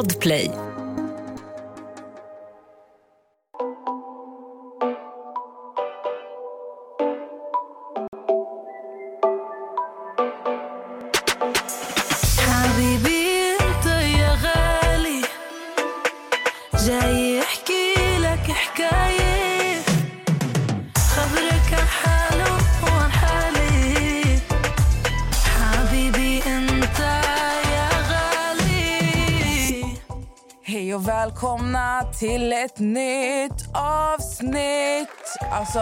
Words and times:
Podplay. 0.00 0.69
Till 32.18 32.52
ett 32.52 32.78
nytt 32.78 33.68
avsnitt. 33.74 35.08
Alltså, 35.52 35.80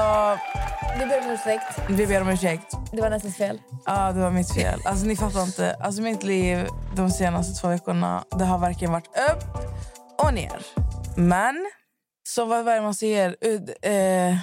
Vi 0.99 1.07
ber 1.07 1.19
om 1.25 1.31
ursäkt. 1.31 1.79
vi 1.89 2.07
ber 2.07 2.21
om 2.21 2.29
ursäkt. 2.29 2.77
Det 2.93 3.01
var 3.01 3.11
nästan 3.11 3.33
fel. 3.33 3.61
Ja, 3.87 4.13
det 4.13 4.21
var 4.21 4.31
mitt 4.31 4.55
fel. 4.55 4.81
Alltså, 4.85 5.07
ni 5.07 5.17
fattar 5.17 5.43
inte. 5.43 5.77
Alltså, 5.81 6.03
mitt 6.03 6.23
liv 6.23 6.67
de 6.97 7.11
senaste 7.11 7.61
två 7.61 7.69
veckorna 7.69 8.25
det 8.39 8.45
har 8.45 8.59
varken 8.59 8.93
varit 8.93 9.07
upp 9.31 9.45
och 10.19 10.35
ner. 10.35 10.59
Men, 11.17 11.67
så 12.29 12.45
vad 12.45 12.65
man 12.83 12.95
säger? 12.95 13.37
Ud- 13.41 13.75
eh, 13.83 14.37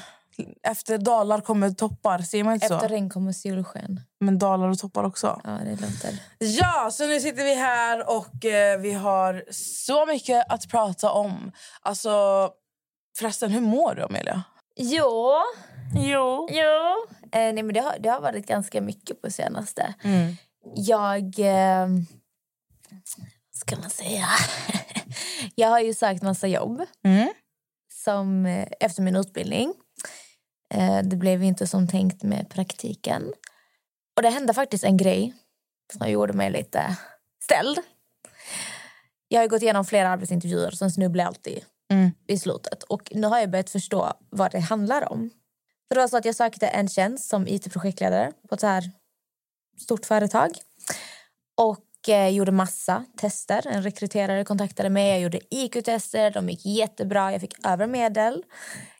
efter 0.63 0.97
dalar 0.97 1.41
kommer 1.41 1.69
toppar. 1.69 2.19
Säger 2.19 2.43
man 2.43 2.53
inte 2.53 2.65
Efter 2.65 2.79
så? 2.79 2.87
regn 2.87 3.09
kommer 3.09 3.31
solsken. 3.31 4.01
Men 4.19 4.39
dalar 4.39 4.67
och 4.69 4.79
toppar 4.79 5.03
också. 5.03 5.41
Ja, 5.43 5.49
det 5.51 5.71
låter... 5.71 6.19
Ja, 6.39 6.89
så 6.91 7.07
nu 7.07 7.19
sitter 7.19 7.43
vi 7.43 7.55
här 7.55 8.09
och 8.17 8.45
eh, 8.45 8.79
vi 8.79 8.93
har 8.93 9.43
så 9.51 10.05
mycket 10.05 10.45
att 10.51 10.69
prata 10.69 11.11
om. 11.11 11.51
Alltså, 11.81 12.49
förresten, 13.17 13.51
hur 13.51 13.61
mår 13.61 13.95
du, 13.95 14.03
Amelia? 14.03 14.43
Jo, 14.75 15.33
Jo. 15.95 16.47
jo. 16.51 17.05
Eh, 17.31 17.53
nej, 17.53 17.63
men 17.63 17.73
det, 17.73 17.79
har, 17.79 17.95
det 17.99 18.09
har 18.09 18.21
varit 18.21 18.47
ganska 18.47 18.81
mycket 18.81 19.21
på 19.21 19.31
senaste. 19.31 19.93
Mm. 20.03 20.35
Jag... 20.75 21.23
Eh, 21.39 21.87
ska 23.51 23.75
man 23.75 23.89
säga? 23.89 24.25
jag 25.55 25.69
har 25.69 25.79
ju 25.79 25.93
sökt 25.93 26.23
massa 26.23 26.47
jobb 26.47 26.81
Mm. 27.03 27.29
som, 27.93 28.45
eh, 28.45 28.67
efter 28.79 29.01
min 29.01 29.15
utbildning. 29.15 29.73
Eh, 30.73 30.99
det 31.03 31.15
blev 31.15 31.43
inte 31.43 31.67
som 31.67 31.87
tänkt 31.87 32.23
med 32.23 32.49
praktiken. 32.49 33.33
Och 34.15 34.21
det 34.21 34.29
hände 34.29 34.53
faktiskt 34.53 34.83
en 34.83 34.97
grej 34.97 35.33
som 35.93 36.09
gjorde 36.09 36.33
mig 36.33 36.51
lite 36.51 36.97
ställd. 37.43 37.79
Jag 39.27 39.41
har 39.41 39.47
gått 39.47 39.61
igenom 39.61 39.85
flera 39.85 40.09
arbetsintervjuer 40.09 40.71
sen 40.71 40.91
snubblar 40.91 41.23
jag 41.23 41.27
alltid 41.27 41.65
Mm. 41.91 42.11
i 42.27 42.37
slutet. 42.39 42.83
Och 42.83 43.11
nu 43.15 43.27
har 43.27 43.39
jag 43.39 43.49
börjat 43.49 43.69
förstå 43.69 44.13
vad 44.29 44.51
det 44.51 44.59
handlar 44.59 45.11
om. 45.11 45.29
För 45.87 45.95
det 45.95 46.01
var 46.01 46.07
så 46.07 46.17
att 46.17 46.25
jag 46.25 46.35
sökte 46.35 46.67
en 46.67 46.87
tjänst 46.89 47.29
som 47.29 47.47
IT-projektledare 47.47 48.31
på 48.49 48.55
ett 48.55 48.61
så 48.61 48.67
här 48.67 48.91
stort 49.81 50.05
företag. 50.05 50.51
Och 51.57 52.09
eh, 52.09 52.29
gjorde 52.29 52.51
massa 52.51 53.05
tester. 53.17 53.67
En 53.67 53.83
rekryterare 53.83 54.45
kontaktade 54.45 54.89
mig. 54.89 55.09
Jag 55.09 55.19
gjorde 55.19 55.39
IQ-tester. 55.49 56.31
De 56.31 56.49
gick 56.49 56.65
jättebra. 56.65 57.31
Jag 57.31 57.41
fick 57.41 57.65
över 57.65 57.87
medel. 57.87 58.43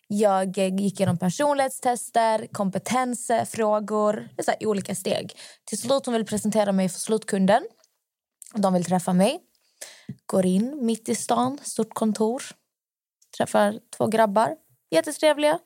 Jag 0.08 0.58
gick 0.58 1.00
igenom 1.00 1.18
personlighetstester, 1.18 2.48
kompetensfrågor. 2.52 4.30
Så 4.46 4.52
här 4.52 4.68
olika 4.68 4.96
steg. 4.96 5.34
Till 5.66 5.78
slut 5.78 6.06
hon 6.06 6.14
vill 6.14 6.26
presentera 6.26 6.72
mig 6.72 6.90
för 6.90 7.00
slutkunden. 7.00 7.64
De 8.56 8.74
vill 8.74 8.86
träffa 8.86 9.14
mig. 9.14 9.40
Går 10.26 10.46
in 10.46 10.86
mitt 10.86 11.10
i 11.10 11.16
stan, 11.16 11.60
stort 11.64 11.94
kontor. 11.94 12.44
Träffar 13.38 13.80
två 13.98 14.08
grabbar. 14.08 14.56
Jättetrevliga. 14.92 15.60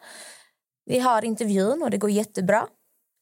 Vi 0.86 1.00
har 1.00 1.26
intervjun 1.26 1.84
och 1.84 1.90
det 1.90 1.97
går 1.97 2.09
jättebra. 2.09 2.68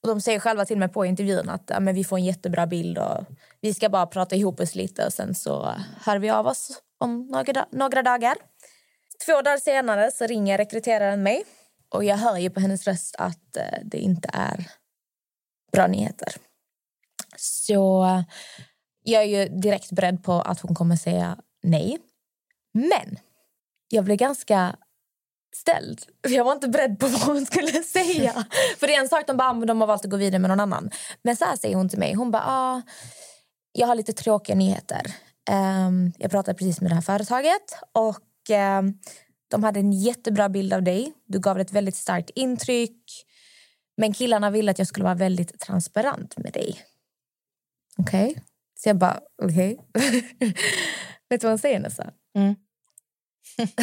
Och 0.04 0.10
de 0.10 0.22
säger 0.22 0.40
själva 0.40 0.66
till 0.66 0.78
mig 0.78 0.90
på 0.90 1.06
intervjun 1.06 1.50
att 1.50 1.64
ja, 1.68 1.80
men 1.80 1.96
vi 1.96 2.04
får 2.04 2.18
en 2.18 2.26
jättebra 2.26 2.68
bild 2.68 2.98
och 2.98 3.26
vi 3.62 3.74
ska 3.74 3.90
bara 3.90 4.08
prata 4.08 4.36
ihop 4.36 4.60
oss 4.60 4.76
lite 4.76 5.06
och 5.06 5.14
sen 5.14 5.36
så 5.36 5.74
hör 6.02 6.20
vi 6.20 6.30
av 6.30 6.48
oss 6.48 6.82
om 6.98 7.28
några, 7.28 7.66
några 7.72 8.04
dagar. 8.04 8.38
Två 9.26 9.42
dagar 9.42 9.58
senare 9.58 10.12
så 10.12 10.26
ringer 10.28 10.58
rekryteraren 10.58 11.24
mig 11.24 11.44
och 11.90 12.04
jag 12.04 12.18
hör 12.18 12.38
ju 12.38 12.50
på 12.50 12.60
hennes 12.60 12.88
röst 12.88 13.16
att 13.18 13.58
eh, 13.58 13.80
det 13.84 13.98
inte 13.98 14.30
är 14.34 14.72
bra 15.72 15.88
nyheter. 15.88 16.34
Så 17.38 18.08
jag 19.04 19.24
är 19.24 19.28
ju 19.28 19.60
direkt 19.60 19.92
beredd 19.92 20.24
på 20.24 20.34
att 20.34 20.60
hon 20.60 20.76
kommer 20.76 20.96
säga 20.96 21.38
nej. 21.64 21.98
Men 22.74 23.20
jag 23.90 24.04
blev 24.04 24.18
ganska 24.18 24.76
ställd. 25.56 26.02
Jag 26.22 26.44
var 26.44 26.54
inte 26.54 26.68
beredd 26.68 27.00
på 27.00 27.08
vad 27.08 27.22
hon 27.22 27.46
skulle 27.46 27.84
säga. 27.84 28.46
För 28.78 28.88
det 28.88 28.96
är 28.96 29.02
en 29.02 29.10
sak 29.10 29.28
de 29.28 29.38
bara, 29.38 29.50
ah, 29.50 29.66
de 29.66 29.82
har 29.82 29.88
valt 29.88 30.06
att 30.06 30.12
gå 30.12 30.18
vidare 30.18 30.40
med 30.40 30.50
någon 30.50 30.60
annan. 30.60 30.92
Men 31.22 31.36
så 31.36 31.46
här 31.46 31.56
säger 31.56 31.76
hon 31.76 31.90
till 31.90 32.00
mig. 32.00 32.14
Hon 32.14 32.32
bara, 32.32 32.44
ah, 32.46 32.82
jag 33.72 33.88
har 33.88 33.96
lite 33.96 34.14
tråkiga 34.14 34.56
nyheter. 34.56 35.16
Um, 35.88 36.14
jag 36.18 36.32
pratade 36.32 36.58
precis 36.58 36.82
med 36.82 36.92
det 36.92 36.96
här 36.96 37.02
företaget 37.02 37.80
och 37.92 38.20
ehm, 38.50 38.94
de 39.48 39.64
hade 39.64 39.80
en 39.80 39.92
jättebra 39.92 40.50
bild 40.50 40.74
av 40.74 40.84
dig. 40.84 41.14
Du 41.26 41.40
gav 41.40 41.60
ett 41.60 41.72
väldigt 41.72 41.96
starkt 41.96 42.30
intryck. 42.30 43.04
Men 43.98 44.14
killarna 44.14 44.50
ville 44.50 44.72
att 44.72 44.80
jag 44.80 44.88
skulle 44.88 45.04
vara 45.04 45.16
väldigt 45.16 45.60
transparent 45.60 46.38
med 46.38 46.54
dig. 46.54 46.82
Okej? 47.98 48.42
Så 48.80 48.90
jag 48.90 48.98
bara, 48.98 49.20
okej. 49.44 49.80
Vet 51.30 51.42
du 51.42 51.48
vad 51.48 51.52
hon 51.52 51.58
säger 51.60 51.80
Nessa? 51.80 52.14
Mm. 52.36 52.56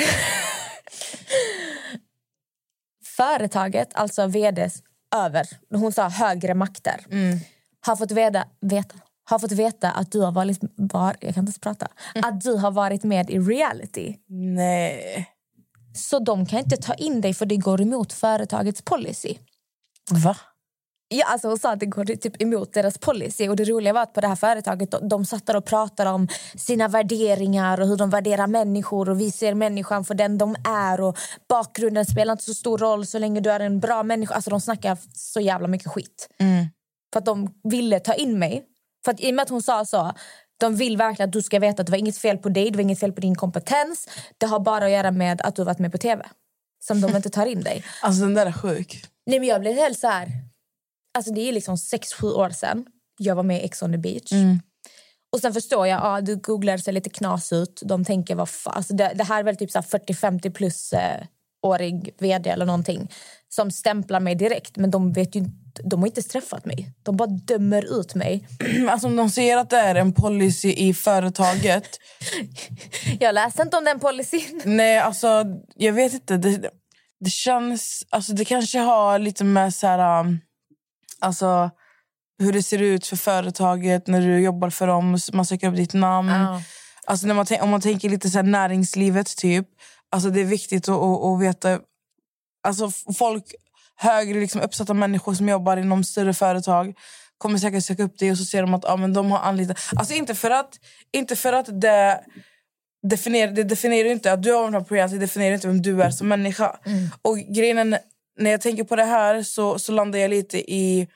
Företaget, 3.16 3.94
alltså 3.94 4.26
vds 4.26 4.82
över, 5.16 5.46
hon 5.70 5.92
sa 5.92 6.08
högre 6.08 6.54
makter, 6.54 7.06
Mm. 7.10 7.38
har 7.80 7.96
fått 7.96 8.10
veta, 8.10 8.44
veta, 8.60 8.94
har 9.24 9.38
fått 9.38 9.52
veta 9.52 9.90
att 9.90 10.12
du 10.12 10.20
har 10.20 10.32
varit, 10.32 10.58
var, 10.76 11.16
jag 11.20 11.34
kan 11.34 11.46
inte 11.46 11.60
prata, 11.60 11.88
att 12.14 12.40
du 12.40 12.56
har 12.56 12.70
varit 12.70 13.04
med 13.04 13.30
i 13.30 13.38
reality. 13.38 14.16
Nej. 14.28 15.28
Så 15.94 16.18
de 16.18 16.46
kan 16.46 16.58
inte 16.58 16.76
ta 16.76 16.94
in 16.94 17.20
dig 17.20 17.34
för 17.34 17.46
det 17.46 17.56
går 17.56 17.80
emot 17.80 18.12
företagets 18.12 18.82
policy. 18.82 19.34
Va? 20.10 20.36
Ja, 21.08 21.26
alltså 21.26 21.48
hon 21.48 21.58
sa 21.58 21.72
att 21.72 21.80
det 21.80 21.86
går 21.86 22.04
typ 22.04 22.42
emot 22.42 22.72
deras 22.72 22.98
policy. 22.98 23.48
Och 23.48 23.56
det 23.56 23.64
roliga 23.64 23.92
var 23.92 24.02
att 24.02 24.12
på 24.12 24.20
det 24.20 24.28
här 24.28 24.36
företaget 24.36 24.90
de, 24.90 25.08
de 25.08 25.24
satt 25.24 25.48
och 25.48 25.64
pratade 25.64 26.10
om 26.10 26.28
sina 26.54 26.88
värderingar 26.88 27.80
och 27.80 27.88
hur 27.88 27.96
de 27.96 28.10
värderar 28.10 28.46
människor 28.46 29.08
och 29.08 29.20
vi 29.20 29.30
ser 29.30 29.54
människan 29.54 30.04
för 30.04 30.14
den 30.14 30.38
de 30.38 30.56
är 30.64 31.00
och 31.00 31.18
bakgrunden 31.48 32.06
spelar 32.06 32.32
inte 32.32 32.44
så 32.44 32.54
stor 32.54 32.78
roll 32.78 33.06
så 33.06 33.18
länge 33.18 33.40
du 33.40 33.50
är 33.50 33.60
en 33.60 33.80
bra 33.80 34.02
människa. 34.02 34.34
Alltså 34.34 34.50
de 34.50 34.60
snackar 34.60 34.98
så 35.14 35.40
jävla 35.40 35.68
mycket 35.68 35.88
skit. 35.88 36.28
Mm. 36.38 36.66
För 37.12 37.18
att 37.18 37.26
de 37.26 37.54
ville 37.64 38.00
ta 38.00 38.14
in 38.14 38.38
mig. 38.38 38.64
För 39.04 39.12
att 39.12 39.20
i 39.20 39.30
och 39.30 39.34
med 39.34 39.42
att 39.42 39.48
hon 39.48 39.62
sa 39.62 39.84
så, 39.84 40.12
de 40.58 40.76
vill 40.76 40.96
verkligen 40.96 41.28
att 41.28 41.32
du 41.32 41.42
ska 41.42 41.58
veta 41.58 41.80
att 41.80 41.86
det 41.86 41.90
var 41.90 41.98
inget 41.98 42.18
fel 42.18 42.38
på 42.38 42.48
dig, 42.48 42.70
det 42.70 42.76
var 42.76 42.82
inget 42.82 43.00
fel 43.00 43.12
på 43.12 43.20
din 43.20 43.34
kompetens. 43.34 44.08
Det 44.38 44.46
har 44.46 44.60
bara 44.60 44.84
att 44.84 44.90
göra 44.90 45.10
med 45.10 45.40
att 45.40 45.56
du 45.56 45.64
varit 45.64 45.78
med 45.78 45.92
på 45.92 45.98
tv. 45.98 46.26
Som 46.84 47.00
de 47.00 47.16
inte 47.16 47.30
tar 47.30 47.46
in 47.46 47.62
dig. 47.62 47.84
Alltså 48.02 48.22
den 48.22 48.34
där 48.34 48.46
är 48.46 48.52
sjuk. 48.52 49.04
Nej 49.26 49.38
men 49.38 49.48
jag 49.48 49.60
blev 49.60 49.74
helt 49.74 49.98
så 49.98 50.08
här... 50.08 50.28
Alltså 51.14 51.32
det 51.32 51.48
är 51.48 51.52
liksom 51.52 51.78
sex 51.78 52.12
sju 52.12 52.26
år 52.26 52.50
sedan 52.50 52.86
jag 53.18 53.34
var 53.34 53.42
med 53.42 53.56
i 53.56 53.64
Ex 53.64 53.82
on 53.82 53.92
the 53.92 53.98
beach. 53.98 54.32
Mm. 54.32 54.60
Och 55.32 55.40
sen 55.40 55.52
förstår 55.52 55.86
jag, 55.86 56.00
ja, 56.00 56.20
du 56.20 56.36
googlar 56.36 56.78
ser 56.78 56.92
lite 56.92 57.10
knas 57.10 57.52
ut. 57.52 57.82
De 57.84 58.04
tänker, 58.04 58.34
vad 58.34 58.48
fan. 58.48 58.74
Alltså 58.76 58.94
det, 58.94 59.12
det 59.14 59.24
här 59.24 59.40
är 59.40 59.44
väl 59.44 59.56
typ 59.56 59.70
så 59.70 59.78
här 59.78 59.98
40-50 59.98 60.50
plus 60.50 60.92
eh, 60.92 61.22
årig 61.64 62.14
vd 62.18 62.50
eller 62.50 62.66
någonting 62.66 63.08
som 63.48 63.70
stämplar 63.70 64.20
mig 64.20 64.34
direkt. 64.34 64.76
Men 64.76 64.90
de 64.90 65.12
vet 65.12 65.34
ju 65.34 65.38
inte- 65.40 65.82
de 65.84 66.00
har 66.00 66.06
inte 66.06 66.22
träffat 66.22 66.64
mig. 66.64 66.92
De 67.02 67.16
bara 67.16 67.28
dömer 67.28 68.00
ut 68.00 68.14
mig. 68.14 68.48
Alltså 68.90 69.06
om 69.06 69.16
de 69.16 69.30
säger 69.30 69.56
att 69.56 69.70
det 69.70 69.76
är 69.78 69.94
en 69.94 70.12
policy 70.12 70.72
i 70.72 70.94
företaget. 70.94 71.98
Jag 73.20 73.34
läste 73.34 73.62
inte 73.62 73.76
om 73.76 73.84
den 73.84 74.00
policyn. 74.00 74.60
nej, 74.64 74.98
alltså 74.98 75.44
jag 75.74 75.92
vet 75.92 76.14
inte. 76.14 76.36
Det, 76.36 76.70
det 77.20 77.30
känns... 77.30 78.06
Alltså 78.10 78.32
det 78.32 78.44
kanske 78.44 78.78
har 78.78 79.18
lite 79.18 79.44
med 79.44 79.74
så 79.74 79.86
här... 79.86 80.20
um, 80.20 80.40
Alltså 81.20 81.70
hur 82.38 82.52
det 82.52 82.62
ser 82.62 82.82
ut 82.82 83.06
för 83.06 83.16
företaget 83.16 84.06
när 84.06 84.20
du 84.20 84.40
jobbar 84.40 84.70
för 84.70 84.86
dem. 84.86 85.18
Man 85.32 85.46
söker 85.46 85.68
upp 85.68 85.76
ditt 85.76 85.94
namn. 85.94 86.28
Ja. 86.28 86.62
Alltså 87.06 87.26
man, 87.26 87.46
om 87.60 87.70
man 87.70 87.80
tänker 87.80 88.08
lite 88.08 88.30
så 88.30 88.38
här 88.38 88.42
näringslivet 88.42 89.36
typ. 89.36 89.68
Alltså 90.14 90.30
det 90.30 90.40
är 90.40 90.44
viktigt 90.44 90.88
att, 90.88 90.94
att, 90.94 91.24
att 91.24 91.40
veta. 91.40 91.80
Alltså 92.62 92.90
folk, 93.18 93.44
högre 93.96 94.40
liksom 94.40 94.60
uppsatta 94.60 94.94
människor 94.94 95.34
som 95.34 95.48
jobbar 95.48 95.76
inom 95.76 96.04
större 96.04 96.34
företag 96.34 96.94
kommer 97.38 97.58
säkert 97.58 97.84
söka 97.84 98.02
upp 98.02 98.18
dig 98.18 98.30
och 98.30 98.38
så 98.38 98.44
ser 98.44 98.62
de 98.62 98.74
att 98.74 98.84
ja, 98.84 98.96
men 98.96 99.12
de 99.12 99.30
har 99.30 99.38
anlitat... 99.38 99.78
Alltså 99.96 100.14
inte 100.14 100.34
för 100.34 100.50
att, 100.50 100.74
inte 101.12 101.36
för 101.36 101.52
att 101.52 101.80
det 101.80 102.20
definierar, 103.02 103.52
det 103.52 103.64
definierar 103.64 104.08
inte 104.08 104.32
att 104.32 104.42
du 104.42 104.52
har 104.52 104.80
på 104.80 104.94
reality, 104.94 105.14
det 105.14 105.20
definierar 105.20 105.54
inte 105.54 105.66
vem 105.66 105.82
du 105.82 106.02
är 106.02 106.10
som 106.10 106.28
människa. 106.28 106.76
Och 107.22 107.38
grejen 107.38 107.78
är, 107.78 108.00
när 108.38 108.50
jag 108.50 108.60
tänker 108.60 108.84
på 108.84 108.96
det 108.96 109.04
här 109.04 109.42
så, 109.42 109.78
så 109.78 109.92
landar 109.92 110.18
jag 110.18 110.30
lite 110.30 110.72
i 110.72 111.08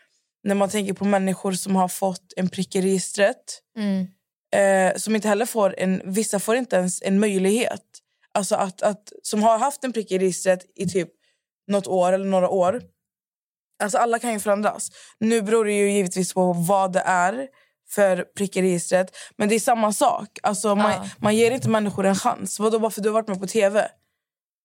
när 0.44 0.54
man 0.54 0.68
tänker 0.68 0.92
på 0.92 1.04
människor 1.04 1.52
som 1.52 1.76
har 1.76 1.88
fått 1.88 2.32
en 2.36 2.48
prick 2.48 2.76
i 2.76 2.82
registret. 2.82 3.62
Mm. 3.76 4.06
eh, 4.54 4.96
som 4.96 5.14
inte 5.14 5.28
heller 5.28 5.46
får 5.46 5.74
en... 5.78 6.02
Vissa 6.04 6.38
får 6.38 6.56
inte 6.56 6.76
ens 6.76 7.02
en 7.02 7.20
möjlighet. 7.20 7.87
Alltså 8.38 8.54
att, 8.54 8.82
att, 8.82 9.12
som 9.22 9.42
har 9.42 9.58
haft 9.58 9.84
en 9.84 9.92
prick 9.92 10.10
i 10.12 10.18
registret 10.18 10.60
i 10.76 10.86
typ 10.86 11.08
något 11.68 11.86
år 11.86 12.12
eller 12.12 12.24
några 12.24 12.48
år. 12.48 12.82
Alltså 13.82 13.98
alla 13.98 14.18
kan 14.18 14.32
ju 14.32 14.40
förändras. 14.40 14.88
Nu 15.20 15.42
beror 15.42 15.64
det 15.64 15.72
ju 15.72 15.90
givetvis 15.92 16.34
på 16.34 16.52
vad 16.52 16.92
det 16.92 17.00
är 17.06 17.48
för 17.94 18.22
prick 18.36 18.56
i 18.56 18.62
registret. 18.62 19.16
Men 19.36 19.48
det 19.48 19.54
är 19.54 19.60
samma 19.60 19.92
sak. 19.92 20.38
Alltså 20.42 20.74
man, 20.74 20.90
Ja. 20.92 21.08
man 21.18 21.36
ger 21.36 21.50
inte 21.50 21.68
människor 21.68 22.06
en 22.06 22.16
chans. 22.16 22.58
Vadå 22.60 22.78
bara 22.78 22.90
för 22.90 23.00
du 23.00 23.08
har 23.08 23.14
varit 23.14 23.28
med 23.28 23.40
på 23.40 23.46
tv? 23.46 23.88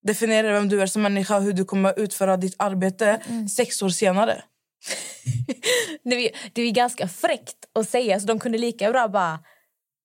Definierar 0.07 0.53
vem 0.53 0.69
du 0.69 0.81
är 0.81 0.85
som 0.87 1.01
människa 1.01 1.37
och 1.37 1.43
hur 1.43 1.53
du 1.53 1.65
kommer 1.65 1.99
utföra 1.99 2.37
ditt 2.37 2.55
arbete 2.59 3.21
Mm. 3.29 3.47
sex 3.47 3.81
år 3.81 3.89
senare. 3.89 4.43
Det 6.03 6.15
är, 6.15 6.31
det 6.53 6.61
är 6.61 6.71
ganska 6.71 7.07
fräckt 7.07 7.57
att 7.75 7.89
säga, 7.89 8.19
så 8.19 8.25
de 8.27 8.39
kunde 8.39 8.57
lika 8.57 8.91
bra 8.91 9.07
bara 9.07 9.39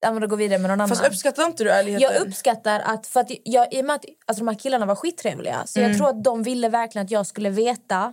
ja, 0.00 0.12
men 0.12 0.20
då 0.20 0.26
gå 0.26 0.36
vidare 0.36 0.58
med 0.58 0.70
någon 0.70 0.80
annan. 0.80 0.88
Fast 0.88 1.06
uppskattar 1.06 1.46
inte 1.46 1.64
du 1.64 1.70
ärligheten? 1.70 2.14
Jag 2.14 2.26
uppskattar 2.26 2.80
att, 2.80 3.06
för 3.06 3.20
att 3.20 3.30
jag, 3.44 3.74
i 3.74 3.80
och 3.80 3.84
med 3.84 3.96
att 3.96 4.04
alltså, 4.26 4.44
de 4.44 4.48
här 4.48 4.58
killarna 4.58 4.86
var 4.86 4.94
skittrevliga 4.94 5.62
så 5.66 5.78
Mm. 5.78 5.90
jag 5.90 5.98
tror 5.98 6.08
att 6.08 6.24
de 6.24 6.42
ville 6.42 6.68
verkligen 6.68 7.04
att 7.04 7.10
jag 7.10 7.26
skulle 7.26 7.50
veta 7.50 8.12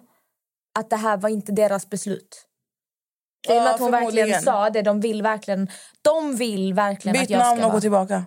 att 0.80 0.90
det 0.90 0.96
här 0.96 1.18
var 1.18 1.30
inte 1.30 1.52
deras 1.52 1.90
beslut. 1.90 2.46
I 3.48 3.52
och 3.52 3.56
med 3.56 3.68
att 3.68 3.80
hon 3.80 3.92
verkligen 3.92 4.42
sa 4.42 4.70
det, 4.70 4.82
de 4.82 5.00
vill 5.02 5.22
verkligen, 5.22 5.70
de 6.02 6.36
vill 6.36 6.74
verkligen 6.74 7.16
att 7.16 7.22
Byt 7.22 7.30
jag 7.30 7.40
namn 7.40 7.58
ska 7.58 7.68
och 7.68 7.72
gå 7.74 7.82
tillbaka. 7.82 8.26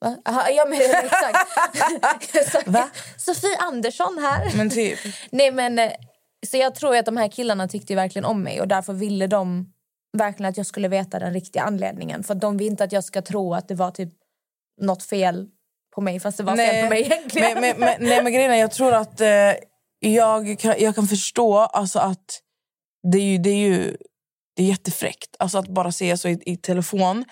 Va? 0.00 0.16
Aha, 0.28 0.48
ja, 0.50 0.66
men, 0.68 0.80
exakt. 1.04 2.36
exakt. 2.36 2.68
Va? 2.68 2.90
Sofie 3.16 3.56
Andersson 3.58 4.18
här. 4.18 4.56
Men 4.56 4.70
typ. 4.70 4.98
Nej, 5.30 5.50
men, 5.52 5.78
eh, 5.78 5.92
så 6.46 6.56
jag 6.56 6.74
tror 6.74 6.96
att 6.96 7.06
de 7.06 7.16
här 7.16 7.28
killarna 7.28 7.68
tyckte 7.68 7.94
verkligen 7.94 8.24
om 8.24 8.42
mig 8.42 8.60
och 8.60 8.68
därför 8.68 8.92
ville 8.92 9.26
de 9.26 9.73
verkligen 10.14 10.50
att 10.50 10.56
jag 10.56 10.66
skulle 10.66 10.88
veta 10.88 11.18
den 11.18 11.32
riktiga 11.32 11.62
anledningen. 11.62 12.22
För 12.22 12.34
de 12.34 12.56
vill 12.56 12.66
inte 12.66 12.84
att 12.84 12.92
jag 12.92 13.04
ska 13.04 13.22
tro 13.22 13.54
att 13.54 13.68
det 13.68 13.74
var 13.74 13.90
typ 13.90 14.12
något 14.80 15.02
fel 15.02 15.46
på 15.94 16.00
mig 16.00 16.20
fast 16.20 16.36
det 16.36 16.42
var 16.42 16.56
fel 16.56 16.84
på 16.84 16.90
mig 16.90 17.02
egentligen. 17.02 17.60
Men, 17.60 17.60
men, 17.60 17.80
men, 17.80 17.96
nej, 18.00 18.22
men 18.22 18.32
grejen 18.32 18.50
är, 18.50 18.56
jag 18.56 18.70
tror 18.70 18.94
att 18.94 19.20
eh, 19.20 19.52
jag, 19.98 20.58
kan, 20.58 20.74
jag 20.78 20.94
kan 20.94 21.06
förstå 21.06 21.58
alltså, 21.58 21.98
att 21.98 22.40
det 23.12 23.18
är 23.18 23.22
ju, 23.22 23.38
det 23.38 23.50
är 23.50 23.68
ju 23.68 23.96
det 24.56 24.62
är 24.62 24.66
jättefräckt 24.66 25.36
alltså, 25.38 25.58
att 25.58 25.68
bara 25.68 25.92
säga 25.92 26.16
så 26.16 26.28
i, 26.28 26.42
i 26.46 26.56
telefon. 26.56 27.24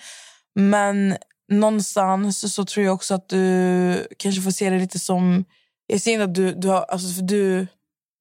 Men 0.55 1.17
någonstans 1.51 2.53
så 2.53 2.65
tror 2.65 2.85
jag 2.85 2.93
också 2.93 3.13
att 3.13 3.29
du 3.29 4.07
kanske 4.17 4.41
får 4.41 4.51
se 4.51 4.69
det 4.69 4.77
lite 4.77 4.99
som... 4.99 5.45
Jag 5.87 6.01
ser 6.01 6.11
inte 6.11 6.23
att 6.23 6.35
du, 6.35 6.53
du 6.53 6.67
har... 6.67 6.81
Alltså, 6.81 7.07
för 7.07 7.21
du 7.21 7.67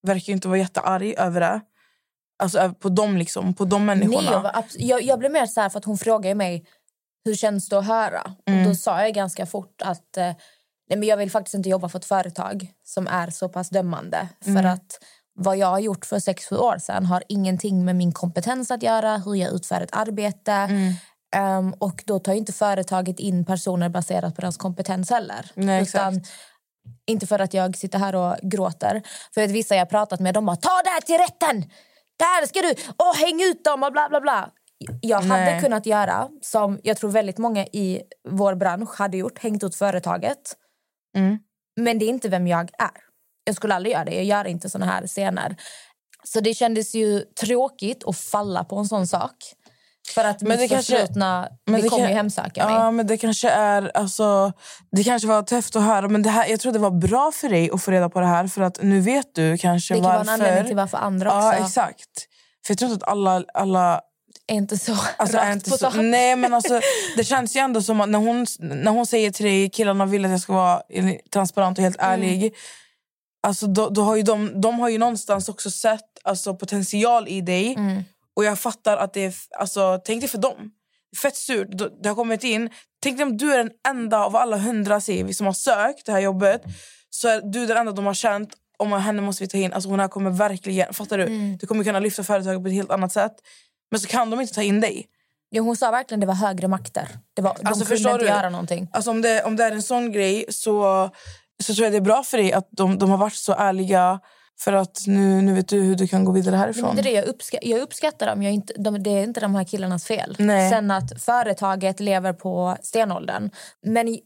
verkar 0.03 0.27
ju 0.27 0.33
inte 0.33 0.49
vara 0.49 0.59
jättearg 0.59 1.15
över 1.19 1.41
det. 1.41 1.61
Alltså 2.43 2.59
ö- 2.59 2.75
på 2.81 2.89
dem 2.89 3.17
liksom, 3.17 3.55
på 3.55 3.65
de 3.65 3.87
människorna. 3.87 4.21
Nej, 4.21 4.33
jag, 4.33 4.43
var 4.43 4.65
jag, 4.77 5.03
jag 5.03 5.19
blev 5.19 5.33
mer 5.33 5.47
så 5.47 5.61
här 5.61 5.69
för 5.69 5.79
att 5.79 5.85
hon 5.85 5.99
frågade 5.99 6.35
mig 6.35 6.65
hur 7.25 7.35
känns 7.35 7.69
det 7.69 7.79
att 7.79 7.87
höra. 7.87 8.35
Mm. 8.47 8.61
Och 8.61 8.69
då 8.69 8.75
sa 8.75 9.03
jag 9.03 9.15
ganska 9.15 9.47
fort 9.47 9.83
att 9.83 10.17
eh, 10.17 10.25
nej, 10.89 10.99
men 10.99 11.03
jag 11.03 11.17
vill 11.17 11.31
faktiskt 11.31 11.55
inte 11.55 11.69
jobba 11.69 11.89
för 11.89 11.99
ett 11.99 12.05
företag 12.05 12.73
som 12.85 13.07
är 13.07 13.31
så 13.31 13.49
pass 13.49 13.69
dömande. 13.69 14.29
Mm. 14.47 14.63
För 14.63 14.69
att 14.69 14.99
vad 15.35 15.57
jag 15.57 15.67
har 15.67 15.79
gjort 15.79 16.07
för 16.07 16.19
sex 16.19 16.47
sju 16.47 16.57
år 16.57 16.79
sedan 16.79 17.07
har 17.07 17.23
ingenting 17.29 17.85
med 17.85 17.97
min 17.97 18.13
kompetens 18.13 18.71
att 18.71 18.83
göra, 18.83 19.17
hur 19.17 19.35
jag 19.35 19.53
utför 19.53 19.81
ett 19.81 19.97
arbete. 19.97 20.53
Mm. 20.53 20.95
Ehm, 21.37 21.75
och 21.79 22.03
då 22.07 22.19
tar 22.19 22.33
inte 22.33 22.53
företaget 22.53 23.21
in 23.21 23.45
personer 23.45 23.89
baserat 23.89 24.35
på 24.35 24.41
deras 24.41 24.57
kompetens 24.57 25.11
heller. 25.11 25.51
Nej, 25.55 25.83
Utan, 25.83 26.23
inte 27.07 27.27
för 27.27 27.39
att 27.39 27.55
jag 27.55 27.77
sitter 27.77 27.99
här 27.99 28.15
och 28.15 28.37
gråter. 28.43 29.03
För 29.35 29.45
att 29.45 29.51
vissa 29.51 29.75
jag 29.75 29.81
har 29.81 29.87
pratat 29.87 30.21
med 30.21 30.35
de 30.35 30.47
bara 30.47 30.57
ta 30.57 30.83
det 30.85 30.91
här 30.91 31.01
till 31.01 31.19
rätten! 31.19 31.71
Där 32.23 32.47
ska 32.47 32.63
du! 32.63 32.75
Åh, 32.99 33.15
häng 33.17 33.43
ut 33.43 33.65
dem 33.65 33.83
och 33.83 33.93
bla 33.93 34.09
bla 34.09 34.21
bla. 34.21 34.51
Jag 35.01 35.21
hade 35.21 35.45
Nej. 35.45 35.63
kunnat 35.63 35.87
göra 35.87 36.29
som 36.43 36.81
jag 36.83 36.97
tror 36.97 37.11
väldigt 37.11 37.39
många 37.39 37.67
i 37.67 38.03
vår 38.29 38.55
bransch 38.55 38.99
hade 38.99 39.17
gjort, 39.17 39.39
hängt 39.39 39.65
ut 39.65 39.75
företaget. 39.75 40.57
Mm. 41.17 41.39
Men 41.77 41.99
det 41.99 42.05
är 42.05 42.09
inte 42.09 42.29
vem 42.29 42.47
jag 42.47 42.71
är. 42.79 42.91
Jag 43.45 43.57
skulle 43.57 43.75
aldrig 43.75 43.93
göra 43.93 44.05
det. 44.05 44.15
Jag 44.15 44.25
gör 44.25 44.45
inte 44.45 44.71
såna 44.71 44.87
här 44.87 45.07
scener. 45.07 45.57
Så 46.25 46.41
det 46.41 46.55
kändes 46.55 46.95
ju 46.95 47.21
tråkigt 47.21 48.05
att 48.05 48.17
falla 48.17 48.65
på 48.65 48.77
en 48.77 48.87
sån 48.87 49.07
sak. 49.07 49.37
För 50.15 50.25
att 50.25 50.43
Men 50.43 50.59
det 50.59 50.69
kanske- 50.69 50.93
förflutna, 50.97 51.49
men 51.67 51.81
det 51.81 51.89
kommer 51.89 52.09
ju 52.09 52.15
hemsöka 52.15 52.67
mig. 52.67 52.75
Ja, 52.75 52.91
men 52.91 53.07
det 53.07 53.17
kanske 53.17 53.51
är... 53.51 53.91
Alltså, 53.97 54.53
det 54.93 55.05
kanske 55.05 55.29
var 55.29 55.43
tufft 55.43 55.77
att 55.77 55.83
höra, 55.83 56.09
men 56.09 56.23
det 56.23 56.31
här, 56.31 56.47
jag 56.47 56.61
tror 56.61 56.73
det 56.73 56.79
var 56.79 56.91
bra 56.91 57.33
för 57.35 57.49
dig 57.49 57.71
att 57.73 57.83
få 57.83 57.91
reda 57.91 58.09
på 58.09 58.21
det 58.21 58.27
här. 58.27 58.47
För 58.47 58.63
att 58.63 58.83
nu 58.83 59.01
vet 59.01 59.35
du 59.35 59.59
kanske 59.59 59.95
det 59.95 59.99
kan 60.01 60.05
vara 60.05 60.19
varför... 60.19 60.33
en 60.33 60.41
anledning 60.41 60.67
till 60.67 60.77
varför 60.77 60.99
andra 60.99 61.29
också 61.29 61.47
Ja, 61.61 61.67
exakt. 61.67 62.29
För 62.67 62.73
jag 62.73 62.79
tror 62.79 62.91
inte 62.93 63.05
att 63.05 63.11
alla... 63.13 63.45
alla 63.55 64.01
är 64.47 64.55
inte 64.55 64.79
så 64.79 64.97
alltså, 65.17 65.37
rakt 65.37 65.55
inte 65.55 65.71
på 65.71 65.77
så, 65.77 65.91
sak. 65.91 65.95
nej, 65.97 66.37
men 66.37 66.55
alltså, 66.55 66.81
det 67.17 67.25
känns 67.25 67.57
ju 67.57 67.61
ändå 67.61 67.83
som 67.83 68.01
att 68.01 68.09
när 68.09 68.19
hon, 68.19 68.47
när 68.59 68.91
hon 68.91 69.07
säger 69.07 69.31
till 69.31 69.47
dig 69.47 69.71
killarna 69.71 70.07
vill 70.07 70.25
att 70.25 70.31
jag 70.31 70.41
ska 70.41 70.53
vara 70.53 70.83
transparent 71.33 71.79
och 71.79 71.85
helt 71.85 71.97
Mm. 72.01 72.13
ärlig. 72.13 72.55
Alltså, 73.47 73.67
då, 73.67 73.89
då 73.89 74.03
har 74.03 74.17
ju 74.17 74.23
de, 74.23 74.61
de 74.61 74.79
har 74.81 74.89
ju 74.89 74.99
någonstans 74.99 75.49
också 75.49 75.71
sett 75.71 76.01
alltså, 76.25 76.55
potential 76.55 77.29
i 77.29 77.41
dig. 77.41 77.75
Mm. 77.75 78.05
Och 78.37 78.45
jag 78.45 78.59
fattar 78.59 78.97
att 78.97 79.13
det 79.13 79.25
är... 79.25 79.35
Alltså, 79.59 80.01
tänk 80.05 80.21
dig 80.21 80.29
för 80.29 80.39
dem. 80.39 80.71
Fett 81.23 81.37
surt. 81.37 81.69
Det 82.03 82.09
har 82.09 82.17
kommit 82.17 82.45
in. 82.45 82.71
Tänk 83.03 83.17
dig 83.19 83.27
om 83.27 83.37
du 83.37 83.53
är 83.53 83.59
den 83.59 83.71
enda 83.89 84.25
av 84.25 84.37
alla 84.37 84.57
hundra 84.57 85.01
CV 85.01 85.33
som 85.33 85.47
har 85.47 85.53
sökt 85.53 86.07
det 86.07 86.13
här 86.13 86.21
jobbet. 86.21 86.63
Så 87.11 87.29
är 87.29 87.41
du 87.41 87.67
den 87.67 87.77
enda 87.77 87.93
de 87.93 88.07
har 88.07 88.15
känt. 88.15 88.49
Om 88.79 88.93
henne 88.93 89.23
måste 89.23 89.45
vi 89.45 89.49
ta 89.49 89.59
in. 89.59 89.73
Alltså 89.73 89.89
hon 89.89 90.01
här 90.01 90.09
kommer 90.09 90.31
verkligen... 90.31 90.95
Fattar 90.95 91.19
du? 91.19 91.25
Mm. 91.25 91.57
Du 91.57 91.67
kommer 91.67 91.85
kunna 91.85 92.01
lyfta 92.01 92.25
företaget 92.25 92.63
på 92.63 92.69
ett 92.69 92.75
helt 92.75 92.91
annat 92.91 93.13
sätt. 93.13 93.33
Men 93.91 94.01
så 94.01 94.09
kan 94.09 94.31
de 94.31 94.41
inte 94.41 94.55
ta 94.55 94.63
in 94.63 94.81
dig. 94.81 95.07
Ja, 95.55 95.63
hon 95.63 95.77
sa 95.77 95.91
verkligen 95.91 96.21
det 96.21 96.27
var 96.27 96.35
högre 96.35 96.69
makter. 96.69 97.09
Det 97.35 97.43
var, 97.43 97.57
de 97.61 97.67
Alltså, 97.67 97.85
kunde 97.85 98.11
inte 98.11 98.19
du? 98.19 98.27
göra 98.27 98.51
någonting. 98.51 98.89
Alltså 98.93 99.11
om 99.11 99.23
det, 99.23 99.45
om 99.45 99.57
det 99.57 99.65
är 99.65 99.73
en 99.73 99.83
sån 99.83 100.13
grej 100.13 100.45
så, 100.49 101.11
så 101.65 101.75
tror 101.75 101.85
jag 101.85 101.93
det 101.93 101.97
är 101.97 102.01
bra 102.01 102.23
för 102.23 102.39
dig 102.39 102.53
att 102.53 102.69
de, 102.71 102.99
de 102.99 103.11
har 103.11 103.19
varit 103.19 103.35
så 103.35 103.53
ärliga. 103.53 104.21
För 104.65 104.73
att 104.73 105.05
nu, 105.07 105.43
nu 105.43 105.55
vet 105.55 105.69
du 105.69 105.81
hur 105.81 105.95
du 105.95 106.09
kan 106.09 106.25
gå 106.25 106.33
vidare 106.33 106.57
härifrån. 106.57 106.95
det 106.97 107.01
är 107.01 107.05
det 107.05 107.11
jag, 107.11 107.25
uppska- 107.25 107.59
jag 107.63 107.81
uppskattar 107.81 108.27
dem. 108.27 108.43
Jag 108.43 108.53
inte, 108.53 108.75
de, 108.79 109.03
det 109.03 109.11
är 109.11 109.23
inte 109.25 109.41
de 109.41 109.55
här 109.55 109.65
killarnas 109.65 110.05
fel. 110.05 110.37
Nej. 110.39 110.71
Sen 110.71 110.91
att 110.91 111.23
företaget 111.23 112.01
lever 112.01 112.33
på 112.33 112.77
stenåldern. 112.83 113.51
Men 113.83 114.19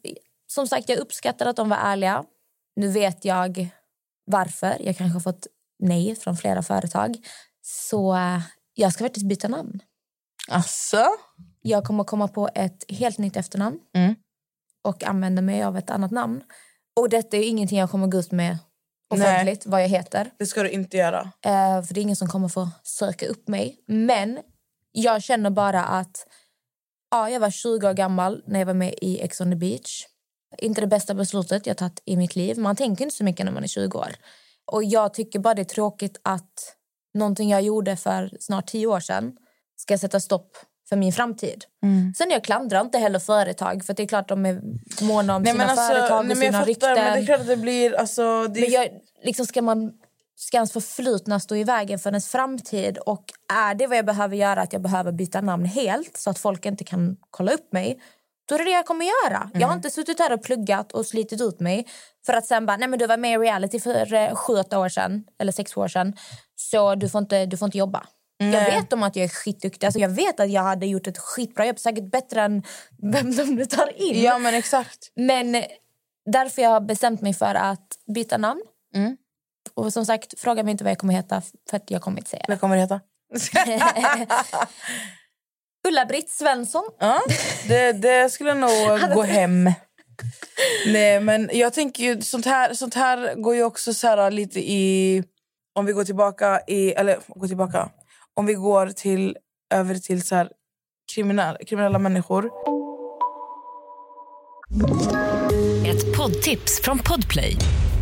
som 0.47 0.67
sagt, 0.67 0.89
jag 0.89 0.99
uppskattar 0.99 1.47
att 1.47 1.57
de 1.57 1.69
var 1.69 1.77
ärliga. 1.77 2.25
Nu 2.77 2.89
vet 2.89 3.25
jag 3.25 3.69
varför. 4.27 4.77
Jag 4.81 4.97
kanske 4.97 5.15
har 5.17 5.21
fått 5.21 5.47
nej 5.79 6.15
från 6.17 6.37
flera 6.37 6.63
företag. 6.63 7.17
Så 7.63 8.15
eh, 8.17 8.41
jag 8.75 8.93
ska 8.93 9.05
faktiskt 9.05 9.29
byta 9.29 9.49
namn. 9.49 9.81
Alltså? 10.49 11.07
Jag 11.63 11.85
kommer 11.85 12.05
komma 12.05 12.29
på 12.29 12.49
ett 12.55 12.85
helt 12.89 13.19
nytt 13.19 13.37
efternamn 13.37 13.79
Mm. 13.95 14.15
och 14.85 15.05
använda 15.05 15.43
mig 15.43 15.63
av 15.63 15.77
ett 15.77 15.91
annat 15.91 16.11
namn. 16.11 16.43
Och 16.97 17.09
detta 17.09 17.37
är 17.37 17.41
ju 17.41 17.47
ingenting 17.47 17.79
jag 17.79 17.91
kommer 17.91 18.07
gå 18.07 18.19
ut 18.19 18.33
med 18.33 18.59
Nej. 19.11 19.21
offentligt, 19.21 19.67
vad 19.67 19.83
jag 19.83 19.89
heter. 19.89 20.31
Det 20.39 20.47
ska 20.47 20.63
du 20.63 20.71
inte 20.71 20.97
göra. 20.97 21.21
Eh, 21.45 21.83
för 21.83 21.95
det 21.95 22.01
är 22.01 22.03
ingen 22.03 22.17
som 22.17 22.29
kommer 22.29 22.49
få 22.49 22.69
söka 22.83 23.27
upp 23.27 23.49
mig. 23.49 23.77
Men 23.87 24.39
jag 24.93 25.23
känner 25.23 25.51
bara 25.51 25.85
att 25.85 26.27
ja, 27.11 27.31
jag 27.31 27.41
var 27.41 27.51
20 27.51 27.89
år 27.89 27.93
gammal 27.93 28.43
när 28.47 28.59
jag 28.59 28.67
var 28.67 28.75
med 28.75 28.95
i 29.03 29.21
Ex 29.21 29.41
on 29.41 29.51
the 29.51 29.57
beach. 29.57 30.07
Inte 30.59 30.81
det 30.81 30.87
bästa 30.87 31.15
beslutet 31.15 31.67
jag 31.67 31.77
tagit 31.77 32.03
i 32.05 32.17
mitt 32.17 32.37
liv. 32.37 32.59
Man 32.59 32.77
tänker 32.77 33.05
inte 33.05 33.17
så 33.17 33.25
mycket 33.25 33.47
när 33.47 33.53
man 33.53 33.63
är 33.63 33.69
20 33.69 33.99
år. 33.99 34.13
Och 34.73 34.85
jag 34.85 35.15
tycker 35.15 35.39
bara 35.39 35.55
det 35.55 35.63
är 35.63 35.65
tråkigt 35.65 36.21
att 36.23 36.77
någonting 37.15 37.51
jag 37.51 37.63
gjorde 37.63 37.97
för 37.97 38.37
snart 38.41 38.67
10 38.67 38.87
år 38.87 39.01
sedan 39.01 39.37
ska 39.77 39.99
sätta 39.99 40.21
stopp 40.21 40.57
för 40.89 40.97
min 40.97 41.13
framtid. 41.13 41.65
Mm. 41.83 42.15
Sen 42.15 42.31
jag 42.31 42.45
klandrar 42.45 42.81
inte 42.81 42.99
heller 42.99 43.19
företag 43.19 43.85
för 43.85 43.95
det 43.95 44.03
är 44.03 44.07
klart 44.07 44.29
de 44.29 44.47
är 44.47 44.61
måna 45.03 45.37
om 45.37 45.43
Nej, 45.43 45.53
sina 45.53 45.65
alltså, 45.65 45.87
företag 45.87 46.31
och 46.31 46.37
sina 46.37 46.65
rykten. 46.65 46.95
men 46.95 47.13
det 47.13 47.19
är 47.19 47.27
klart 47.27 47.41
att 47.41 47.47
det 47.47 47.57
blir... 47.57 47.95
Alltså, 47.95 48.49
det 48.49 48.61
är, 48.61 48.63
Men 48.63 48.71
jag, 48.71 48.89
liksom 49.23 49.47
ska 49.47 49.63
man 49.63 49.93
ska 50.37 50.57
ens 50.57 50.73
förflutna 50.73 51.41
stå 51.41 51.57
i 51.57 51.65
vägen 51.65 51.99
för 51.99 52.11
ens 52.11 52.29
framtid? 52.29 52.99
Och 52.99 53.25
är 53.53 53.75
det 53.75 53.87
vad 53.87 53.99
jag 53.99 54.07
behöver 54.07 54.37
göra, 54.37 54.61
att 54.61 54.73
jag 54.73 54.83
behöver 54.83 55.13
byta 55.13 55.41
namn 55.41 55.65
helt 55.65 56.17
så 56.17 56.31
att 56.31 56.39
folk 56.39 56.67
inte 56.67 56.85
kan 56.85 57.17
kolla 57.31 57.53
upp 57.53 57.73
mig, 57.73 58.01
då 58.49 58.55
är 58.55 58.59
det 58.59 58.65
det 58.65 58.71
jag 58.71 58.87
kommer 58.87 59.05
göra. 59.05 59.51
Jag 59.55 59.69
har 59.69 59.75
inte 59.75 59.91
suttit 59.91 60.19
här 60.19 60.33
och 60.33 60.43
pluggat 60.43 60.93
och 60.93 61.07
slitit 61.07 61.41
ut 61.41 61.61
mig 61.61 61.87
för 62.27 62.33
att 62.33 62.47
sen 62.47 62.67
bara, 62.67 62.77
nej 62.77 62.89
men 62.89 62.99
du 62.99 63.07
var 63.07 63.17
med 63.17 63.33
i 63.33 63.39
reality 63.39 63.81
för 63.81 64.15
eh, 64.15 64.35
sju, 64.35 64.53
åtta 64.53 64.79
år 64.79 64.89
sedan, 64.89 65.25
eller 65.39 65.53
sex 65.53 65.77
år 65.77 65.89
sedan, 65.89 66.17
så 66.57 66.95
du 66.95 67.09
får 67.09 67.19
inte, 67.19 67.47
du 67.47 67.57
får 67.57 67.67
inte 67.67 67.79
jobba. 67.79 68.07
Jag 68.39 68.49
Nej. 68.51 68.81
vet 68.81 68.93
om 68.93 69.03
att 69.03 69.17
jag 69.17 69.25
är 69.25 69.29
skitduktig. 69.29 69.87
Alltså 69.87 70.01
jag 70.01 70.09
vet 70.09 70.41
att 70.41 70.51
jag 70.51 70.63
hade 70.63 70.87
gjort 70.87 71.07
ett 71.07 71.19
skitbra 71.19 71.67
jobb, 71.67 71.79
säkert 71.79 72.11
bättre 72.11 72.43
än 72.43 72.63
vem 73.13 73.37
de 73.37 73.45
nu 73.45 73.65
tar 73.65 74.01
in. 74.03 74.23
Ja, 74.23 74.39
men 74.39 74.55
exakt. 74.55 75.13
Men 75.17 75.65
därför 76.27 76.63
jag 76.63 76.71
har 76.71 76.81
bestämt 76.81 77.21
mig 77.21 77.35
för 77.35 77.55
att 77.55 77.87
byta 78.15 78.39
namn. 78.39 78.63
Mm. 78.95 79.17
Och 79.75 79.93
som 79.93 80.07
sagt, 80.07 80.41
fråga 80.41 80.63
mig 80.63 80.73
inte 80.73 80.85
vad 80.85 80.91
jag 80.91 80.99
kommer 80.99 81.15
heta 81.15 81.43
för 81.71 81.77
att 81.77 81.91
jag 81.91 82.03
kommer 82.03 82.19
inte 82.19 82.31
säga 82.31 82.45
Vad 82.49 82.61
kommer 82.61 82.77
det 82.77 82.83
heta? 82.83 83.01
det. 83.65 84.27
Ulla-Britt 85.89 86.31
Svensson. 86.31 86.85
Ja, 86.99 87.21
det, 87.69 87.93
det 87.93 88.33
skulle 88.33 88.55
nog 88.55 88.71
gå 89.15 89.23
hem. 89.23 89.71
Nej, 90.87 91.21
men 91.21 91.51
jag 91.53 91.73
tänker 91.73 92.05
ju, 92.05 92.21
sånt 92.23 92.47
här, 92.47 92.75
sånt 92.75 92.95
här 92.95 93.35
går 93.35 93.55
ju 93.55 93.63
också 93.63 93.95
så 93.95 94.07
här 94.07 94.31
lite 94.31 94.61
i... 94.61 95.23
Om 95.75 95.87
vi 95.87 95.93
går 95.93 96.05
tillbaka 96.05 96.61
i... 96.67 96.93
Eller 96.93 97.19
går 97.29 97.49
tillbaka. 97.49 97.91
Om 98.41 98.47
vi 98.47 98.55
går 98.55 98.87
till, 98.87 99.37
över 99.75 99.95
till 99.95 100.23
så 100.23 100.35
här, 100.35 100.49
kriminella, 101.15 101.59
kriminella 101.67 101.99
människor. 101.99 102.51
Ett 105.87 106.17
poddtips 106.17 106.81
från 106.83 106.99
Podplay. 106.99 107.57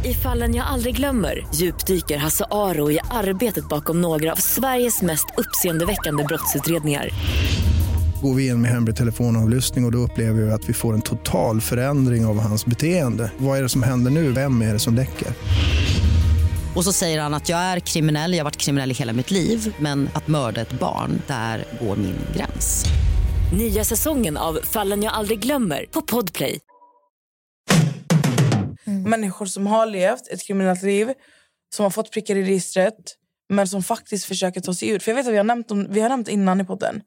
I 0.05 0.15
fallen 0.15 0.55
jag 0.55 0.67
aldrig 0.67 0.97
glömmer 0.97 1.47
djupdyker 1.55 2.17
Hasse 2.17 2.45
Aro 2.51 2.91
i 2.91 2.99
arbetet 3.11 3.69
bakom 3.69 4.01
några 4.01 4.33
av 4.33 4.37
Sveriges 4.37 5.03
mest 5.03 5.27
uppseendeväckande 5.37 6.25
brottsutredningar. 6.25 7.09
Går 8.23 8.35
vi 8.35 8.47
in 8.47 8.63
med 8.63 8.71
hemlig 8.71 8.97
telefonavlyssning 8.97 9.85
och, 9.85 9.89
och 9.89 9.93
då 9.93 9.99
upplever 9.99 10.43
vi 10.43 10.53
att 10.53 10.69
vi 10.69 10.73
får 10.73 10.95
en 10.95 11.03
total 11.03 11.61
förändring 11.61 12.27
av 12.27 12.39
hans 12.41 12.67
beteende. 12.67 13.33
Vad 13.39 13.59
är 13.59 13.63
det 13.63 13.69
som 13.69 13.83
händer 13.83 14.11
nu? 14.11 14.33
Vem 14.33 14.63
är 14.63 14.73
det 14.73 14.79
som 14.79 14.95
läcker? 14.95 15.29
Och 16.77 16.85
så 16.85 16.93
säger 16.93 17.21
han 17.21 17.35
att 17.35 17.49
jag 17.49 17.59
är 17.59 17.81
kriminell, 17.81 18.33
jag 18.33 18.39
har 18.39 18.45
varit 18.45 18.57
kriminell 18.57 18.91
i 18.91 18.95
hela 18.95 19.13
mitt 19.13 19.31
liv 19.31 19.75
men 19.79 20.09
att 20.15 20.29
mörda 20.29 20.61
ett 20.61 20.73
barn, 20.73 21.23
där 21.27 21.65
går 21.81 21.97
min 21.97 22.19
gräns. 22.37 22.85
Nya 23.59 23.85
säsongen 23.85 24.37
av 24.37 24.59
Fallen 24.63 25.03
jag 25.03 25.13
aldrig 25.13 25.41
glömmer 25.41 25.87
på 25.91 26.03
Podplay. 26.03 26.61
Människor 29.07 29.47
som 29.47 29.67
har 29.67 29.87
levt 29.87 30.29
ett 30.29 30.47
kriminellt 30.47 30.83
liv, 30.83 31.13
som 31.75 31.83
har 31.83 31.91
fått 31.91 32.11
prickar 32.11 32.37
i 32.37 32.43
registret 32.43 32.95
men 33.49 33.69
som 33.69 33.83
faktiskt 33.83 34.25
försöker 34.25 34.61
ta 34.61 34.75
sig 34.75 34.89
ur. 34.89 34.99
För 34.99 35.11
jag 35.11 35.17
vet 35.17 35.27
att 35.27 35.33
vi 35.33 35.37
har 35.37 35.45
nämnt, 35.45 35.71
om, 35.71 35.87
vi 35.91 36.01
har 36.01 36.09
nämnt 36.09 36.29
innan 36.29 36.61
i 36.61 36.65
podden. 36.65 37.01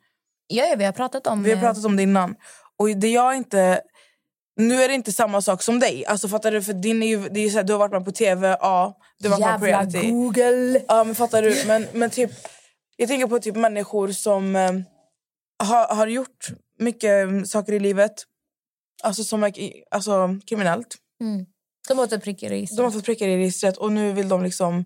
Ja, 0.48 0.66
ja, 0.66 0.76
vi 0.78 0.86
har 0.86 0.92
pratat 0.92 1.28
om... 1.28 1.44
Vi 1.44 1.52
har 1.52 1.62
pratat 1.62 1.86
om 1.86 1.96
det 1.96 2.04
innan. 2.04 2.36
Och 2.80 2.90
det 2.98 3.10
jag 3.10 3.36
inte... 3.36 3.82
Nu 4.58 4.84
är 4.84 4.88
det 4.88 4.94
inte 4.94 5.12
samma 5.12 5.42
sak 5.42 5.64
som 5.64 5.80
dig. 5.80 6.06
Alltså 6.06 6.28
fattar 6.28 6.52
du? 6.52 6.64
För 6.64 6.74
din 6.74 7.04
är 7.04 7.08
ju, 7.08 7.30
det 7.30 7.40
är 7.40 7.50
så 7.50 7.58
här, 7.58 7.64
du 7.64 7.74
har 7.74 7.80
varit 7.80 7.92
med 7.92 8.06
på 8.06 8.12
tv, 8.12 8.58
ja. 8.62 8.98
Du 9.20 9.30
har 9.30 9.40
varit 9.40 9.52
med 9.52 9.60
på 9.60 9.68
Jävla 9.68 9.80
reality. 9.80 10.12
Google! 10.12 10.84
Ja, 10.88 11.04
men 11.04 11.16
fattar 11.16 11.42
du? 11.42 11.64
Men, 11.68 11.88
men 11.94 12.10
typ, 12.10 12.32
jag 12.98 13.10
tänker 13.10 13.28
på 13.28 13.40
typ 13.40 13.56
människor 13.56 14.12
som 14.12 14.56
eh, 14.56 14.72
har, 15.64 15.96
har 15.96 16.08
gjort 16.08 16.48
mycket 16.80 17.28
eh, 17.28 17.44
saker 17.44 17.74
i 17.74 17.80
livet. 17.80 18.14
Alltså 19.04 19.24
som 19.24 19.44
är 19.44 19.54
alltså, 19.92 20.40
kriminellt. 20.46 20.96
Mm. 21.22 21.46
De 21.88 22.00
åt 22.00 22.12
en 22.12 22.22
prick 22.22 22.44
i 22.44 22.50
registret. 22.50 22.78
De 22.78 22.84
har 22.84 22.92
fått 22.92 23.06
prickar 23.06 23.28
i 23.28 23.38
registret 23.38 23.78
och 23.78 23.92
nu 23.92 24.14
vill 24.14 24.30
de 24.30 24.44
liksom... 24.44 24.86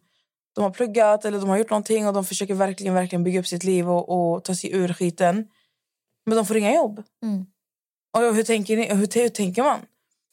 De 0.56 0.64
har 0.64 0.72
pluggat 0.72 1.26
eller 1.26 1.40
de 1.40 1.50
har 1.50 1.58
gjort 1.58 1.70
någonting 1.70 2.08
och 2.08 2.14
de 2.14 2.26
försöker 2.26 2.54
verkligen, 2.54 2.94
verkligen 2.94 3.24
bygga 3.24 3.40
upp 3.40 3.48
sitt 3.48 3.64
liv 3.64 3.90
och, 3.90 4.10
och 4.10 4.44
ta 4.44 4.56
sig 4.56 4.72
ur 4.74 4.94
skiten. 4.94 5.48
Men 6.26 6.36
de 6.36 6.46
får 6.46 6.58
inga 6.58 6.76
jobb. 6.76 7.04
Mm. 7.24 7.46
Och 8.14 8.36
hur 8.36 8.44
tänker, 8.44 8.78
ni, 8.78 8.94
hur, 8.94 9.22
hur 9.22 9.30
tänker 9.30 9.64
man? 9.64 9.80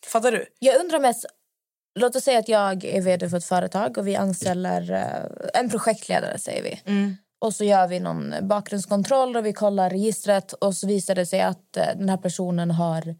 Fattar 0.07 0.33
du? 0.33 0.47
Jag 0.59 0.81
undrar 0.81 1.01
mest... 1.01 1.27
Låt 2.01 2.17
oss 2.17 2.25
säga 2.25 2.39
att 2.39 2.49
jag 2.49 2.85
är 2.85 3.01
vd 3.01 3.31
för 3.31 3.37
ett 3.37 3.45
företag 3.45 3.99
och 3.99 4.07
vi 4.07 4.17
anställer 4.17 4.93
eh, 4.93 5.61
en 5.61 5.71
projektledare. 5.71 6.39
säger 6.39 6.63
vi. 6.63 6.81
Mm. 6.85 7.17
Och 7.41 7.55
så 7.55 7.65
gör 7.65 7.89
vi 7.89 8.01
någon 8.01 8.35
bakgrundskontroll 8.43 9.37
och 9.37 9.47
vi 9.47 9.53
kollar 9.53 9.91
registret 9.91 10.53
och 10.53 10.75
så 10.75 10.87
visar 10.87 11.15
det 11.15 11.27
sig 11.27 11.41
att 11.41 11.77
eh, 11.77 11.87
den 11.97 12.09
här 12.09 12.17
personen 12.17 12.71
har 12.71 13.17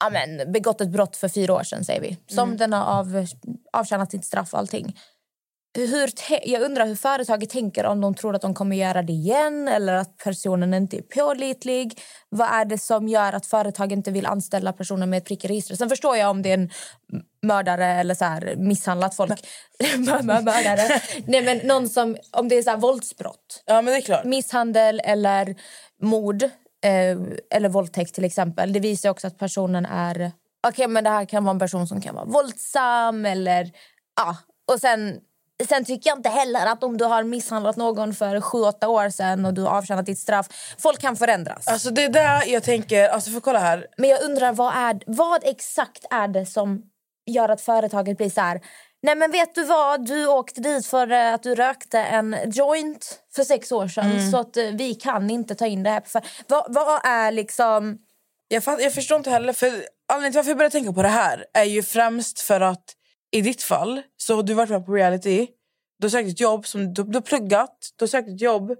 ja, 0.00 0.10
men, 0.10 0.52
begått 0.52 0.80
ett 0.80 0.88
brott 0.88 1.16
för 1.16 1.28
fyra 1.28 1.54
år 1.54 1.62
sedan. 1.62 1.84
säger 1.84 2.00
vi. 2.00 2.16
Som 2.26 2.56
den 2.56 2.72
har 2.72 2.84
av, 2.84 3.26
avtjänat 3.72 4.10
sitt 4.10 4.24
straff 4.24 4.52
och 4.52 4.58
allting. 4.58 4.96
Hur, 5.76 6.10
jag 6.44 6.62
undrar 6.62 6.86
hur 6.86 6.94
företaget 6.94 7.50
tänker 7.50 7.84
om 7.86 8.00
de 8.00 8.14
tror 8.14 8.34
att 8.34 8.42
de 8.42 8.54
kommer 8.54 8.76
göra 8.76 9.02
det 9.02 9.12
igen 9.12 9.68
eller 9.68 9.92
att 9.94 10.16
personen 10.16 10.74
inte 10.74 10.96
är 10.96 11.02
pålitlig. 11.02 12.00
Vad 12.28 12.48
är 12.48 12.64
det 12.64 12.78
som 12.78 13.08
gör 13.08 13.32
att 13.32 13.46
företag 13.46 13.92
inte 13.92 14.10
vill 14.10 14.26
anställa 14.26 14.72
personer 14.72 15.06
med 15.06 15.16
ett 15.16 15.24
prick 15.24 15.44
i 15.44 15.48
registret? 15.48 15.78
Sen 15.78 15.88
förstår 15.88 16.16
jag 16.16 16.30
om 16.30 16.42
det 16.42 16.48
är 16.50 16.54
en 16.54 16.70
mördare 17.42 17.86
eller 17.86 18.14
så 18.14 18.24
här, 18.24 18.54
misshandlat 18.56 19.14
folk. 19.16 19.32
Mör- 19.98 20.22
mör- 20.22 20.42
mördare. 20.42 21.00
Nej, 21.26 21.42
men 21.44 21.58
någon 21.66 21.88
som, 21.88 22.16
om 22.30 22.48
det 22.48 22.54
är 22.58 22.62
så 22.62 22.70
här 22.70 22.76
våldsbrott 22.76 23.62
Ja, 23.66 23.74
men 23.74 23.84
det 23.84 23.96
är 23.98 24.00
klart. 24.00 24.24
misshandel 24.24 25.00
eller 25.04 25.54
mord 26.02 26.42
eh, 26.42 27.18
eller 27.54 27.68
våldtäkt 27.68 28.14
till 28.14 28.24
exempel. 28.24 28.72
Det 28.72 28.80
visar 28.80 29.10
också 29.10 29.26
att 29.26 29.38
personen 29.38 29.86
är... 29.86 30.32
Okej, 30.66 30.88
men 30.88 31.04
det 31.04 31.10
här 31.10 31.24
kan 31.24 31.44
vara 31.44 31.52
en 31.52 31.58
person 31.58 31.86
som 31.86 32.00
kan 32.00 32.14
vara 32.14 32.24
våldsam 32.24 33.26
eller... 33.26 33.70
Ja, 34.16 34.36
och 34.72 34.80
sen... 34.80 35.20
Sen 35.68 35.84
tycker 35.84 36.10
jag 36.10 36.18
inte 36.18 36.28
heller 36.28 36.66
att 36.66 36.84
om 36.84 36.96
du 36.96 37.04
har 37.04 37.22
misshandlat 37.22 37.76
någon 37.76 38.14
för 38.14 38.40
sju 38.40 38.58
åtta 38.58 38.88
år 38.88 39.10
sedan 39.10 39.44
och 39.44 39.54
du 39.54 39.62
har 39.62 39.78
avtjänat 39.78 40.06
ditt 40.06 40.18
straff, 40.18 40.46
folk 40.78 41.00
kan 41.00 41.16
förändras. 41.16 41.68
Alltså 41.68 41.90
det 41.90 42.04
är 42.04 42.08
där 42.08 42.42
jag 42.46 42.62
tänker, 42.62 43.08
alltså 43.08 43.30
för 43.30 43.40
kolla 43.40 43.58
här. 43.58 43.86
Men 43.96 44.10
jag 44.10 44.22
undrar 44.22 44.52
vad, 44.52 44.74
är, 44.74 45.00
vad 45.06 45.44
exakt 45.44 46.04
är 46.10 46.28
det 46.28 46.46
som 46.46 46.82
gör 47.26 47.48
att 47.48 47.60
företaget 47.60 48.16
blir 48.16 48.30
så 48.30 48.40
här... 48.40 48.60
Nej 49.02 49.14
men 49.16 49.30
vet 49.30 49.54
du 49.54 49.64
vad, 49.64 50.06
du 50.06 50.26
åkte 50.26 50.60
dit 50.60 50.86
för 50.86 51.12
eh, 51.12 51.34
att 51.34 51.42
du 51.42 51.54
rökte 51.54 51.98
en 51.98 52.36
joint 52.46 53.18
för 53.34 53.44
sex 53.44 53.72
år 53.72 53.88
sedan 53.88 54.30
så 54.30 54.38
att 54.38 54.56
eh, 54.56 54.64
vi 54.64 54.94
kan 54.94 55.30
inte 55.30 55.54
ta 55.54 55.66
in 55.66 55.82
det 55.82 55.90
här. 55.90 56.02
För, 56.06 56.22
vad, 56.48 56.74
vad 56.74 57.00
är 57.04 57.32
liksom... 57.32 57.98
Jag, 58.48 58.64
fatt, 58.64 58.82
jag 58.82 58.94
förstår 58.94 59.16
inte 59.16 59.30
heller, 59.30 59.52
för 59.52 59.66
anledningen 59.66 60.32
till 60.32 60.38
varför 60.38 60.50
jag 60.50 60.58
började 60.58 60.72
tänka 60.72 60.92
på 60.92 61.02
det 61.02 61.08
här 61.08 61.44
är 61.54 61.64
ju 61.64 61.82
främst 61.82 62.40
för 62.40 62.60
att 62.60 62.84
i 63.34 63.40
ditt 63.40 63.62
fall 63.62 64.02
så 64.16 64.36
har 64.36 64.42
du 64.42 64.54
varit 64.54 64.70
med 64.70 64.86
på 64.86 64.92
reality, 64.92 65.46
du 65.98 66.04
har 66.04 66.10
sökt 66.10 66.28
ett 66.28 66.40
jobb, 66.40 66.66
som, 66.66 66.94
du, 66.94 67.02
du 67.02 67.14
har 67.16 67.20
pluggat, 67.20 67.76
du 67.96 68.02
har 68.02 68.08
sökt 68.08 68.28
ett 68.28 68.40
jobb, 68.40 68.74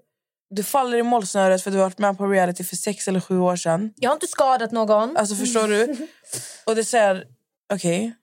du 0.51 0.63
faller 0.63 0.99
i 0.99 1.03
målsnöret 1.03 1.63
för 1.63 1.71
att 1.71 1.75
du 1.75 1.79
har 1.79 1.87
varit 1.87 1.99
med 1.99 2.19
på 2.19 2.27
reality 2.27 2.65
för 2.65 2.77
sex 2.77 3.09
eller 3.09 3.21
sju 3.21 3.39
år 3.39 3.57
sedan. 3.57 3.93
Jag 3.97 4.11
har 4.11 4.15
inte 4.15 4.27
skadat 4.27 4.73
någon. 4.73 5.17
Alltså 5.17 5.35
förstår 5.35 5.69
du? 5.69 5.97
Och 6.67 6.77
det 6.77 6.85
säger, 6.85 7.25
okej. 7.73 8.15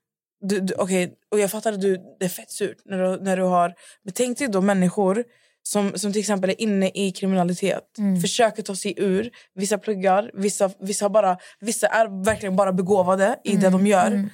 Du, 0.42 0.60
du, 0.60 0.74
okej, 0.74 1.14
Och 1.32 1.40
jag 1.40 1.52
fattar 1.52 1.74
att 1.74 1.82
du, 1.82 1.98
det 2.20 2.26
är 2.26 2.30
fett 2.30 2.52
surt 2.52 2.78
när 2.86 2.98
du, 2.98 3.24
när 3.24 3.38
du 3.38 3.44
har... 3.44 3.74
Men 4.04 4.14
tänk 4.14 4.38
dig 4.38 4.48
då 4.48 4.62
människor 4.62 5.24
som, 5.64 5.92
som 5.96 6.12
till 6.12 6.20
exempel 6.20 6.50
är 6.50 6.62
inne 6.62 6.92
i 6.94 7.12
kriminalitet. 7.12 7.84
Försöker 8.22 8.64
ta 8.64 8.76
sig 8.76 8.94
ur. 8.98 9.30
Vissa 9.56 9.78
pluggar, 9.78 10.32
vissa, 10.34 10.72
vissa, 10.80 11.10
bara, 11.10 11.38
vissa 11.60 11.88
är 11.88 12.24
verkligen 12.26 12.56
bara 12.56 12.74
begåvade 12.74 13.40
i 13.44 13.56
det 13.56 13.70
de 13.70 13.88
gör. 13.88 14.30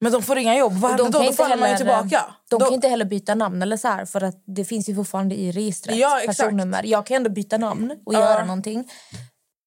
Men 0.00 0.12
de 0.12 0.22
får 0.22 0.38
inga 0.38 0.56
jobb. 0.56 0.72
Vad 0.72 0.90
händer 0.90 1.10
då? 1.10 1.22
Då 1.24 1.32
faller 1.32 1.56
man 1.56 1.68
ju 1.68 1.74
heller- 1.74 1.76
tillbaka. 2.02 2.34
De 2.50 2.58
Då- 2.58 2.64
kan 2.64 2.74
inte 2.74 2.88
heller 2.88 3.04
byta 3.04 3.34
namn 3.34 3.62
eller 3.62 3.76
så 3.76 3.88
här, 3.88 4.04
för 4.04 4.20
att 4.24 4.42
det 4.46 4.64
finns 4.64 4.88
ju 4.88 4.94
fortfarande 4.94 5.34
i 5.34 5.52
registret. 5.52 5.96
Ja, 5.96 6.20
exakt. 6.20 6.38
personnummer. 6.38 6.82
Jag 6.86 7.06
kan 7.06 7.16
ändå 7.16 7.30
byta 7.30 7.58
namn 7.58 7.90
och 8.06 8.14
Ja. 8.14 8.18
göra 8.20 8.44
någonting. 8.44 8.90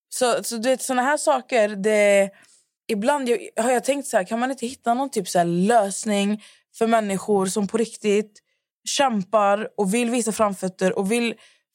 Så, 0.09 0.43
så 0.43 0.55
du 0.57 0.69
vet, 0.69 0.81
såna 0.81 1.01
här 1.01 1.17
saker, 1.17 1.69
det, 1.69 2.29
ibland 2.87 3.29
jag, 3.29 3.39
har 3.63 3.71
jag 3.71 3.83
tänkt 3.83 4.07
så 4.07 4.17
här, 4.17 4.23
kan 4.23 4.39
man 4.39 4.51
inte 4.51 4.65
hitta 4.65 4.93
någon 4.93 5.09
typ 5.09 5.27
så 5.29 5.43
lösning 5.43 6.43
för 6.77 6.87
människor 6.87 7.45
som 7.45 7.67
på 7.67 7.77
riktigt 7.77 8.39
kämpar 8.87 9.69
och 9.77 9.93
vill 9.93 10.09
visa 10.09 10.31
framfötter 10.31 10.97
och 10.99 11.11
vill 11.11 11.33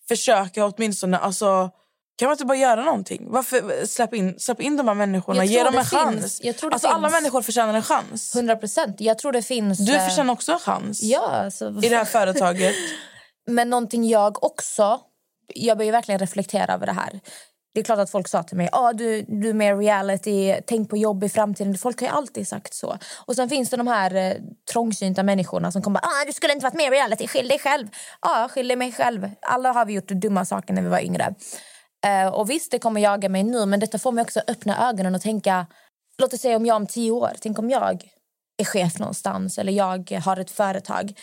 försöka 0.08 0.64
åtminstone, 0.66 1.18
alltså 1.18 1.70
kan 2.18 2.26
man 2.26 2.32
inte 2.34 2.44
bara 2.44 2.58
göra 2.58 2.84
någonting? 2.84 3.26
Varför 3.30 3.86
släpp 3.86 4.14
in, 4.14 4.38
släpp 4.38 4.60
in 4.60 4.76
de 4.76 4.88
här 4.88 4.94
människorna, 4.94 5.44
ge 5.44 5.62
dem 5.62 5.74
en 5.74 5.84
finns. 5.84 6.02
chans. 6.02 6.40
Jag 6.42 6.56
tror 6.56 6.70
det 6.70 6.74
alltså, 6.74 6.88
alla 6.88 7.08
finns. 7.08 7.20
människor 7.20 7.42
förtjänar 7.42 7.74
en 7.74 7.82
chans. 7.82 8.34
100 8.34 8.56
procent. 8.56 8.96
Jag 9.00 9.18
tror 9.18 9.32
det 9.32 9.42
finns... 9.42 9.78
Du 9.78 9.94
eh, 9.94 10.08
förtjänar 10.08 10.32
också 10.32 10.52
en 10.52 10.58
chans 10.58 11.02
Ja, 11.02 11.26
alltså, 11.26 11.80
i 11.82 11.88
det 11.88 11.96
här 11.96 12.04
företaget. 12.04 12.74
Men 13.46 13.70
någonting 13.70 14.08
jag 14.08 14.44
också... 14.44 15.00
Jag 15.54 15.78
börjar 15.78 15.92
verkligen 15.92 16.18
reflektera 16.18 16.74
över 16.74 16.86
det 16.86 16.92
här. 16.92 17.20
Det 17.74 17.80
är 17.80 17.84
klart 17.84 17.98
att 17.98 18.10
folk 18.10 18.28
sa 18.28 18.42
till 18.42 18.56
mig 18.56 18.68
ah, 18.72 18.92
du, 18.92 19.22
du 19.22 19.48
är 19.48 19.54
med 19.54 19.74
i 19.74 19.86
reality, 19.86 20.54
tänk 20.66 20.90
på 20.90 20.96
jobb 20.96 21.24
i 21.24 21.28
framtiden. 21.28 21.78
Folk 21.78 22.00
har 22.00 22.06
ju 22.06 22.12
alltid 22.12 22.48
sagt 22.48 22.74
så. 22.74 22.98
Och 23.26 23.36
sen 23.36 23.48
finns 23.48 23.70
det 23.70 23.76
de 23.76 23.86
här 23.86 24.14
eh, 24.14 24.32
trångsynta 24.72 25.22
människorna 25.22 25.72
som 25.72 25.82
kommer 25.82 26.00
ah, 26.00 26.24
du 26.26 26.32
skulle 26.32 26.52
inte 26.52 26.64
varit 26.64 26.74
med 26.74 26.86
i 26.86 26.90
reality, 26.90 27.28
skyll 27.28 27.48
dig 27.48 27.58
själv. 27.58 27.88
Ja, 28.22 28.48
skyll 28.50 28.68
dig 28.68 28.76
mig 28.76 28.92
själv. 28.92 29.30
Alla 29.42 29.72
har 29.72 29.84
vi 29.84 29.92
gjort 29.92 30.08
dumma 30.08 30.44
saker 30.44 30.74
när 30.74 30.82
vi 30.82 30.88
var 30.88 31.00
yngre. 31.00 31.34
Eh, 32.06 32.28
och 32.28 32.50
visst, 32.50 32.70
det 32.70 32.78
kommer 32.78 33.00
jaga 33.00 33.28
mig 33.28 33.42
nu, 33.42 33.66
men 33.66 33.80
detta 33.80 33.98
får 33.98 34.12
mig 34.12 34.22
också 34.22 34.40
öppna 34.48 34.88
ögonen 34.88 35.14
och 35.14 35.22
tänka... 35.22 35.66
Låt 36.18 36.34
oss 36.34 36.40
säga 36.40 36.56
om 36.56 36.66
jag 36.66 36.76
om 36.76 36.86
tio 36.86 37.10
år, 37.10 37.32
tänk 37.40 37.58
om 37.58 37.70
jag 37.70 38.10
är 38.56 38.64
chef 38.64 38.98
någonstans 38.98 39.58
eller 39.58 39.72
jag 39.72 40.10
har 40.24 40.36
ett 40.36 40.50
företag. 40.50 41.18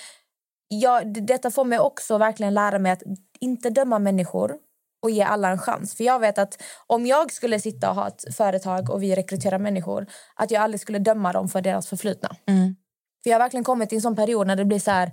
Jag, 0.68 1.26
detta 1.26 1.52
får 1.52 1.66
mig 1.66 1.80
också 1.80 2.18
verkligen 2.18 2.54
lära 2.54 2.80
mig 2.80 2.92
att 2.92 3.04
inte 3.40 3.70
döma 3.70 4.00
människor 4.00 4.56
och 5.04 5.12
ge 5.12 5.22
alla 5.22 5.50
en 5.50 5.58
chans. 5.58 5.96
För 5.96 6.04
jag 6.04 6.20
vet 6.20 6.38
att 6.38 6.62
om 6.88 7.06
jag 7.06 7.32
skulle 7.32 7.60
sitta 7.60 7.90
och 7.90 7.96
ha 7.96 8.08
ett 8.08 8.36
företag 8.36 8.90
och 8.90 9.04
vi 9.04 9.16
rekryterar 9.16 9.60
människor, 9.60 10.08
att 10.36 10.52
jag 10.52 10.64
aldrig 10.64 10.82
skulle 10.82 11.00
döma 11.00 11.34
dem 11.34 11.50
för 11.50 11.62
deras 11.62 11.88
förflutna. 11.88 12.36
Mm. 12.48 12.76
För 13.24 13.30
jag 13.30 13.36
har 13.36 13.44
verkligen 13.44 13.64
kommit 13.64 13.90
till 13.90 13.96
en 13.98 14.02
sån 14.02 14.16
period 14.16 14.48
när 14.48 14.56
det 14.56 14.66
blir 14.66 14.80
så 14.80 14.92
här, 14.92 15.12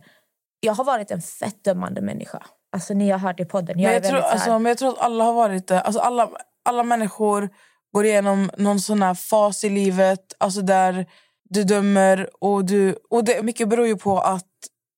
jag 0.60 0.74
har 0.74 0.84
varit 0.84 1.10
en 1.10 1.22
fett 1.22 1.64
dömande 1.64 2.00
människa. 2.00 2.42
Alltså 2.72 2.94
ni 2.94 3.10
har 3.10 3.18
hört 3.18 3.40
i 3.40 3.44
podden. 3.44 3.78
Jag 3.78 3.88
Men 3.88 3.94
jag, 3.94 4.04
tror, 4.04 4.20
alltså, 4.20 4.58
men 4.58 4.70
jag 4.70 4.78
tror 4.78 4.88
att 4.88 4.98
alla 4.98 5.24
har 5.24 5.32
varit 5.32 5.66
det. 5.68 5.80
Alltså, 5.80 6.00
alla, 6.00 6.30
alla 6.64 6.82
människor 6.82 7.48
går 7.92 8.04
igenom 8.04 8.50
någon 8.56 8.80
sån 8.80 9.02
här 9.02 9.14
fas 9.14 9.64
i 9.64 9.68
livet 9.68 10.20
alltså 10.38 10.60
där 10.60 11.06
du 11.48 11.64
dömer. 11.64 12.28
och, 12.40 12.64
du, 12.64 12.96
och 13.10 13.24
det, 13.24 13.42
Mycket 13.42 13.68
beror 13.68 13.86
ju 13.86 13.96
på 13.96 14.18
att 14.18 14.46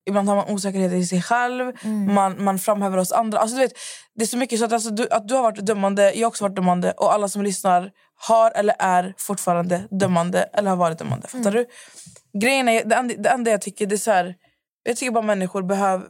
ibland 0.08 0.28
har 0.28 0.36
man 0.36 0.48
osäkerhet 0.48 0.92
i 0.92 1.06
sig 1.06 1.22
själv. 1.22 1.72
Mm. 1.84 2.14
Man, 2.14 2.44
man 2.44 2.58
framhäver 2.58 2.96
oss 2.98 3.12
andra. 3.12 3.38
Alltså, 3.38 3.56
du 3.56 3.62
vet, 3.62 3.72
det 4.14 4.22
är 4.24 4.26
så 4.26 4.36
mycket 4.36 4.58
så 4.58 4.64
att, 4.64 4.72
alltså, 4.72 4.90
du, 4.90 5.08
att 5.10 5.28
du 5.28 5.34
har 5.34 5.42
varit 5.42 5.66
dömande, 5.66 6.12
jag 6.12 6.22
har 6.22 6.28
också 6.28 6.44
varit 6.44 6.56
dömande 6.56 6.92
och 6.92 7.12
alla 7.14 7.28
som 7.28 7.42
lyssnar 7.42 7.90
har 8.28 8.50
eller 8.50 8.74
är 8.78 9.14
fortfarande 9.18 9.82
dömande 9.90 10.42
eller 10.42 10.70
har 10.70 10.76
varit 10.76 10.98
dömande. 10.98 11.28
Fattar 11.28 11.50
Mm. 11.50 11.64
du? 12.32 12.38
Grejen 12.40 12.68
är, 12.68 12.84
det, 12.84 12.94
enda, 12.94 13.14
det 13.18 13.28
enda 13.28 13.50
jag 13.50 13.60
tycker 13.62 13.86
det 13.86 13.94
är 13.94 13.96
så 13.96 14.10
här, 14.10 14.34
jag 14.82 14.96
tycker 14.96 15.12
bara 15.12 15.24
människor 15.24 15.62
behöver 15.62 16.06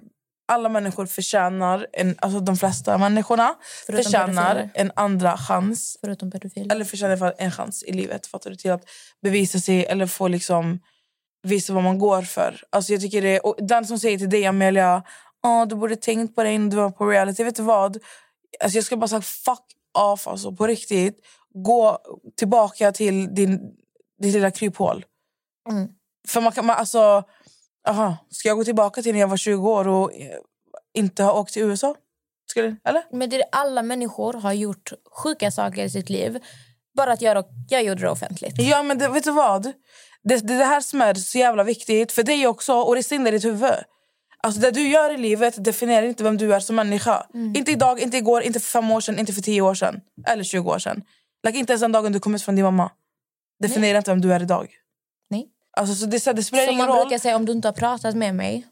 alla 0.53 0.69
människor 0.69 1.07
förtjänar, 1.07 1.87
en, 1.93 2.17
alltså 2.19 2.41
de 2.41 2.57
flesta 2.57 2.99
människorna 2.99 3.55
Förutom 3.87 4.05
förtjänar 4.05 4.55
pedofiler. 4.55 4.71
en 4.75 4.93
andra 4.97 5.37
chans. 5.37 5.99
Förutom 6.01 6.31
pedofiler. 6.31 6.75
Eller 6.75 6.85
förtjänar 6.85 7.35
en 7.39 7.51
chans 7.51 7.83
i 7.83 7.93
livet 7.93 8.27
fattar 8.27 8.51
du, 8.51 8.57
till 8.57 8.71
att 8.71 8.85
bevisa 9.23 9.59
sig 9.59 9.85
eller 9.87 10.07
få 10.07 10.29
liksom 10.29 10.81
visa 11.43 11.73
vad 11.73 11.83
man 11.83 11.99
går 11.99 12.23
för. 12.23 12.61
Alltså 12.71 12.93
jag 12.93 13.01
tycker 13.01 13.23
det, 13.23 13.41
och 13.41 13.57
den 13.59 13.85
som 13.87 13.99
säger 13.99 14.19
till 14.19 14.31
dig 14.31 14.47
Amelia, 14.47 15.03
oh, 15.43 15.67
du 15.67 15.75
borde 15.75 15.97
tänkt 15.97 16.35
på 16.35 16.43
det 16.43 16.53
innan 16.53 16.71
du 16.71 16.77
var 16.77 16.91
på 16.91 17.07
reality. 17.07 17.45
Vet 17.45 17.57
du 17.57 17.63
vad? 17.63 17.99
Alltså 18.61 18.79
jag 18.79 18.85
ska 18.85 18.97
bara 18.97 19.09
säga 19.09 19.23
fuck 19.23 19.65
off 19.99 20.29
alltså, 20.29 20.53
på 20.53 20.67
riktigt. 20.67 21.17
Gå 21.55 21.99
tillbaka 22.37 22.93
till 22.93 23.35
din, 23.35 23.61
ditt 24.23 24.35
lilla 24.35 24.51
kryphål. 24.51 25.05
Mm. 25.71 25.89
För 26.29 26.41
man 26.41 26.53
kan, 26.53 26.67
man, 26.67 26.77
alltså, 26.77 27.25
aha, 27.89 28.17
ska 28.31 28.49
jag 28.49 28.57
gå 28.57 28.65
tillbaka 28.65 29.03
till 29.03 29.13
när 29.13 29.21
jag 29.21 29.29
var 29.29 29.37
20 29.37 29.71
år 29.71 29.89
och 29.89 30.15
eh, 30.15 30.39
inte 30.95 31.23
ha 31.23 31.33
åkt 31.41 31.53
till 31.53 31.63
USA? 31.63 31.95
Skulle, 32.51 32.77
eller? 32.85 33.03
Men 33.13 33.31
det 33.31 33.37
är 33.37 33.45
alla 33.53 33.83
människor 33.83 34.33
har 34.33 34.53
gjort 34.53 34.93
sjuka 35.23 35.51
saker 35.51 35.85
i 35.85 35.91
sitt 35.91 36.11
liv. 36.11 36.39
Bara 36.97 37.13
att 37.13 37.23
jag, 37.23 37.45
jag 37.69 37.85
gjorde 37.85 38.01
det 38.01 38.11
offentligt. 38.11 38.55
Ja, 38.59 38.83
men 38.83 38.99
det, 38.99 39.09
vet 39.09 39.25
du 39.25 39.31
vad? 39.31 39.63
Det, 39.63 39.73
det, 40.23 40.59
det 40.59 40.65
här 40.65 40.81
som 40.81 41.01
är 41.03 41.15
så 41.15 41.39
jävla 41.39 41.65
viktigt 41.65 42.13
för 42.13 42.23
dig 42.23 42.47
också 42.47 42.75
och 42.75 42.95
det 42.95 43.03
sitter 43.03 43.27
i 43.27 43.31
ditt 43.31 43.45
huvud. 43.45 43.71
Alltså 44.43 44.61
det 44.61 44.71
du 44.71 44.89
gör 44.89 45.15
i 45.15 45.17
livet 45.17 45.65
definierar 45.65 46.07
inte 46.07 46.25
vem 46.25 46.37
du 46.37 46.55
är 46.55 46.61
som 46.61 46.77
människa. 46.77 47.27
Inte 47.57 47.73
idag, 47.73 48.01
inte 48.01 48.17
igår, 48.17 48.43
inte 48.43 48.61
för 48.61 48.71
fem 48.71 48.91
år 48.91 49.01
sedan, 49.01 49.19
inte 49.19 49.33
för 49.33 49.43
tio 49.43 49.63
år 49.63 49.75
sedan. 49.75 50.01
Eller 50.27 50.45
20 50.45 50.71
år 50.71 50.79
sedan. 50.79 51.03
Like, 51.47 51.59
inte 51.59 51.73
ens 51.73 51.81
den 51.81 51.93
dagen 51.93 52.13
du 52.13 52.21
kom 52.21 52.35
ut 52.35 52.43
från 52.43 52.57
din 52.57 52.65
mamma. 52.65 52.91
Definierar 53.63 53.99
inte 53.99 54.11
vem 54.11 54.21
du 54.21 54.33
är 54.33 54.43
idag. 54.43 54.69
Alltså, 55.77 55.95
så 55.95 56.07
det, 56.07 56.21
så 56.21 56.33
det 56.33 56.43
spelar 56.43 56.65
Som 56.65 56.75
ingen 56.75 56.87
man 56.87 56.97
roll. 56.97 57.07
brukar 57.07 57.19
säga, 57.19 57.37
om 57.37 57.47
du 57.47 57.53
inte 57.53 57.69
har 57.69 57.73
pratat 57.73 58.15
med 58.17 58.35
mig 58.35 58.67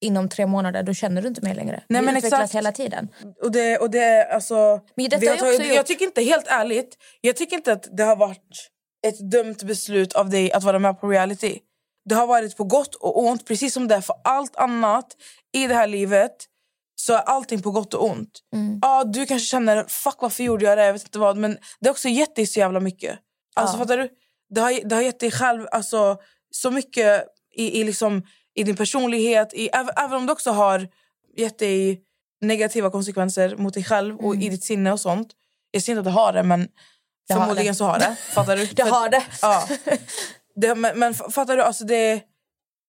inom 0.00 0.28
tre 0.28 0.46
månader, 0.46 0.82
då 0.82 0.94
känner 0.94 1.22
du 1.22 1.28
inte 1.28 1.40
mig 1.42 1.54
längre. 1.54 1.82
Nej, 1.88 2.00
Vi 2.00 2.06
men 2.06 2.16
utvecklas 2.16 2.40
exakt. 2.40 2.54
hela 2.54 2.72
tiden. 2.72 3.08
Och 3.42 3.50
det, 3.52 3.78
och 3.78 3.90
det, 3.90 4.28
alltså, 4.32 4.80
Men 4.94 5.04
detta 5.04 5.20
vi 5.20 5.26
har 5.26 5.34
också 5.34 5.62
jag 5.62 5.86
tycker 5.86 6.04
inte, 6.04 6.22
helt 6.22 6.46
ärligt, 6.46 6.96
jag 7.20 7.36
tycker 7.36 7.56
inte 7.56 7.72
att 7.72 7.88
det 7.96 8.02
har 8.02 8.16
varit 8.16 8.70
ett 9.06 9.18
dumt 9.30 9.56
beslut 9.62 10.12
av 10.12 10.30
dig 10.30 10.52
att 10.52 10.62
vara 10.64 10.78
med 10.78 11.00
på 11.00 11.08
reality. 11.08 11.58
Det 12.08 12.14
har 12.14 12.26
varit 12.26 12.56
på 12.56 12.64
gott 12.64 12.94
och 12.94 13.22
ont, 13.24 13.46
precis 13.46 13.72
som 13.74 13.88
det 13.88 13.94
är 13.94 14.00
för 14.00 14.16
allt 14.24 14.56
annat 14.56 15.06
i 15.54 15.66
det 15.66 15.74
här 15.74 15.86
livet. 15.86 16.32
Så 16.98 17.12
är 17.14 17.18
allting 17.18 17.62
på 17.62 17.70
gott 17.70 17.94
och 17.94 18.04
ont. 18.04 18.38
Mm. 18.54 18.78
Ja, 18.82 19.04
du 19.04 19.26
kanske 19.26 19.46
känner, 19.46 19.84
fuck 19.88 20.16
varför 20.20 20.42
gjorde 20.44 20.64
jag 20.64 20.78
det? 20.78 20.84
Jag 20.86 20.92
vet 20.92 21.02
inte 21.04 21.18
vad. 21.18 21.36
Men 21.36 21.58
det 21.80 21.88
har 21.88 21.92
också 21.92 22.08
gett 22.08 22.36
dig 22.36 22.46
så 22.46 22.58
jävla 22.60 22.80
mycket. 22.80 23.18
Alltså 23.56 23.76
Ja. 23.76 23.78
fattar 23.78 23.98
du? 23.98 24.08
Det 24.54 24.60
har, 24.60 24.88
det 24.88 24.94
har 24.94 25.02
gett 25.02 25.20
dig 25.20 25.30
själv 25.30 25.66
alltså, 25.70 26.16
så 26.50 26.70
mycket 26.70 27.24
i, 27.54 27.80
i, 27.80 27.84
liksom, 27.84 28.22
i 28.54 28.62
din 28.62 28.76
personlighet. 28.76 29.54
I, 29.54 29.68
även, 29.98 30.14
om 30.14 30.26
det 30.26 30.32
också 30.32 30.50
har 30.50 30.88
gett 31.36 31.58
dig 31.58 32.02
negativa 32.40 32.90
konsekvenser 32.90 33.56
mot 33.56 33.74
dig 33.74 33.84
själv 33.84 34.16
och 34.18 34.36
i 34.36 34.48
ditt 34.48 34.64
sinne 34.64 34.92
och 34.92 35.00
sånt. 35.00 35.28
Jag 35.70 35.82
säger 35.82 35.98
inte 35.98 36.08
att 36.08 36.14
det 36.14 36.20
har 36.20 36.32
det, 36.32 36.42
men 36.42 36.60
Mm. 36.60 36.68
Det 37.28 37.34
har 37.34 37.40
förmodligen 37.40 37.72
det. 37.72 37.76
så 37.78 37.84
har 37.84 37.98
det. 37.98 38.16
Fattar 38.34 38.56
du? 38.56 38.66
Det 38.74 38.82
har 38.82 39.08
det. 39.08 39.22
Ja. 39.42 39.68
det 40.54 40.74
men, 40.74 40.98
men 40.98 41.14
fattar 41.14 41.56
du? 41.56 41.62
Alltså 41.62 41.84
det, 41.84 42.22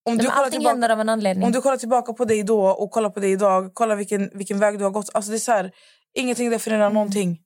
om, 0.05 0.17
du 0.17 0.23
Men 0.23 0.31
kollar 0.33 0.49
tillbaka, 0.49 0.69
händer 0.69 0.89
av 0.89 0.99
en 1.01 1.09
anledning. 1.09 1.45
om 1.45 1.51
du 1.51 1.61
kollar 1.61 1.77
tillbaka 1.77 2.13
på 2.13 2.25
dig 2.25 2.43
då 2.43 2.67
och 2.67 2.91
kollar 2.91 3.09
på 3.09 3.19
dig 3.19 3.31
idag, 3.31 3.71
kolla 3.73 3.95
vilken, 3.95 4.29
vilken 4.33 4.59
väg 4.59 4.77
du 4.79 4.83
har 4.83 4.91
gått. 4.91 5.09
Alltså 5.13 5.31
det 5.31 5.37
är 5.37 5.39
så 5.39 5.51
här, 5.51 5.71
ingenting 6.13 6.49
definierar 6.49 6.81
Mm. 6.81 6.93
någonting. 6.93 7.39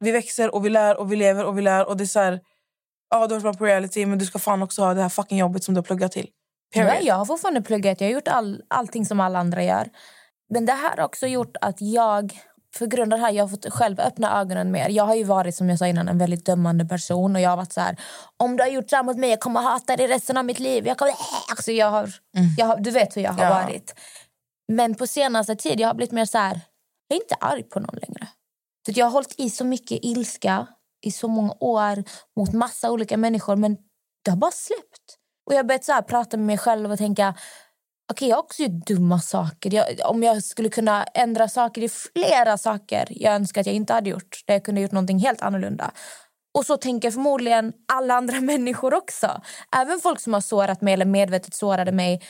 Vi 0.00 0.10
växer 0.10 0.54
och 0.54 0.66
vi 0.66 0.70
lär 0.70 1.00
och 1.00 1.12
vi 1.12 1.16
lever 1.16 1.44
och 1.44 1.58
vi 1.58 1.62
lär. 1.62 1.88
Och 1.88 1.96
det 1.96 2.04
är 2.04 2.06
så 2.06 2.20
här, 2.20 2.40
ja, 3.12 3.26
du 3.26 3.34
har 3.34 3.40
varit 3.40 3.58
på 3.58 3.64
reality 3.64 4.06
men 4.06 4.18
du 4.18 4.26
ska 4.26 4.38
fan 4.38 4.62
också 4.62 4.82
ha 4.82 4.94
det 4.94 5.02
här 5.02 5.08
fucking 5.08 5.38
jobbet 5.38 5.64
som 5.64 5.74
du 5.74 5.78
har 5.78 5.82
pluggat 5.84 6.12
till. 6.12 6.28
Period. 6.74 7.02
jag 7.02 7.14
har 7.14 7.24
fortfarande 7.24 7.62
pluggat. 7.62 8.00
Jag 8.00 8.08
har 8.08 8.12
gjort 8.12 8.28
all, 8.28 8.62
allting 8.68 9.06
som 9.06 9.20
alla 9.20 9.38
andra 9.38 9.62
gör. 9.64 9.88
Men 10.50 10.66
det 10.66 10.72
här 10.72 10.96
har 10.96 11.04
också 11.04 11.26
gjort 11.26 11.56
att 11.60 11.76
jag, 11.80 12.40
för 12.76 12.86
grund 12.86 13.14
av 13.14 13.20
här, 13.20 13.30
jag 13.32 13.44
har 13.44 13.48
fått 13.48 13.66
själv 13.72 14.00
öppna 14.00 14.40
ögonen 14.40 14.70
mer. 14.70 14.88
Jag 14.88 15.04
har 15.04 15.14
ju 15.14 15.24
varit, 15.24 15.54
som 15.56 15.68
jag 15.68 15.78
sa 15.78 15.86
innan, 15.86 16.08
en 16.08 16.18
väldigt 16.18 16.46
dömande 16.46 16.84
person. 16.84 17.36
Och 17.36 17.42
jag 17.42 17.50
har 17.50 17.56
varit 17.56 17.72
så 17.72 17.80
här, 17.80 17.96
om 18.36 18.56
du 18.56 18.62
har 18.62 18.70
gjort 18.70 18.90
så 18.90 18.96
här 18.96 19.02
mot 19.02 19.16
mig, 19.16 19.30
jag 19.30 19.40
kommer 19.40 19.60
hata 19.60 19.96
dig 19.96 20.06
resten 20.06 20.36
av 20.36 20.44
mitt 20.44 20.58
liv. 20.58 20.86
Jag 20.86 20.98
kommer... 20.98 21.12
Alltså 21.50 21.72
jag 21.72 21.90
har, 21.90 22.10
jag 22.58 22.66
har, 22.66 22.76
du 22.76 22.90
vet 22.90 23.16
hur 23.16 23.22
jag 23.22 23.32
har 23.32 23.44
Ja. 23.44 23.50
varit. 23.50 23.94
Men 24.72 24.94
på 24.94 25.06
senaste 25.06 25.56
tid 25.56 25.80
jag 25.80 25.88
har 25.88 25.94
blivit 25.94 26.12
mer 26.12 26.24
så 26.24 26.38
här, 26.38 26.60
jag 27.08 27.16
är 27.16 27.22
inte 27.22 27.34
arg 27.40 27.62
på 27.62 27.80
någon 27.80 27.94
längre. 28.02 28.28
Så 28.86 28.92
jag 28.94 29.06
har 29.06 29.10
hållit 29.10 29.34
i 29.38 29.50
så 29.50 29.64
mycket 29.64 29.98
ilska 30.02 30.66
i 31.02 31.10
så 31.10 31.28
många 31.28 31.54
år 31.60 32.04
mot 32.36 32.52
massa 32.52 32.90
olika 32.90 33.16
människor. 33.16 33.56
Men 33.56 33.76
det 34.24 34.30
har 34.30 34.38
bara 34.38 34.50
släppt. 34.50 35.18
Och 35.46 35.52
jag 35.52 35.58
har 35.58 35.64
börjat 35.64 35.84
så 35.84 35.92
här 35.92 36.02
prata 36.02 36.36
med 36.36 36.46
mig 36.46 36.58
själv 36.58 36.92
och 36.92 36.98
tänka 36.98 37.34
okay, 38.12 38.28
jag 38.28 38.36
har 38.36 38.42
också 38.42 38.62
gjort 38.62 38.86
dumma 38.86 39.20
saker. 39.20 39.74
Jag, 39.74 39.86
om 40.04 40.22
jag 40.22 40.42
skulle 40.42 40.68
kunna 40.68 41.04
ändra 41.04 41.48
saker 41.48 41.82
i 41.82 41.88
flera 41.88 42.58
saker 42.58 43.06
jag 43.10 43.34
önskar 43.34 43.60
att 43.60 43.66
jag 43.66 43.76
inte 43.76 43.92
hade 43.92 44.10
gjort. 44.10 44.42
Där 44.46 44.54
jag 44.54 44.64
kunde 44.64 44.80
gjort 44.80 44.92
någonting 44.92 45.18
helt 45.18 45.42
annorlunda. 45.42 45.90
Och 46.54 46.66
så 46.66 46.76
tänker 46.76 47.10
förmodligen 47.10 47.72
alla 47.92 48.14
andra 48.14 48.40
människor 48.40 48.94
också. 48.94 49.42
Även 49.76 50.00
folk 50.00 50.20
som 50.20 50.34
har 50.34 50.40
sårat 50.40 50.80
mig 50.80 50.94
eller 50.94 51.04
medvetet 51.04 51.54
sårade 51.54 51.92
mig. 51.92 52.22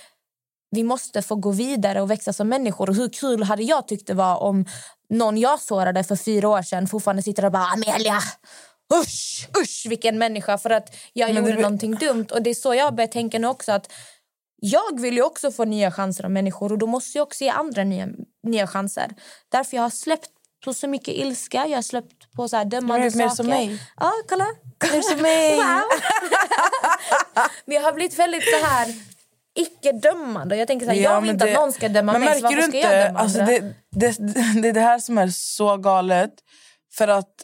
Vi 0.75 0.83
måste 0.83 1.23
få 1.23 1.35
gå 1.35 1.51
vidare 1.51 2.01
och 2.01 2.11
växa 2.11 2.33
som 2.33 2.49
människor. 2.49 2.89
Och 2.89 2.95
hur 2.97 3.09
kul 3.09 3.43
hade 3.43 3.63
jag 3.63 3.89
tyckt 3.89 4.07
det 4.07 4.15
var 4.15 4.37
om 4.37 4.65
någon 5.11 5.39
jag 5.39 5.61
sårade 5.61 6.05
för 6.05 6.17
fyra 6.17 6.49
år 6.49 6.63
sedan 6.63 6.87
fortfarande 6.89 7.23
sitter 7.23 7.45
och 7.45 7.53
bara 7.53 7.65
Amelia, 7.67 8.19
usch, 9.03 9.49
usch 9.63 9.87
vilken 9.89 10.19
människa 10.19 10.59
för 10.59 10.71
att 10.71 10.95
jag 11.13 11.35
Men 11.35 11.37
gjorde 11.45 11.57
det- 11.57 11.63
någonting 11.63 11.95
dumt. 11.95 12.27
Och 12.31 12.43
det 12.43 12.51
är 12.51 12.55
så 12.55 12.75
jag 12.75 12.95
börjar 12.95 13.09
tänka 13.09 13.39
nu 13.39 13.47
också 13.47 13.73
att 13.73 13.93
jag 14.65 15.01
vill 15.01 15.15
ju 15.15 15.23
också 15.23 15.53
få 15.53 15.65
nya 15.65 15.91
chanser 15.91 16.25
av 16.25 16.31
människor 16.31 16.73
och 16.73 16.79
då 16.79 16.87
måste 16.87 17.19
jag 17.19 17.23
också 17.27 17.45
ge 17.45 17.51
andra 17.51 17.85
nya, 17.85 18.09
nya 18.43 18.67
chanser. 18.67 19.11
Därför 19.49 19.77
jag 19.77 19.83
har 19.83 19.91
släppt 19.91 20.29
på 20.65 20.75
så 20.75 20.89
mycket 20.89 21.15
ilska, 21.15 21.67
jag 21.67 21.77
har 21.79 21.83
släppt 21.83 22.33
på 22.37 22.49
så 22.49 22.57
här 22.57 22.65
dömande 22.65 23.09
Du 23.09 23.15
är 23.15 23.17
mer 23.17 23.25
saker. 23.29 23.37
som 23.37 23.47
mig. 23.47 23.79
Ja, 24.01 24.13
kolla. 24.29 24.47
Mer 24.93 25.01
som 25.03 25.23
mig. 25.23 25.57
Wow. 25.57 25.83
Men 27.65 27.75
jag 27.77 27.83
har 27.83 27.93
blivit 27.93 28.19
väldigt 28.19 28.45
så 28.61 28.67
här 28.67 28.95
icke-dömande. 29.55 30.57
Jag 30.57 30.67
tänker 30.69 30.87
så 30.87 30.93
här, 30.93 30.99
jag 31.01 31.21
vill 31.21 31.31
inte 31.31 31.45
det- 31.45 31.53
att 31.55 31.61
någon 31.61 31.73
ska 31.73 31.89
döma 31.89 32.13
mig, 32.13 32.21
märker 32.21 32.57
du 32.57 32.65
inte, 32.65 33.09
alltså 33.11 33.39
det, 33.39 33.75
det, 33.91 34.17
det 34.63 34.69
är 34.69 34.73
det 34.73 34.81
här 34.81 34.99
som 34.99 35.19
är 35.19 35.29
så 35.29 35.77
galet. 35.77 36.33
För 36.95 37.09
att 37.09 37.35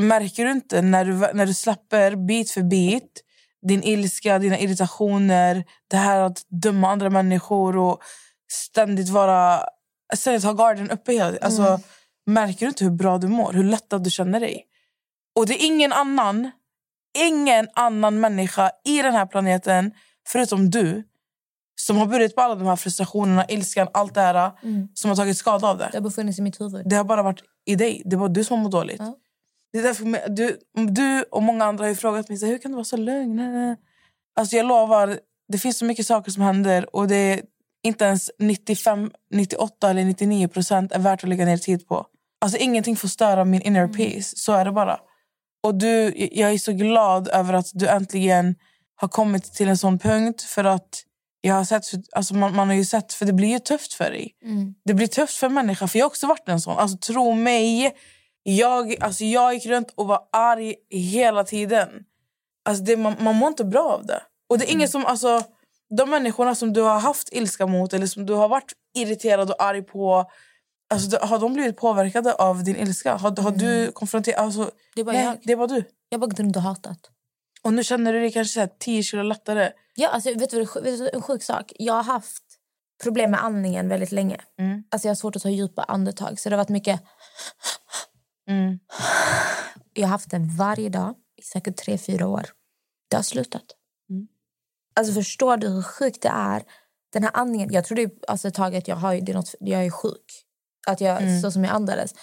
märker 0.00 0.44
du 0.44 0.50
inte 0.50 0.82
när 0.82 1.04
du, 1.04 1.12
när 1.12 1.46
du 1.46 1.54
släpper 1.54 2.16
bit 2.26 2.50
för 2.50 2.62
bit 2.62 3.20
din 3.68 3.82
ilska, 3.82 4.38
dina 4.38 4.58
irritationer, 4.58 5.64
det 5.90 5.96
här 5.96 6.20
att 6.20 6.42
döma 6.62 6.90
andra 6.90 7.10
människor 7.10 7.76
och 7.76 7.98
ständigt 8.52 9.08
vara 9.08 9.60
ständigt 10.14 10.44
ha 10.44 10.52
garden 10.52 10.90
uppe 10.90 11.12
hela 11.12 11.30
tiden. 11.30 11.44
Alltså, 11.44 11.62
Mm. 11.62 11.80
Märker 12.26 12.60
du 12.60 12.68
inte 12.68 12.84
hur 12.84 12.90
bra 12.90 13.18
du 13.18 13.28
mår? 13.28 13.52
Hur 13.52 13.64
lättad 13.64 14.04
du 14.04 14.10
känner 14.10 14.40
dig? 14.40 14.64
Och 15.36 15.46
det 15.46 15.54
är 15.62 15.66
ingen 15.66 15.92
annan, 15.92 16.50
ingen 17.18 17.68
annan 17.74 18.20
människa 18.20 18.70
i 18.84 19.02
den 19.02 19.12
här 19.14 19.26
planeten 19.26 19.92
förutom 20.28 20.70
du 20.70 21.04
som 21.74 21.96
har 21.96 22.06
burit 22.06 22.34
på 22.34 22.40
alla 22.40 22.54
de 22.54 22.66
här 22.66 22.76
frustrationerna, 22.76 23.44
ilskan, 23.48 23.88
allt 23.94 24.14
det 24.14 24.20
här 24.20 24.52
Mm. 24.62 24.88
som 24.94 25.08
har 25.08 25.16
tagit 25.16 25.36
skada 25.36 25.68
av 25.68 25.78
det. 25.78 25.88
Det 25.92 25.96
har 25.98 26.02
befunnit 26.02 26.34
sig 26.34 26.42
i 26.42 26.44
mitt 26.44 26.60
huvud. 26.60 26.88
Det 26.88 26.96
har 26.96 27.04
bara 27.04 27.22
varit 27.22 27.42
i 27.66 27.74
dig. 27.74 28.02
Det 28.04 28.16
var 28.16 28.28
du 28.28 28.44
som 28.44 28.56
har 28.56 28.62
mått 28.64 28.72
dåligt. 28.72 28.96
Ja. 28.98 29.16
Det 29.72 29.78
är 29.78 29.82
därför 29.82 30.28
du, 30.28 30.58
du 30.92 31.22
och 31.22 31.42
många 31.42 31.64
andra 31.64 31.84
har 31.84 31.88
ju 31.88 31.94
frågat 31.94 32.28
mig 32.28 32.38
så 32.38 32.46
hur 32.46 32.58
kan 32.58 32.70
du 32.70 32.74
vara 32.74 32.84
så 32.84 32.96
lugn. 32.96 33.76
Alltså 34.36 34.56
jag 34.56 34.66
lovar, 34.66 35.18
det 35.48 35.58
finns 35.58 35.78
så 35.78 35.84
mycket 35.84 36.06
saker 36.06 36.30
som 36.30 36.42
händer 36.42 36.96
och 36.96 37.08
det 37.08 37.16
är 37.16 37.40
inte 37.82 38.04
ens 38.04 38.30
95, 38.38 39.10
98 39.30 39.90
eller 39.90 40.04
99 40.04 40.48
procent 40.48 40.92
är 40.92 40.98
värt 40.98 41.22
att 41.24 41.28
lägga 41.28 41.44
ner 41.44 41.56
tid 41.56 41.88
på. 41.88 42.06
Alltså 42.40 42.58
ingenting 42.58 42.96
får 42.96 43.08
störa 43.08 43.44
min 43.44 43.60
inner 43.62 43.88
peace. 43.88 44.36
Så 44.36 44.52
är 44.52 44.64
det 44.64 44.72
bara. 44.72 44.98
Och 45.62 45.74
du, 45.74 46.14
jag 46.32 46.52
är 46.52 46.58
så 46.58 46.72
glad 46.72 47.28
över 47.28 47.52
att 47.52 47.70
du 47.72 47.88
äntligen 47.88 48.54
har 48.96 49.08
kommit 49.08 49.44
till 49.54 49.68
en 49.68 49.78
sån 49.78 49.98
punkt 49.98 50.42
för 50.42 50.64
att 50.64 51.02
jag 51.46 51.54
har 51.54 51.64
sett, 51.64 51.84
alltså 52.12 52.34
man, 52.34 52.56
man 52.56 52.68
har 52.68 52.74
ju 52.74 52.84
sett, 52.84 53.12
för 53.12 53.26
det 53.26 53.32
blir 53.32 53.48
ju 53.48 53.58
tufft 53.58 53.94
för 53.94 54.10
dig. 54.10 54.34
Mm. 54.42 54.74
Det 54.84 54.94
blir 54.94 55.06
tufft 55.06 55.36
för 55.36 55.46
en 55.46 55.54
människa, 55.54 55.88
för 55.88 55.98
jag 55.98 56.04
har 56.04 56.10
också 56.10 56.26
varit 56.26 56.48
en 56.48 56.60
sån. 56.60 56.78
Alltså 56.78 56.98
tro 56.98 57.32
mig, 57.32 57.94
jag, 58.42 58.96
alltså, 59.00 59.24
jag 59.24 59.54
gick 59.54 59.66
runt 59.66 59.92
och 59.94 60.06
var 60.06 60.20
arg 60.32 60.74
hela 60.90 61.44
tiden. 61.44 61.88
Alltså, 62.64 62.84
det, 62.84 62.96
man, 62.96 63.16
man 63.20 63.34
mår 63.34 63.48
inte 63.48 63.64
bra 63.64 63.82
av 63.82 64.06
det. 64.06 64.22
Och 64.48 64.58
det 64.58 64.64
är 64.64 64.72
ingen 64.72 64.88
som, 64.88 65.06
alltså, 65.06 65.42
de 65.96 66.10
människorna 66.10 66.54
som 66.54 66.72
du 66.72 66.80
har 66.80 66.98
haft 66.98 67.28
ilska 67.32 67.66
mot 67.66 67.92
eller 67.92 68.06
som 68.06 68.26
du 68.26 68.32
har 68.32 68.48
varit 68.48 68.72
irriterad 68.94 69.50
och 69.50 69.62
arg 69.62 69.82
på, 69.82 70.30
alltså, 70.94 71.18
har 71.22 71.38
de 71.38 71.52
blivit 71.54 71.76
påverkade 71.76 72.34
av 72.34 72.64
din 72.64 72.76
ilska? 72.76 73.16
Har, 73.16 73.42
har 73.42 73.50
du 73.50 73.92
konfronterat... 73.92 74.40
Alltså, 74.40 74.70
Det 74.94 75.00
är 75.00 75.04
bara 75.04 75.12
nej, 75.12 75.24
jag. 75.24 75.38
det 75.42 75.54
var 75.54 75.68
du. 75.68 75.84
Jag 76.08 76.18
har 76.18 76.20
bara 76.20 76.30
gått 76.30 76.40
runt 76.40 76.56
och 76.56 76.62
hatat. 76.62 77.10
Och 77.64 77.74
nu 77.74 77.84
känner 77.84 78.12
du 78.12 78.20
dig 78.20 78.32
kanske 78.32 78.54
så 78.54 78.60
här 78.60 78.70
10 78.78 79.02
kilo 79.02 79.22
lättare. 79.22 79.72
Ja, 79.94 80.08
alltså, 80.08 80.34
vet, 80.34 80.50
du, 80.50 80.64
vad 80.64 80.84
vet 80.84 80.98
du, 80.98 81.10
en 81.12 81.22
sjuk 81.22 81.42
sak. 81.42 81.72
Jag 81.78 81.94
har 81.94 82.02
haft 82.02 82.44
problem 83.02 83.30
med 83.30 83.44
andningen 83.44 83.88
väldigt 83.88 84.12
länge. 84.12 84.40
Mm. 84.58 84.84
Alltså, 84.90 85.08
jag 85.08 85.10
har 85.10 85.16
svårt 85.16 85.36
att 85.36 85.42
ta 85.42 85.50
djupa 85.50 85.82
andetag. 85.82 86.40
Så 86.40 86.48
det 86.48 86.56
har 86.56 86.64
varit 86.64 86.68
mycket... 86.68 87.00
Mm. 88.48 88.78
Jag 89.92 90.02
har 90.02 90.10
haft 90.10 90.30
det 90.30 90.48
varje 90.58 90.88
dag 90.88 91.14
i 91.36 91.42
säkert 91.42 91.76
tre, 91.76 91.98
fyra 91.98 92.26
år. 92.26 92.46
Det 93.08 93.16
har 93.16 93.22
slutat. 93.22 93.64
Mm. 94.10 94.28
Alltså 94.96 95.14
förstår 95.14 95.56
du 95.56 95.68
hur 95.68 95.82
sjukt 95.82 96.22
det 96.22 96.28
är? 96.28 96.62
den 97.14 97.22
här 97.22 97.30
andningen, 97.34 97.72
jag 97.72 97.84
trodde 97.84 98.02
ju, 98.02 98.10
alltså 98.28 98.48
ett 98.48 98.54
tag 98.54 98.76
att 98.76 98.88
jag, 98.88 98.96
har, 98.96 99.14
det 99.14 99.32
är 99.32 99.36
något, 99.36 99.54
jag 99.60 99.84
är 99.84 99.90
sjuk. 99.90 100.44
Att 100.86 101.00
jag, 101.00 101.40
Så 101.40 101.50
som 101.50 101.64
jag 101.64 101.74
andades. 101.74 102.14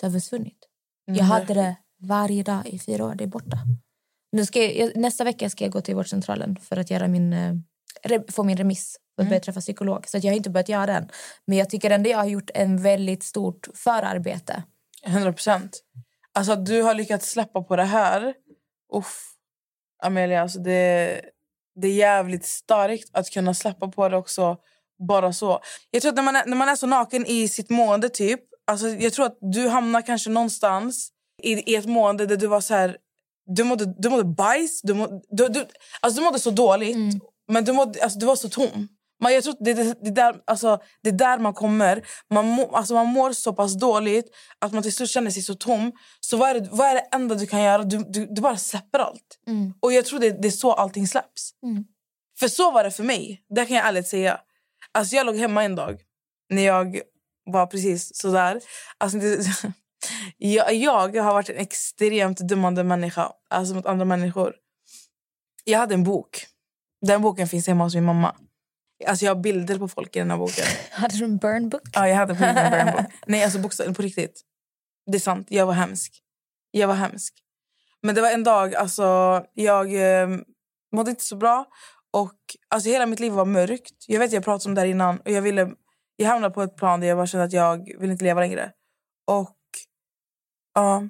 Det 0.00 0.06
har 0.06 0.12
försvunnit. 0.12 0.58
Jag 1.04 1.24
hade 1.24 1.54
det 1.54 1.76
varje 2.00 2.42
dag 2.42 2.66
i 2.66 2.78
fyra 2.78 3.04
år. 3.04 3.14
Det 3.14 3.24
är 3.24 3.28
borta. 3.28 3.58
Nu 4.36 4.46
ska 4.46 4.64
jag, 4.64 4.96
nästa 4.96 5.24
vecka 5.24 5.50
ska 5.50 5.64
jag 5.64 5.72
gå 5.72 5.80
till 5.80 5.94
vårdcentralen 5.94 6.56
för 6.56 6.76
att 6.76 6.90
göra 6.90 7.08
min, 7.08 7.32
eh, 7.32 7.54
re, 8.02 8.22
få 8.28 8.42
min 8.42 8.56
remiss 8.56 8.96
för 9.16 9.22
att 9.22 9.28
börja 9.28 9.40
träffa 9.40 9.60
psykolog. 9.60 10.08
Så 10.08 10.18
jag 10.18 10.30
har 10.30 10.36
inte 10.36 10.50
börjat 10.50 10.68
göra 10.68 10.86
den. 10.86 11.08
Men 11.46 11.58
jag 11.58 11.70
tycker 11.70 11.90
ändå 11.90 12.10
jag 12.10 12.18
har 12.18 12.24
gjort 12.24 12.50
en 12.54 12.82
väldigt 12.82 13.22
stort 13.22 13.68
förarbete. 13.74 14.62
100 15.06 15.32
procent. 15.32 15.80
Alltså 16.34 16.52
att 16.52 16.66
du 16.66 16.82
har 16.82 16.94
lyckats 16.94 17.30
släppa 17.30 17.62
på 17.62 17.76
det 17.76 17.84
här. 17.84 18.34
Uff. 18.94 19.32
Amelia, 20.02 20.42
alltså 20.42 20.58
det, 20.58 21.20
det 21.80 21.88
är 21.88 21.94
jävligt 21.94 22.44
starkt 22.44 23.10
att 23.12 23.30
kunna 23.30 23.54
släppa 23.54 23.88
på 23.88 24.08
det 24.08 24.16
också. 24.16 24.56
Bara 25.08 25.32
så. 25.32 25.60
Jag 25.90 26.02
tror 26.02 26.10
att 26.10 26.16
när 26.16 26.22
man 26.22 26.36
är, 26.36 26.46
när 26.46 26.56
man 26.56 26.68
är 26.68 26.76
så 26.76 26.86
naken 26.86 27.26
i 27.26 27.48
sitt 27.48 27.70
mående 27.70 28.08
typ. 28.08 28.40
Alltså 28.66 28.88
jag 28.88 29.12
tror 29.12 29.26
att 29.26 29.38
du 29.40 29.68
hamnar 29.68 30.02
kanske 30.02 30.30
någonstans 30.30 31.12
i, 31.42 31.72
i 31.72 31.76
ett 31.76 31.86
mående 31.86 32.26
där 32.26 32.36
du 32.36 32.46
var 32.46 32.60
så 32.60 32.74
här. 32.74 32.96
Du 33.46 33.64
mådde, 33.64 33.94
du 33.98 34.08
mådde 34.08 34.24
bajs. 34.24 34.80
Du 34.82 34.94
mådde, 34.94 35.20
du, 35.30 35.48
du, 35.48 35.66
alltså 36.00 36.20
du 36.20 36.24
mådde 36.24 36.38
så 36.38 36.50
dåligt. 36.50 36.96
Men 37.48 37.64
du, 37.64 37.72
mådde, 37.72 38.02
alltså 38.02 38.18
du 38.18 38.26
var 38.26 38.36
så 38.36 38.48
tom. 38.48 38.88
Man, 39.22 39.34
jag 39.34 39.42
tror 39.44 39.52
att 39.52 39.64
det, 39.64 39.74
det, 39.74 39.94
det, 40.02 40.10
där, 40.10 40.36
alltså, 40.46 40.78
det 41.02 41.08
är 41.08 41.12
där 41.12 41.38
man 41.38 41.54
kommer. 41.54 42.06
Man, 42.34 42.46
må, 42.46 42.76
alltså, 42.76 42.94
man 42.94 43.06
mår 43.06 43.32
så 43.32 43.52
pass 43.52 43.74
dåligt 43.78 44.26
att 44.58 44.72
man 44.72 44.82
till 44.82 44.92
slut 44.92 45.10
känner 45.10 45.30
sig 45.30 45.42
så 45.42 45.54
tom. 45.54 45.92
Så 46.20 46.36
vad 46.36 46.50
är 46.50 46.60
det, 46.60 46.68
vad 46.70 46.86
är 46.88 46.94
det 46.94 47.08
enda 47.12 47.34
du 47.34 47.46
kan 47.46 47.62
göra? 47.62 47.82
Du, 47.82 47.98
du, 48.08 48.26
du 48.26 48.40
bara 48.42 48.56
släpper 48.56 48.98
allt. 48.98 49.38
Och 49.80 49.92
jag 49.92 50.04
tror 50.04 50.18
det, 50.20 50.42
det 50.42 50.48
är 50.48 50.52
så 50.52 50.72
allting 50.72 51.06
släpps. 51.08 51.50
För 52.38 52.48
så 52.48 52.70
var 52.70 52.84
det 52.84 52.90
för 52.90 53.04
mig. 53.04 53.42
Det 53.54 53.66
kan 53.66 53.76
jag 53.76 53.86
ärligt 53.86 54.08
säga. 54.08 54.40
Alltså, 54.92 55.16
jag 55.16 55.26
låg 55.26 55.36
hemma 55.36 55.64
en 55.64 55.74
dag 55.76 56.00
när 56.50 56.62
jag 56.62 57.00
var 57.46 57.66
precis 57.66 58.16
sådär. 58.16 58.60
Alltså, 58.98 59.18
det, 59.18 59.36
jag, 60.36 60.74
jag 60.74 61.22
har 61.22 61.32
varit 61.32 61.48
en 61.48 61.56
extremt 61.56 62.48
dömande 62.48 62.84
människa 62.84 63.32
alltså 63.50 63.74
mot 63.74 63.86
andra 63.86 64.04
människor. 64.04 64.54
Jag 65.64 65.78
hade 65.78 65.94
en 65.94 66.04
bok. 66.04 66.46
Den 67.06 67.22
boken 67.22 67.48
finns 67.48 67.66
hemma 67.66 67.84
hos 67.84 67.94
min 67.94 68.04
mamma. 68.04 68.36
Alltså 69.06 69.24
jag 69.24 69.34
har 69.34 69.42
bilder 69.42 69.78
på 69.78 69.88
folk 69.88 70.16
i 70.16 70.18
den 70.18 70.30
här 70.30 70.38
boken. 70.38 70.64
Hade 70.90 71.16
du 71.16 71.24
en 71.24 71.36
burn 71.36 71.68
book? 71.68 71.82
Ja, 71.92 72.08
jag 72.08 72.16
hade 72.16 72.34
på 72.34 72.44
en 72.44 72.54
burn 72.54 72.92
book. 72.92 73.12
Nej, 73.26 73.44
alltså 73.44 73.58
bokstavligen 73.58 73.94
på 73.94 74.02
riktigt. 74.02 74.42
Det 75.06 75.16
är 75.16 75.20
sant, 75.20 75.46
jag 75.50 75.66
var 75.66 75.72
hemsk. 75.72 76.22
Jag 76.70 76.88
var 76.88 76.94
hemsk. 76.94 77.34
Men 78.02 78.14
det 78.14 78.20
var 78.20 78.30
en 78.30 78.44
dag, 78.44 78.74
alltså 78.74 79.04
jag 79.54 79.94
eh, 79.94 80.28
mådde 80.92 81.10
inte 81.10 81.24
så 81.24 81.36
bra. 81.36 81.64
Och 82.12 82.34
alltså 82.68 82.88
hela 82.90 83.06
mitt 83.06 83.20
liv 83.20 83.32
var 83.32 83.44
mörkt. 83.44 84.04
Jag 84.06 84.18
vet 84.18 84.32
jag 84.32 84.44
pratade 84.44 84.70
om 84.70 84.74
det 84.74 84.80
här 84.80 84.88
innan. 84.88 85.20
Och 85.20 85.30
jag, 85.30 85.42
ville, 85.42 85.70
jag 86.16 86.28
hamnade 86.28 86.54
på 86.54 86.62
ett 86.62 86.76
plan 86.76 87.00
där 87.00 87.08
jag 87.08 87.18
bara 87.18 87.26
kände 87.26 87.44
att 87.44 87.52
jag 87.52 88.00
vill 88.00 88.10
inte 88.10 88.24
leva 88.24 88.40
längre. 88.40 88.72
Och 89.26 89.55
ja, 90.76 91.08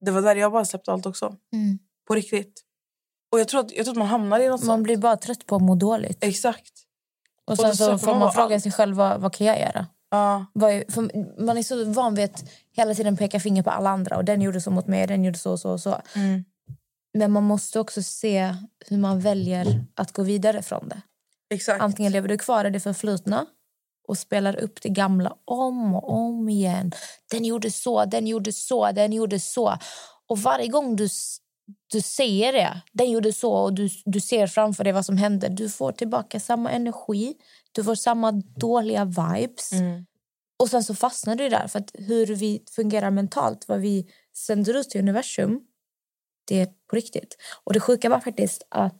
det 0.00 0.10
var 0.10 0.22
där 0.22 0.36
jag 0.36 0.52
bara 0.52 0.64
släppte 0.64 0.92
allt 0.92 1.06
också. 1.06 1.36
Mm. 1.52 1.78
På 2.08 2.14
riktigt. 2.14 2.62
Och 3.32 3.40
jag 3.40 3.48
tror 3.48 3.60
att, 3.60 3.72
jag 3.72 3.84
tror 3.84 3.92
att 3.92 3.98
man 3.98 4.08
hamnar 4.08 4.40
i 4.40 4.48
något 4.48 4.60
Man 4.60 4.66
sånt. 4.66 4.82
blir 4.84 4.96
bara 4.96 5.16
trött 5.16 5.46
på 5.46 5.56
att 5.56 5.62
må 5.62 5.74
dåligt. 5.74 6.24
Exakt. 6.24 6.72
Och 7.44 7.56
sen 7.56 7.76
så 7.76 7.84
söker 7.84 7.98
får 7.98 8.14
man 8.14 8.32
fråga 8.32 8.60
sig 8.60 8.72
själv 8.72 8.96
vad, 8.96 9.20
vad 9.20 9.34
kan 9.34 9.46
jag 9.46 9.60
göra? 9.60 9.86
Ja. 10.10 10.46
Är, 10.54 11.44
man 11.44 11.58
är 11.58 11.62
så 11.62 11.84
van 11.84 12.14
vid 12.14 12.24
att 12.24 12.44
hela 12.72 12.94
tiden 12.94 13.16
peka 13.16 13.40
finger 13.40 13.62
på 13.62 13.70
alla 13.70 13.90
andra. 13.90 14.16
Och 14.16 14.24
Den 14.24 14.42
gjorde 14.42 14.60
så 14.60 14.70
mot 14.70 14.86
mig, 14.86 15.06
den 15.06 15.24
gjorde 15.24 15.38
så 15.38 15.52
och 15.52 15.60
så. 15.60 15.70
och 15.70 15.80
så. 15.80 16.00
Mm. 16.14 16.44
Men 17.14 17.32
man 17.32 17.42
måste 17.42 17.80
också 17.80 18.02
se 18.02 18.54
hur 18.86 18.98
man 18.98 19.20
väljer 19.20 19.84
att 19.94 20.12
gå 20.12 20.22
vidare 20.22 20.62
från 20.62 20.88
det. 20.88 21.00
Exakt. 21.50 21.82
Antingen 21.82 22.12
lever 22.12 22.28
du 22.28 22.38
kvar 22.38 22.64
i 22.64 22.70
det 22.70 22.80
förflutna 22.80 23.46
och 24.08 24.18
spelar 24.18 24.56
upp 24.56 24.82
det 24.82 24.88
gamla 24.88 25.36
om 25.44 25.94
och 25.94 26.12
om 26.12 26.48
igen. 26.48 26.92
Den 27.30 27.44
gjorde 27.44 27.70
så, 27.70 28.04
den 28.04 28.26
gjorde 28.26 28.52
så, 28.52 28.92
den 28.92 29.12
gjorde 29.12 29.40
så. 29.40 29.78
Och 30.26 30.38
varje 30.38 30.68
gång 30.68 30.96
du, 30.96 31.08
du 31.92 32.00
säger 32.00 32.52
det, 32.52 32.82
den 32.92 33.10
gjorde 33.10 33.32
så 33.32 33.52
och 33.52 33.74
du, 33.74 33.88
du 34.04 34.20
ser 34.20 34.46
framför 34.46 34.84
dig 34.84 34.92
vad 34.92 35.06
som 35.06 35.16
händer, 35.16 35.48
du 35.48 35.68
får 35.68 35.92
tillbaka 35.92 36.40
samma 36.40 36.70
energi, 36.70 37.34
du 37.72 37.84
får 37.84 37.94
samma 37.94 38.32
dåliga 38.56 39.04
vibes. 39.04 39.72
Mm. 39.72 40.06
Och 40.56 40.70
sen 40.70 40.84
så 40.84 40.94
fastnar 40.94 41.36
du 41.36 41.48
där. 41.48 41.66
För 41.68 41.78
att 41.78 41.90
hur 41.94 42.26
vi 42.26 42.62
fungerar 42.70 43.10
mentalt, 43.10 43.68
vad 43.68 43.80
vi 43.80 44.06
sänder 44.36 44.74
ut 44.74 44.90
till 44.90 45.00
universum, 45.00 45.60
det 46.44 46.60
är 46.60 46.66
på 46.66 46.96
riktigt. 46.96 47.36
Och 47.64 47.72
det 47.72 47.80
sjuka 47.80 48.08
var 48.08 48.20
faktiskt 48.20 48.66
att 48.68 48.98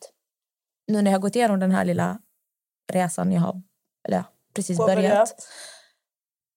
nu 0.86 1.02
när 1.02 1.10
jag 1.10 1.18
har 1.18 1.22
gått 1.22 1.36
igenom 1.36 1.60
den 1.60 1.70
här 1.70 1.84
lilla 1.84 2.20
resan 2.92 3.32
jag 3.32 3.40
har 3.40 3.62
eller 4.08 4.16
ja, 4.16 4.24
precis 4.54 4.78
Påbörjat. 4.78 5.12
börjat. 5.12 5.48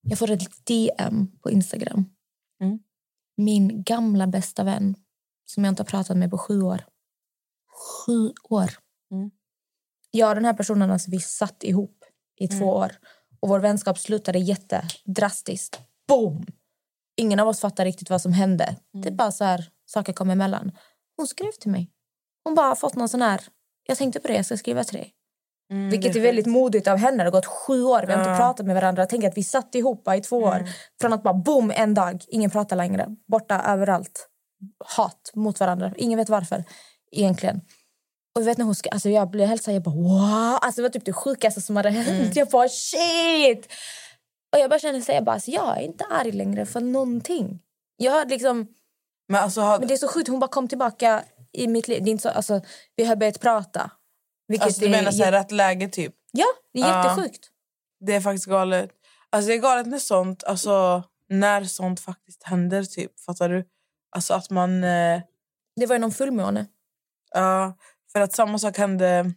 Jag 0.02 0.20
får 0.20 0.32
ett 0.32 0.66
DM 0.66 1.28
på 1.42 1.52
Instagram. 1.52 2.06
Mm. 2.62 2.80
Min 3.38 3.84
gamla 3.84 4.28
bästa 4.28 4.64
vän 4.64 4.96
som 5.46 5.64
jag 5.64 5.72
inte 5.72 5.84
har 5.84 5.88
pratat 5.88 6.18
med 6.18 6.30
på 6.30 6.38
sju 6.38 6.62
år. 6.62 6.86
Sju 8.06 8.34
år. 8.50 8.72
Mm. 9.12 9.32
Jag 10.12 10.30
och 10.30 10.36
den 10.36 10.46
här 10.46 10.54
personen 10.54 10.92
alltså, 10.92 11.12
vi 11.12 11.20
satt 11.20 11.64
ihop 11.64 12.04
i 12.40 12.48
två 12.48 12.66
år. 12.66 12.92
Och 13.40 13.50
vår 13.50 13.60
vänskap 13.60 14.00
slutade 14.00 14.40
jättedrastiskt. 14.40 15.80
Boom! 16.08 16.46
Ingen 17.18 17.40
av 17.40 17.48
oss 17.48 17.60
fattar 17.60 17.86
riktigt 17.86 18.10
vad 18.10 18.22
som 18.22 18.34
hände. 18.34 18.76
Det 19.04 19.10
är 19.10 19.14
bara 19.14 19.32
så 19.32 19.44
här, 19.44 19.72
saker 19.86 20.14
kom 20.14 20.30
emellan. 20.30 20.72
Hon 21.18 21.28
skrev 21.28 21.52
till 21.52 21.72
mig. 21.72 21.92
Hon 22.44 22.56
bara 22.56 22.76
fått 22.76 22.96
någon 22.96 23.10
sån 23.10 23.22
här... 23.22 23.42
Jag 23.84 23.98
tänkte 23.98 24.20
på 24.20 24.28
det, 24.28 24.34
jag 24.34 24.46
ska 24.46 24.58
skriva 24.58 24.84
till 24.84 24.98
dig. 24.98 25.17
Mm, 25.72 25.90
Vilket 25.90 26.14
det 26.14 26.20
är 26.20 26.24
väldigt 26.24 26.46
modigt 26.46 26.88
av 26.88 26.98
henne. 26.98 27.18
Det 27.18 27.24
har 27.24 27.32
gått 27.32 27.46
sju 27.46 27.84
år, 27.84 28.04
vi 28.08 28.14
har 28.14 28.20
inte 28.20 28.38
pratat 28.38 28.66
med 28.66 28.76
varandra. 28.76 29.06
Tänk 29.06 29.24
att 29.24 29.38
vi 29.38 29.44
satt 29.44 29.76
ihop 29.76 30.08
i 30.18 30.22
två 30.22 30.38
år. 30.38 30.70
Från 31.02 31.14
att 31.14 31.24
bara 31.24 31.34
boom, 31.34 31.72
en 31.76 31.94
dag, 31.94 32.24
ingen 32.28 32.50
pratar 32.50 32.76
längre. 32.76 33.08
Borta 33.28 33.62
överallt. 33.68 34.28
Hat 34.86 35.32
mot 35.36 35.60
varandra. 35.60 35.94
Ingen 35.98 36.18
vet 36.18 36.30
varför 36.30 36.64
egentligen. 37.12 37.62
Och 38.36 38.42
jag 38.42 38.46
vet 38.46 38.58
när 38.58 38.66
hon 38.66 38.76
ska, 38.76 38.90
alltså 38.90 39.10
jag 39.10 39.30
blev 39.30 39.48
helt 39.48 39.64
så 39.64 39.72
här, 39.72 39.76
jag 39.76 39.84
bara 39.84 39.96
wow. 39.96 40.58
Alltså 40.62 40.82
det 40.82 40.84
var 40.84 40.90
typ 40.90 41.06
det 41.06 41.14
sjukaste 41.14 41.62
som 41.62 41.76
hade 41.76 41.90
hänt. 41.90 42.36
Jag 42.36 42.48
bara 42.48 42.70
shit. 42.70 43.72
Och 44.54 44.60
jag 44.60 44.70
bara 44.70 44.80
kände 44.80 45.02
så 45.02 45.12
här, 45.12 45.18
jag 45.18 45.26
bara, 45.26 45.32
alltså, 45.32 45.52
jag 45.52 45.78
är 45.78 45.82
inte 45.82 46.06
arg 46.06 46.32
längre 46.32 46.66
för 46.66 46.82
någonting. 46.82 47.60
Jag 47.98 48.12
har 48.12 48.26
liksom, 48.26 48.68
Men 49.28 49.44
alltså, 49.44 49.62
har, 49.62 49.80
men 49.80 49.88
det 49.88 49.94
är 49.94 49.98
så 49.98 50.08
sjukt, 50.08 50.28
hon 50.28 50.40
bara 50.40 50.48
kom 50.48 50.68
tillbaka 50.68 51.24
i 51.54 51.68
mitt 51.68 51.88
liv. 51.88 52.04
Det 52.04 52.10
är 52.10 52.12
inte 52.12 52.22
så, 52.22 52.30
alltså, 52.30 52.62
vi 52.96 53.06
har 53.06 53.16
börjat 53.16 53.40
prata. 53.40 53.92
Vilket 54.48 54.66
alltså, 54.66 54.82
du 54.82 54.90
menar 54.90 55.12
så 55.12 55.24
här, 55.24 55.32
rätt 55.32 55.52
läge 55.52 55.88
typ? 55.88 56.16
Ja, 56.32 56.46
det 56.74 56.80
är 56.82 57.04
jättesjukt. 57.04 57.50
Det 58.00 58.14
är 58.14 58.22
faktiskt 58.22 58.46
galet. 58.46 58.90
Alltså 59.30 59.48
det 59.48 59.54
är 59.54 59.58
galet 59.62 59.88
när 59.88 60.00
sånt, 60.00 60.44
alltså 60.44 61.04
när 61.30 61.64
sånt 61.64 62.00
faktiskt 62.00 62.44
händer 62.44 62.84
typ. 62.84 63.20
Fattar 63.20 63.50
du? 63.50 63.66
Alltså 64.10 64.34
att 64.34 64.50
man... 64.50 64.84
Eh, 64.84 65.22
Det 65.76 65.86
var 65.86 65.96
ju 65.96 66.00
någon 66.00 66.12
fullmåne. 66.12 66.68
ja, 67.32 67.78
för 68.12 68.22
att 68.22 68.34
samma 68.36 68.60
sak 68.60 68.78
hände... 68.78 69.34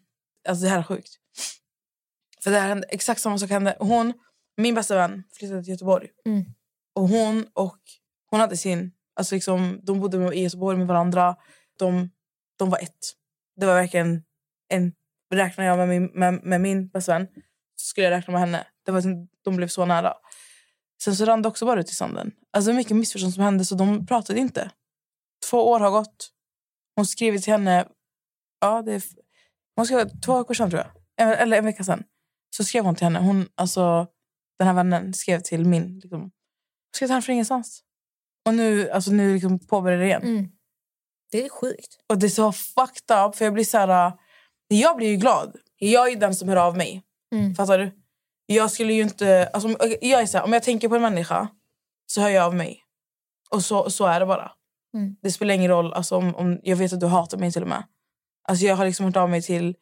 Alltså 0.48 0.64
det 0.64 0.70
här 0.70 0.78
är 0.78 0.82
sjukt. 0.82 1.10
För 2.42 2.50
det 2.50 2.58
här 2.58 2.68
hände, 2.68 2.86
exakt 2.88 3.20
samma 3.20 3.38
sak 3.38 3.50
hände. 3.50 3.76
Hon, 3.80 4.12
min 4.56 4.74
bästa 4.74 4.96
vän, 4.96 5.24
flyttade 5.32 5.62
till 5.62 5.70
Göteborg. 5.72 6.08
Mm. 6.26 6.44
Och 6.94 7.08
hon 7.08 7.46
och 7.54 7.78
hon 8.30 8.40
hade 8.40 8.56
sin... 8.56 8.92
Alltså 9.14 9.34
liksom, 9.34 9.80
de 9.82 10.00
bodde 10.00 10.34
i 10.36 10.42
Göteborg 10.42 10.78
med 10.78 10.86
varandra. 10.86 11.36
De, 11.78 12.10
de 12.58 12.70
var 12.70 12.78
ett. 12.78 13.12
Det 13.56 13.66
var 13.66 13.74
verkligen 13.74 14.24
en... 14.68 14.92
Räknar 15.30 15.64
jag 15.64 15.78
med 15.78 15.88
min, 15.88 16.04
med, 16.14 16.44
med 16.44 16.60
min 16.60 16.88
bästa 16.88 17.12
vän 17.12 17.26
så 17.76 17.84
skulle 17.86 18.06
jag 18.06 18.10
räkna 18.10 18.32
med 18.32 18.40
henne. 18.40 18.66
Det 18.86 18.92
var, 18.92 19.02
de 19.44 19.56
blev 19.56 19.68
så 19.68 19.84
nära. 19.86 20.14
Sen 21.02 21.16
så 21.16 21.24
rann 21.24 21.42
det 21.42 21.48
också 21.48 21.66
bara 21.66 21.80
ut 21.80 21.90
i 21.90 21.94
sanden. 21.94 22.32
Alltså 22.52 22.72
mycket 22.72 22.96
missförstånd 22.96 23.34
som 23.34 23.42
hände 23.42 23.64
så 23.64 23.74
de 23.74 24.06
pratade 24.06 24.40
inte. 24.40 24.70
Två 25.50 25.70
år 25.70 25.80
har 25.80 25.90
gått. 25.90 26.30
Hon 26.96 27.06
skrev 27.06 27.38
till 27.38 27.52
henne... 27.52 27.88
Ja, 28.60 28.82
det 28.82 28.92
är, 28.92 29.02
hon 29.76 29.86
skrev 29.86 30.20
två 30.20 30.38
veckor 30.38 30.54
sedan 30.54 30.70
tror 30.70 30.82
jag. 30.82 30.90
En- 31.28 31.38
Eller 31.38 31.58
en 31.58 31.64
vecka 31.64 31.84
sedan. 31.84 32.04
Så 32.56 32.64
skrev 32.64 32.84
hon 32.84 32.94
till 32.94 33.04
henne. 33.04 33.18
Hon, 33.18 33.48
alltså, 33.54 34.06
den 34.58 34.66
här 34.66 34.74
vännen 34.74 35.14
skrev 35.14 35.40
till 35.40 35.64
min. 35.64 35.98
Liksom, 35.98 36.20
hon 36.20 36.30
skrev 36.96 37.06
till 37.06 37.12
henne 37.12 37.22
från 37.22 37.32
ingenstans. 37.32 37.82
Och 38.46 38.54
nu, 38.54 38.90
alltså, 38.90 39.10
nu 39.10 39.32
liksom 39.34 39.58
påbörjar 39.66 39.98
det 39.98 40.04
igen. 40.04 40.22
Mm. 40.22 40.48
Det 41.30 41.44
är 41.44 41.48
sjukt. 41.48 41.98
Och 42.08 42.18
det 42.18 42.26
är 42.26 42.30
så 42.30 42.52
fucked 42.52 43.16
up. 43.26 43.36
För 43.36 43.44
jag 43.44 43.54
blir 43.54 43.64
så 43.64 43.78
här... 43.78 44.12
Jag 44.72 44.96
blir 44.96 45.08
ju 45.08 45.16
glad. 45.16 45.56
Jag 45.78 46.12
är 46.12 46.16
den 46.16 46.34
som 46.34 46.48
hör 46.48 46.56
av 46.56 46.76
mig. 46.76 47.02
Mm. 47.34 47.54
Fattar 47.54 47.78
du? 47.78 47.92
Jag 48.46 48.70
skulle 48.70 48.92
ju 48.92 49.02
inte... 49.02 49.50
Alltså, 49.52 49.68
jag 50.00 50.22
är 50.22 50.26
så 50.26 50.38
här, 50.38 50.44
om 50.44 50.52
jag 50.52 50.62
tänker 50.62 50.88
på 50.88 50.94
en 50.94 51.02
människa 51.02 51.48
så 52.06 52.20
hör 52.20 52.28
jag 52.28 52.44
av 52.44 52.54
mig. 52.54 52.82
Och 53.50 53.64
så, 53.64 53.90
så 53.90 54.06
är 54.06 54.20
det 54.20 54.26
bara. 54.26 54.52
Mm. 54.94 55.16
Det 55.22 55.30
spelar 55.30 55.54
ingen 55.54 55.70
roll 55.70 55.92
alltså, 55.92 56.16
om, 56.16 56.34
om 56.34 56.60
jag 56.62 56.76
vet 56.76 56.92
att 56.92 57.00
du 57.00 57.06
hatar 57.06 57.38
mig 57.38 57.52
till 57.52 57.62
och 57.62 57.68
med. 57.68 57.84
Alltså, 58.48 58.64
jag 58.64 58.76
har 58.76 58.86
liksom 58.86 59.06
hört 59.06 59.16
av 59.16 59.30
mig 59.30 59.42
till 59.42 59.76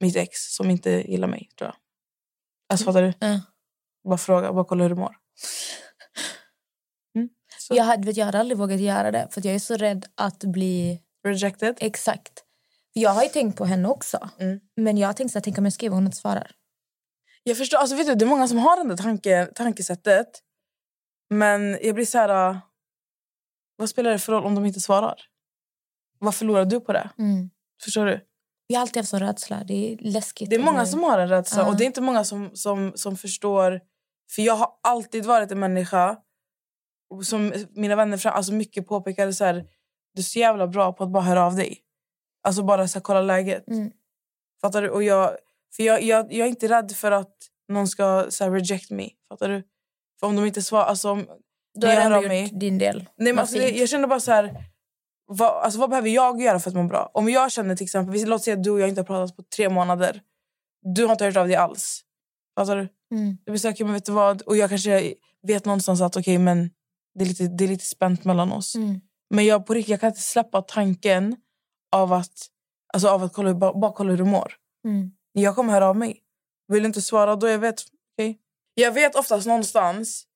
mitt 0.00 0.16
ex 0.16 0.54
som 0.56 0.70
inte 0.70 0.90
gillar 0.90 1.28
mig, 1.28 1.48
tror 1.58 1.68
jag. 1.68 1.76
Alltså 2.68 2.84
fattar 2.84 3.02
du? 3.02 3.12
Ja. 3.18 3.40
Bara 4.04 4.18
fråga, 4.18 4.52
bara 4.52 4.64
kolla 4.64 4.82
hur 4.82 4.88
du 4.88 4.96
mår. 4.96 5.16
Mm. 7.16 7.28
Jag, 7.70 7.84
hade, 7.84 8.10
jag 8.10 8.26
hade 8.26 8.40
aldrig 8.40 8.58
vågat 8.58 8.80
göra 8.80 9.10
det 9.10 9.28
för 9.30 9.46
jag 9.46 9.54
är 9.54 9.58
så 9.58 9.76
rädd 9.76 10.06
att 10.14 10.44
bli 10.44 11.02
Rejected. 11.24 11.76
exakt. 11.80 12.44
Jag 12.92 13.10
har 13.10 13.22
ju 13.22 13.28
tänkt 13.28 13.58
på 13.58 13.64
henne 13.64 13.88
också. 13.88 14.30
Mm. 14.38 14.60
Men 14.76 14.98
jag 14.98 15.08
har 15.08 15.12
tänkt 15.12 15.32
så 15.32 15.38
här, 15.38 15.42
tänk 15.42 15.58
om 15.58 15.64
jag 15.64 15.72
skriver 15.72 15.92
och 15.92 15.96
hon 15.96 16.04
inte 16.06 16.16
svarar. 16.16 16.50
Jag 17.42 17.58
förstår, 17.58 17.78
alltså 17.78 17.96
vet 17.96 18.06
du, 18.06 18.14
det 18.14 18.24
är 18.24 18.28
många 18.28 18.48
som 18.48 18.58
har 18.58 18.84
det 18.84 18.88
där 18.88 18.96
tanke, 19.02 19.46
tankesättet. 19.54 20.28
Men 21.30 21.78
jag 21.82 21.94
blir 21.94 22.04
så 22.06 22.18
här... 22.18 22.50
äh, 22.50 22.56
Vad 23.76 23.88
spelar 23.88 24.10
det 24.10 24.18
för 24.18 24.32
roll 24.32 24.44
om 24.44 24.54
de 24.54 24.66
inte 24.66 24.80
svarar? 24.80 25.20
Vad 26.18 26.34
förlorar 26.34 26.64
du 26.64 26.80
på 26.80 26.92
det? 26.92 27.10
Mm. 27.18 27.50
Förstår 27.84 28.06
du? 28.06 28.20
Jag 28.66 28.76
har 28.78 28.82
alltid 28.82 28.96
haft 28.96 29.10
sån 29.10 29.20
rädsla. 29.20 29.64
Det 29.64 29.92
är 29.92 29.96
läskigt. 30.00 30.50
Det 30.50 30.56
är 30.56 30.60
många 30.64 30.86
som 30.86 31.02
har 31.02 31.18
en 31.18 31.28
rädsla 31.28 31.62
Ja. 31.62 31.68
och 31.68 31.76
det 31.76 31.84
är 31.84 31.86
inte 31.86 32.00
många 32.00 32.24
som, 32.24 32.50
som, 32.54 32.92
som 32.94 33.16
förstår. 33.16 33.80
För 34.34 34.42
jag 34.42 34.54
har 34.54 34.68
alltid 34.82 35.24
varit 35.26 35.50
en 35.52 35.60
människa 35.60 36.16
som 37.24 37.52
mina 37.70 37.96
vänner 37.96 38.26
alltså 38.26 38.52
mycket 38.52 38.86
påpekade 38.86 39.32
så 39.32 39.44
här, 39.44 39.54
du 40.14 40.20
är 40.20 40.24
så 40.24 40.38
jävla 40.38 40.66
bra 40.66 40.92
på 40.92 41.04
att 41.04 41.12
bara 41.12 41.22
höra 41.22 41.46
av 41.46 41.56
dig. 41.56 41.78
Alltså 42.42 42.62
bara 42.62 42.88
så 42.88 42.98
här, 42.98 43.02
kolla 43.02 43.20
läget. 43.22 43.68
Mm. 43.68 43.92
Fattar 44.60 44.82
du? 44.82 44.90
Och 44.90 45.02
jag, 45.02 45.36
för 45.76 45.82
jag, 45.82 46.02
jag, 46.02 46.32
jag 46.32 46.46
är 46.46 46.50
inte 46.50 46.68
rädd 46.68 46.92
för 46.92 47.12
att 47.12 47.36
någon 47.68 47.88
ska 47.88 48.26
så 48.28 48.44
här, 48.44 48.50
reject 48.50 48.90
me. 48.90 49.08
Fattar 49.28 49.48
du? 49.48 49.62
För 50.20 50.26
om 50.26 50.36
de 50.36 50.46
inte 50.46 50.62
svarar... 50.62 50.84
Alltså, 50.84 51.10
om, 51.10 51.18
har 51.18 51.26
jag 51.72 51.82
du 51.82 51.86
hör 51.86 52.10
ändå 52.10 52.28
mig- 52.28 52.42
gjort 52.42 52.60
din 52.60 52.78
del. 52.78 52.96
Nej, 53.16 53.32
men 53.32 53.38
alltså, 53.38 53.58
fint. 53.58 53.76
jag 53.76 53.88
känner 53.88 54.08
bara 54.08 54.20
så 54.20 54.32
här... 54.32 54.64
Vad, 55.26 55.64
alltså, 55.64 55.80
vad 55.80 55.90
behöver 55.90 56.08
jag 56.08 56.40
göra 56.40 56.60
för 56.60 56.70
att 56.70 56.76
må 56.76 56.84
bra? 56.84 57.10
Om 57.14 57.28
jag 57.28 57.52
känner 57.52 57.76
till 57.76 57.84
exempel... 57.84 58.24
Låt 58.28 58.42
säga 58.42 58.56
att 58.56 58.64
du 58.64 58.70
och 58.70 58.80
jag 58.80 58.88
inte 58.88 59.00
har 59.00 59.06
pratat 59.06 59.36
på 59.36 59.42
tre 59.42 59.68
månader. 59.68 60.22
Du 60.82 61.04
har 61.04 61.12
inte 61.12 61.24
hört 61.24 61.36
av 61.36 61.46
dig 61.46 61.56
alls. 61.56 62.02
Fattar 62.58 62.76
du? 62.76 62.88
Mm. 63.16 63.38
Jag 63.44 63.52
blir 63.52 63.58
så 63.58 63.68
här, 63.68 63.74
okej, 63.74 63.84
men 63.86 63.94
vet 63.94 64.04
du 64.04 64.12
vad? 64.12 64.42
Och 64.42 64.56
jag 64.56 64.70
kanske 64.70 65.14
vet 65.42 65.64
någonstans 65.64 66.00
att 66.00 66.16
okej, 66.16 66.38
men 66.38 66.70
det 67.14 67.24
är, 67.24 67.28
lite, 67.28 67.46
det 67.46 67.64
är 67.64 67.68
lite 67.68 67.86
spänt 67.86 68.24
mellan 68.24 68.52
oss. 68.52 68.74
Mm. 68.74 69.00
Men 69.30 69.46
jag, 69.46 69.66
på 69.66 69.74
riktigt, 69.74 69.90
jag 69.90 70.00
kan 70.00 70.08
inte 70.08 70.22
släppa 70.22 70.62
tanken 70.62 71.36
av 71.92 72.12
att, 72.12 72.46
alltså, 72.94 73.08
av 73.08 73.22
att 73.22 73.32
kolla, 73.32 73.54
bara, 73.54 73.72
bara 73.72 73.92
kolla 73.92 74.10
hur 74.10 74.18
du 74.18 74.24
mår. 74.24 74.54
Mm. 74.84 75.10
Jag 75.32 75.54
kommer 75.54 75.72
höra 75.72 75.88
av 75.88 75.96
mig. 75.96 76.22
Vill 76.68 76.82
du 76.82 76.86
inte 76.86 77.02
svara, 77.02 77.36
då 77.36 77.48
jag 77.48 77.58
vet. 77.58 77.82
okej. 78.18 78.38
Jag 78.74 78.92
vet 78.92 79.14
oftast 79.14 79.46
någonstans 79.46 80.26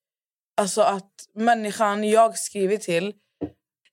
alltså 0.57 0.83
att 0.83 1.12
människan 1.35 2.05
jag 2.05 2.38
skriver 2.38 2.77
till... 2.77 3.14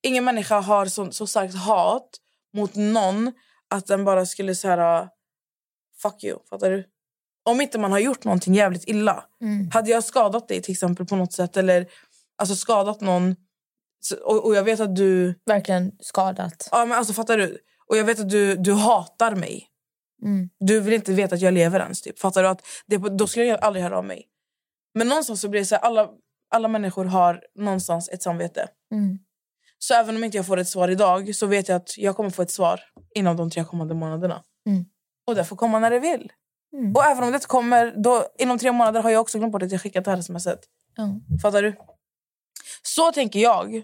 Ingen 0.01 0.25
människa 0.25 0.59
har 0.59 0.85
så, 0.85 1.11
så 1.11 1.27
starkt 1.27 1.55
hat 1.55 2.09
mot 2.53 2.75
någon 2.75 3.31
att 3.69 3.87
den 3.87 4.05
bara 4.05 4.25
skulle 4.25 4.55
säga 4.55 5.09
fuck 6.01 6.23
you. 6.23 6.39
Fattar 6.49 6.71
du? 6.71 6.89
Om 7.43 7.61
inte 7.61 7.79
man 7.79 7.91
har 7.91 7.99
gjort 7.99 8.23
någonting 8.23 8.53
jävligt 8.53 8.87
illa. 8.87 9.23
Mm. 9.41 9.71
Hade 9.71 9.91
jag 9.91 10.03
skadat 10.03 10.47
dig 10.47 10.61
till 10.61 10.71
exempel 10.71 11.05
på 11.05 11.15
något 11.15 11.33
sätt 11.33 11.57
eller 11.57 11.87
alltså 12.35 12.55
skadat 12.55 13.01
någon 13.01 13.35
så- 14.05 14.17
och, 14.17 14.45
och 14.45 14.55
jag 14.55 14.63
vet 14.63 14.79
att 14.79 14.95
du... 14.95 15.35
Verkligen 15.45 15.91
skadat. 15.99 16.69
Ja, 16.71 16.85
men 16.85 16.97
alltså, 16.97 17.13
fattar 17.13 17.37
du? 17.37 17.57
Och 17.87 17.97
jag 17.97 18.03
vet 18.03 18.19
att 18.19 18.29
du, 18.29 18.55
du 18.55 18.73
hatar 18.73 19.35
mig. 19.35 19.67
Mm. 20.23 20.49
Du 20.59 20.79
vill 20.79 20.93
inte 20.93 21.13
veta 21.13 21.35
att 21.35 21.41
jag 21.41 21.53
lever 21.53 21.79
ens. 21.79 22.01
Typ. 22.01 22.19
Fattar 22.19 22.43
du? 22.43 22.49
Att 22.49 22.61
det, 22.85 22.97
då 22.97 23.27
skulle 23.27 23.45
jag 23.45 23.59
aldrig 23.63 23.83
höra 23.83 23.97
av 23.97 24.05
mig. 24.05 24.25
Men 24.93 25.07
någonstans 25.07 25.41
så 25.41 25.49
blir 25.49 25.61
det 25.61 25.65
så 25.65 25.75
här, 25.75 25.81
alla, 25.81 26.09
alla 26.51 26.67
människor 26.67 27.05
har 27.05 27.41
någonstans 27.55 28.09
ett 28.09 28.23
samvete. 28.23 28.67
Mm. 28.91 29.19
Så 29.79 29.93
även 29.93 30.15
om 30.15 30.23
inte 30.23 30.37
jag 30.37 30.45
får 30.45 30.57
ett 30.57 30.67
svar 30.67 30.87
idag 30.89 31.35
så 31.35 31.45
vet 31.45 31.67
jag 31.67 31.75
att 31.75 31.97
jag 31.97 32.15
kommer 32.15 32.29
få 32.29 32.41
ett 32.41 32.51
svar 32.51 32.81
inom 33.15 33.37
de 33.37 33.49
tre 33.49 33.63
kommande 33.63 33.93
månaderna. 33.93 34.43
Mm. 34.67 34.85
Och 35.27 35.35
det 35.35 35.45
får 35.45 35.55
komma 35.55 35.79
när 35.79 35.89
det 35.89 35.99
vill. 35.99 36.31
Mm. 36.77 36.95
Och 36.95 37.03
även 37.03 37.23
om 37.23 37.31
det 37.31 37.35
inte 37.35 37.47
kommer, 37.47 37.93
då, 38.03 38.25
inom 38.39 38.57
tre 38.59 38.71
månader 38.71 39.01
har 39.01 39.09
jag 39.09 39.21
också 39.21 39.37
glömt 39.37 39.51
bort 39.53 39.61
att 39.63 39.71
jag 39.71 39.81
skickat 39.81 40.05
det 40.05 40.11
här 40.11 40.21
smset. 40.21 40.59
Ja, 40.95 41.09
Fattar 41.41 41.61
du? 41.63 41.75
Så 42.83 43.11
tänker 43.11 43.39
jag. 43.39 43.83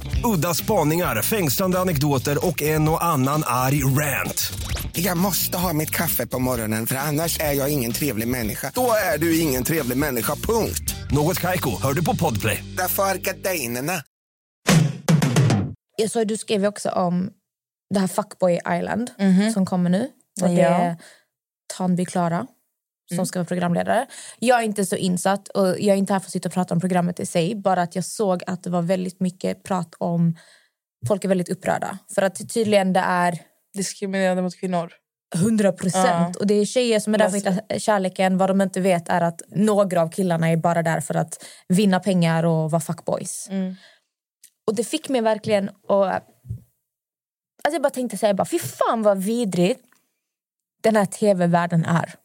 Udda 0.23 0.53
spaningar, 0.53 1.21
fängslande 1.21 1.79
anekdoter 1.79 2.45
och 2.47 2.61
en 2.61 2.89
och 2.89 3.03
annan 3.03 3.43
arg 3.45 3.83
rant. 3.83 4.53
Jag 4.93 5.17
måste 5.17 5.57
ha 5.57 5.73
mitt 5.73 5.91
kaffe 5.91 6.27
på 6.27 6.39
morgonen 6.39 6.87
för 6.87 6.95
annars 6.95 7.39
är 7.39 7.53
jag 7.53 7.69
ingen 7.69 7.91
trevlig 7.91 8.27
människa. 8.27 8.71
Då 8.75 8.91
är 9.13 9.17
du 9.17 9.39
ingen 9.39 9.63
trevlig 9.63 9.97
människa, 9.97 10.35
punkt. 10.35 10.95
Något 11.11 11.39
Kaiko, 11.39 11.81
hör 11.81 11.93
du 11.93 12.05
på 12.05 12.15
Podplay. 12.15 12.63
Därför 12.77 13.03
är 13.03 13.15
gardinerna. 13.17 14.03
Jag 15.97 16.11
såg 16.11 16.27
du 16.27 16.37
skrev 16.37 16.61
ju 16.61 16.67
också 16.67 16.89
om 16.89 17.29
det 17.93 17.99
här 17.99 18.07
Fuckboy 18.07 18.59
Island 18.79 19.11
som 19.53 19.65
kommer 19.65 19.89
nu. 19.89 20.07
Och 20.41 20.47
det 20.49 20.53
Ja. 20.61 20.67
är 20.69 20.95
Tanby 21.77 22.05
Klara 22.05 22.47
som 23.15 23.25
ska 23.25 23.39
vara 23.39 23.47
programledare. 23.47 24.07
Jag 24.39 24.59
är 24.59 24.63
inte 24.63 24.85
så 24.85 24.95
insatt 24.95 25.47
och 25.47 25.67
jag 25.67 25.93
är 25.93 25.95
inte 25.95 26.13
här 26.13 26.19
för 26.19 26.27
att 26.27 26.31
sitta 26.31 26.49
och 26.49 26.53
prata 26.53 26.73
om 26.73 26.79
programmet 26.79 27.19
i 27.19 27.25
sig. 27.25 27.55
Bara 27.55 27.81
att 27.81 27.95
jag 27.95 28.05
såg 28.05 28.43
att 28.47 28.63
det 28.63 28.69
var 28.69 28.81
väldigt 28.81 29.19
mycket 29.19 29.63
prat 29.63 29.95
om... 29.97 30.35
Folk 31.07 31.23
är 31.23 31.29
väldigt 31.29 31.49
upprörda. 31.49 31.97
För 32.15 32.21
att 32.21 32.53
tydligen 32.53 32.93
det 32.93 32.99
är 32.99 33.39
Diskriminerande 33.73 34.41
mot 34.41 34.55
kvinnor. 34.55 34.93
100 35.35 35.71
procent. 35.71 36.35
Och 36.35 36.47
det 36.47 36.53
är 36.53 36.65
tjejer 36.65 36.99
som 36.99 37.13
är 37.13 37.17
där 37.17 37.29
för 37.29 37.37
att 37.37 37.45
hitta 37.45 37.79
kärleken. 37.79 38.37
Vad 38.37 38.49
de 38.49 38.61
inte 38.61 38.81
vet 38.81 39.09
är 39.09 39.21
att 39.21 39.41
några 39.47 40.01
av 40.01 40.09
killarna 40.09 40.49
är 40.49 40.57
bara 40.57 40.83
där 40.83 41.01
för 41.01 41.15
att 41.15 41.45
vinna 41.67 41.99
pengar 41.99 42.43
och 42.43 42.71
vara 42.71 42.81
fuckboys. 42.81 43.49
Och 44.67 44.75
det 44.75 44.83
fick 44.83 45.09
mig 45.09 45.21
verkligen 45.21 45.69
att... 45.69 46.27
Alltså 47.63 47.75
jag 47.75 47.81
bara 47.81 47.89
tänkte 47.89 48.17
säga 48.17 48.33
bara, 48.33 48.45
fy 48.45 48.59
fan 48.59 49.03
vad 49.03 49.17
vidrigt 49.17 49.81
den 50.83 50.95
här 50.95 51.05
tv-världen 51.05 51.85
är. 51.85 52.15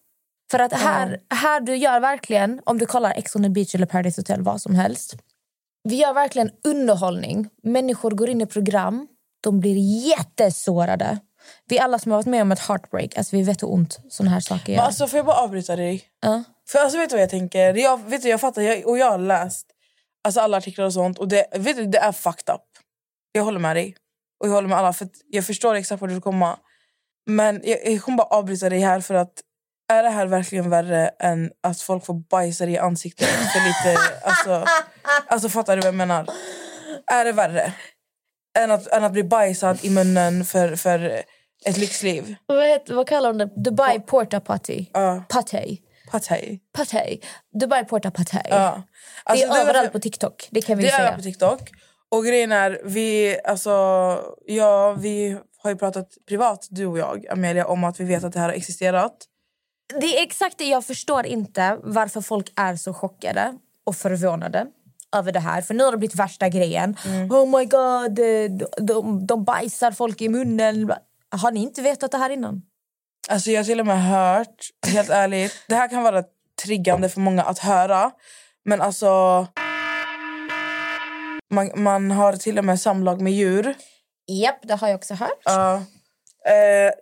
För 0.51 0.59
att 0.59 0.73
här, 0.73 1.21
här 1.35 1.61
du 1.61 1.77
gör 1.77 2.01
verkligen, 2.01 2.61
om 2.65 2.79
du 2.79 2.87
kollar 2.87 3.11
Ex 3.11 3.37
on 3.37 3.43
the 3.43 3.49
beach 3.49 3.75
eller 3.75 3.87
Paradise 3.87 4.21
Hotel, 4.21 4.43
vad 4.43 4.61
som 4.61 4.75
helst. 4.75 5.17
Vi 5.85 5.97
gör 5.97 6.15
verkligen 6.15 6.51
underhållning. 6.65 7.49
Människor 7.63 8.11
går 8.11 8.29
in 8.29 8.41
i 8.41 8.47
program, 8.47 9.09
de 9.41 9.61
blir 9.61 10.07
jättesårade. 10.09 11.19
Vi 11.69 11.79
alla 11.79 11.99
som 11.99 12.13
har 12.13 12.19
varit 12.19 12.27
med 12.27 12.43
om 12.43 12.53
ett 12.53 12.59
heartbreak, 12.61 13.17
alltså 13.17 13.37
vi 13.37 13.43
vet 13.43 13.63
hur 13.63 13.73
ont 13.73 13.99
såna 14.09 14.31
här 14.31 14.41
saker 14.41 14.73
gör. 14.73 14.79
Men 14.79 14.87
alltså, 14.87 15.07
får 15.07 15.17
jag 15.17 15.27
bara 15.27 15.37
avbryta 15.37 15.77
dig? 15.77 16.05
Ja. 16.21 16.45
För 16.69 16.79
alltså, 16.79 16.99
vet 16.99 17.11
du 17.11 17.17
vad 17.17 17.23
jag 17.23 17.31
tänker? 17.31 17.75
Jag, 17.75 18.11
vet 18.11 18.23
du, 18.23 18.29
jag 18.29 18.41
fattar, 18.41 18.63
jag, 18.63 18.87
och 18.87 18.99
jag 18.99 19.11
har 19.11 19.19
läst 19.19 19.67
alltså, 20.25 20.41
alla 20.41 20.57
artiklar 20.57 20.85
och 20.85 20.93
sånt. 20.93 21.19
Och 21.19 21.29
det, 21.29 21.47
vet 21.57 21.77
du, 21.77 21.87
det 21.87 21.99
är 21.99 22.13
fucked 22.13 22.55
up. 22.55 22.63
Jag 23.33 23.45
håller 23.45 23.59
med 23.59 23.77
dig. 23.77 23.97
Och 24.41 24.49
jag 24.49 24.53
håller 24.53 24.69
med 24.69 24.79
alla. 24.79 24.93
För 24.93 25.09
jag 25.27 25.47
förstår 25.47 25.75
exakt 25.75 26.01
vart 26.01 26.11
du 26.11 26.21
kommer. 26.21 26.57
Men 27.27 27.61
jag, 27.65 27.79
jag 27.87 28.03
kommer 28.03 28.19
bara 28.19 28.27
avbryta 28.27 28.69
dig 28.69 28.81
här 28.81 29.01
för 29.01 29.15
att 29.15 29.33
är 29.89 30.03
det 30.03 30.09
här 30.11 30.27
verkligen 30.27 30.71
värre 30.71 31.09
än 31.09 31.51
att 31.63 31.81
folk 31.81 32.05
får 32.07 32.15
bajsa 32.15 32.65
i 32.67 32.79
ansiktet 32.79 33.29
för 33.29 33.61
lite... 33.67 34.01
Alltså, 34.23 34.65
alltså 35.27 35.49
fattar 35.49 35.77
du 35.77 35.81
vad 35.81 35.89
jag 35.89 35.95
menar? 35.95 36.27
Är 37.13 37.25
det 37.25 37.33
värre? 37.33 37.73
Än 38.59 38.71
att, 38.71 38.87
än 38.87 39.05
att 39.05 39.13
bli 39.13 39.25
bajsad 39.25 39.79
i 39.83 39.91
munnen 39.91 40.45
för, 40.45 40.77
för 40.77 41.23
ett 41.65 41.77
lyxliv? 41.77 42.35
Vad, 42.47 42.67
heter, 42.69 42.95
vad 42.95 43.09
kallar 43.09 43.33
de 43.33 43.39
det? 43.39 43.51
Dubai 43.65 44.01
Porta 44.01 44.41
Potty. 44.41 44.87
Ja. 44.93 45.25
Pate. 45.29 45.77
Patay. 46.11 46.59
Pate. 46.73 47.19
Dubai 47.61 47.85
Porta 47.85 48.11
Pate. 48.11 48.43
Ja. 48.51 48.83
Alltså, 49.25 49.47
det 49.47 49.53
är 49.53 49.55
var- 49.55 49.61
överallt 49.71 49.93
på 49.93 49.99
TikTok. 50.01 50.49
Det 50.51 50.63
kan 50.63 50.79
vi 50.79 50.85
Det 50.85 50.91
säga. 50.91 51.09
är 51.09 51.17
på 51.17 51.23
TikTok. 51.23 51.61
Och 52.09 52.25
grejen 52.25 52.53
är, 52.53 52.81
vi, 52.85 53.39
alltså, 53.45 53.71
ja, 54.47 54.93
vi 54.93 55.39
har 55.63 55.71
ju 55.71 55.77
pratat 55.77 56.09
privat, 56.29 56.67
du 56.71 56.87
och 56.87 56.99
jag, 56.99 57.27
Amelia, 57.31 57.67
om 57.67 57.85
att 57.85 58.01
vi 58.01 58.05
vet 58.05 58.25
att 58.25 58.33
det 58.33 58.39
här 58.41 58.49
har 58.49 58.55
existerat. 58.55 59.13
Det 60.01 60.19
är 60.19 60.23
exakt 60.23 60.59
det. 60.59 60.65
Jag 60.65 60.85
förstår 60.85 61.27
inte 61.27 61.79
varför 61.83 62.21
folk 62.21 62.53
är 62.57 62.77
så 62.77 62.95
chockade 62.95 63.55
och 63.85 63.97
förvånade 63.97 64.67
över 65.17 65.33
det 65.33 65.41
här. 65.41 65.63
För 65.63 65.75
nu 65.75 65.85
har 65.85 65.93
det 65.93 65.99
blivit 65.99 66.19
värsta 66.19 66.49
grejen. 66.49 66.97
Mm. 67.07 67.31
Oh 67.31 67.59
my 67.59 67.65
god, 67.65 68.15
de, 68.15 68.49
de, 68.77 69.27
de 69.27 69.45
bajsar 69.45 69.91
folk 69.91 70.21
i 70.21 70.29
munnen. 70.29 70.93
Har 71.31 71.51
ni 71.51 71.61
inte 71.61 71.83
vetat 71.83 72.11
det 72.11 72.19
här 72.19 72.31
innan? 72.31 72.63
Alltså, 73.29 73.51
jag 73.51 73.59
har 73.61 73.65
till 73.65 73.81
och 73.81 73.87
med 73.87 74.05
hört, 74.05 74.71
helt 74.87 75.11
ärligt, 75.11 75.53
det 75.69 75.75
här 75.75 75.89
kan 75.89 76.03
vara 76.03 76.25
triggande 76.65 77.09
för 77.09 77.21
många 77.21 77.43
att 77.43 77.59
höra. 77.59 78.11
Men 78.65 78.81
alltså... 78.81 79.47
Man, 81.51 81.71
man 81.77 82.11
har 82.11 82.33
till 82.33 82.59
och 82.59 82.65
med 82.65 82.81
samlag 82.81 83.21
med 83.21 83.33
djur. 83.33 83.75
Japp, 84.27 84.59
det 84.63 84.75
har 84.75 84.89
jag 84.89 84.97
också 84.97 85.15
hört. 85.15 85.43
Ja. 85.45 85.75
Eh, 86.47 86.93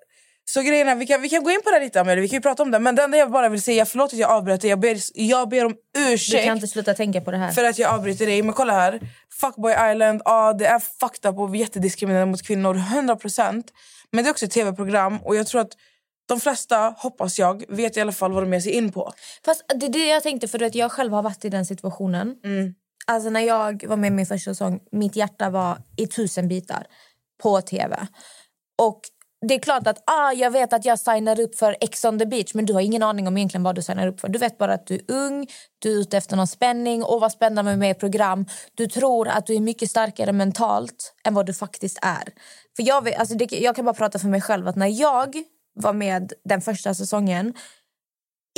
så 0.44 0.62
grejen 0.62 0.88
är, 0.88 0.94
vi 0.94 1.06
kan, 1.06 1.22
vi 1.22 1.28
kan 1.28 1.44
gå 1.44 1.50
in 1.50 1.60
på 1.64 1.70
det 1.70 1.80
lite, 1.80 2.00
Amelia. 2.00 2.22
Vi 2.22 2.28
kan 2.28 2.36
ju 2.36 2.40
prata 2.40 2.62
om 2.62 2.70
det. 2.70 2.78
Men 2.78 2.94
det 2.94 3.02
enda 3.02 3.18
jag 3.18 3.30
bara 3.30 3.48
vill 3.48 3.62
säga, 3.62 3.86
förlåt 3.86 4.12
att 4.12 4.18
jag 4.18 4.30
avbröt 4.30 4.60
dig. 4.60 4.70
Jag 4.70 4.80
ber, 4.80 4.98
jag 5.14 5.48
ber 5.48 5.64
om 5.64 5.74
Du 5.94 6.12
ursäkt. 6.12 6.44
kan 6.44 6.56
inte 6.56 6.68
sluta 6.68 6.94
tänka 6.94 7.20
på 7.20 7.30
det 7.30 7.36
här. 7.36 7.52
För 7.52 7.64
att 7.64 7.78
jag 7.78 7.94
avbryter 7.94 8.26
dig. 8.26 8.42
Men 8.42 8.52
kolla 8.52 8.72
här. 8.72 9.00
Fuckboy 9.40 9.72
Island, 9.72 10.22
ja 10.24 10.52
det 10.52 10.66
är 10.66 10.78
fucked 10.78 11.30
up 11.30 11.38
och 11.38 11.56
jättediskriminerande 11.56 12.30
mot 12.30 12.42
kvinnor. 12.42 12.74
100%. 12.74 13.62
Men 14.12 14.24
det 14.24 14.28
är 14.28 14.32
också 14.32 14.44
ett 14.44 14.50
tv-program 14.50 15.18
och 15.22 15.36
jag 15.36 15.46
tror 15.46 15.60
att 15.60 15.72
de 16.26 16.40
flesta, 16.40 16.94
hoppas 16.98 17.38
jag, 17.38 17.64
vet 17.68 17.96
i 17.96 18.00
alla 18.00 18.12
fall 18.12 18.32
vad 18.32 18.42
de 18.42 18.52
ger 18.52 18.60
sig 18.60 18.72
in 18.72 18.92
på. 18.92 19.12
Fast 19.44 19.62
det 19.80 19.86
är 19.86 19.90
det 19.90 20.06
jag 20.06 20.22
tänkte, 20.22 20.48
för 20.48 20.62
att 20.62 20.74
jag 20.74 20.92
själv 20.92 21.12
har 21.12 21.22
varit 21.22 21.44
i 21.44 21.48
den 21.48 21.66
situationen. 21.66 22.34
Alltså 23.06 23.30
när 23.30 23.40
jag 23.40 23.84
var 23.86 23.96
med 23.96 24.08
i 24.08 24.10
min 24.10 24.26
första 24.26 24.50
säsong, 24.50 24.80
mitt 24.92 25.16
hjärta 25.16 25.50
var 25.50 25.78
i 25.96 26.06
tusen 26.06 26.48
bitar 26.48 26.86
på 27.42 27.60
tv. 27.60 28.06
Och 28.82 29.00
det 29.48 29.54
är 29.54 29.58
klart 29.58 29.86
att 29.86 30.02
ah, 30.06 30.32
jag 30.32 30.50
vet 30.50 30.72
att 30.72 30.84
jag 30.84 30.98
signar 30.98 31.40
upp 31.40 31.58
för 31.58 31.76
Ex 31.80 32.04
on 32.04 32.18
the 32.18 32.26
beach 32.26 32.54
men 32.54 32.66
du 32.66 32.72
har 32.72 32.80
ingen 32.80 33.02
aning 33.02 33.28
om 33.28 33.36
egentligen 33.36 33.62
vad 33.62 33.74
du 33.74 33.82
signar 33.82 34.06
upp 34.06 34.20
för. 34.20 34.28
Du 34.28 34.38
vet 34.38 34.58
bara 34.58 34.74
att 34.74 34.86
du 34.86 34.94
är 34.94 35.02
ung, 35.08 35.46
du 35.78 35.92
är 35.92 36.00
ute 36.00 36.16
efter 36.16 36.36
någon 36.36 36.46
spänning 36.46 37.04
och 37.04 37.20
vad 37.20 37.32
spännande 37.32 37.70
med 37.70 37.78
mer 37.78 37.94
program. 37.94 38.46
Du 38.74 38.86
tror 38.86 39.28
att 39.28 39.46
du 39.46 39.54
är 39.54 39.60
mycket 39.60 39.90
starkare 39.90 40.32
mentalt 40.32 41.14
än 41.24 41.34
vad 41.34 41.46
du 41.46 41.54
faktiskt 41.54 41.98
är. 42.02 42.24
För 42.76 42.82
jag, 42.82 43.04
vet, 43.04 43.18
alltså 43.18 43.34
det, 43.34 43.52
jag 43.52 43.76
kan 43.76 43.84
bara 43.84 43.94
prata 43.94 44.18
för 44.18 44.28
mig 44.28 44.40
själv 44.40 44.68
att 44.68 44.76
när 44.76 45.00
jag 45.00 45.34
var 45.74 45.92
med 45.92 46.32
den 46.44 46.60
första 46.60 46.94
säsongen 46.94 47.54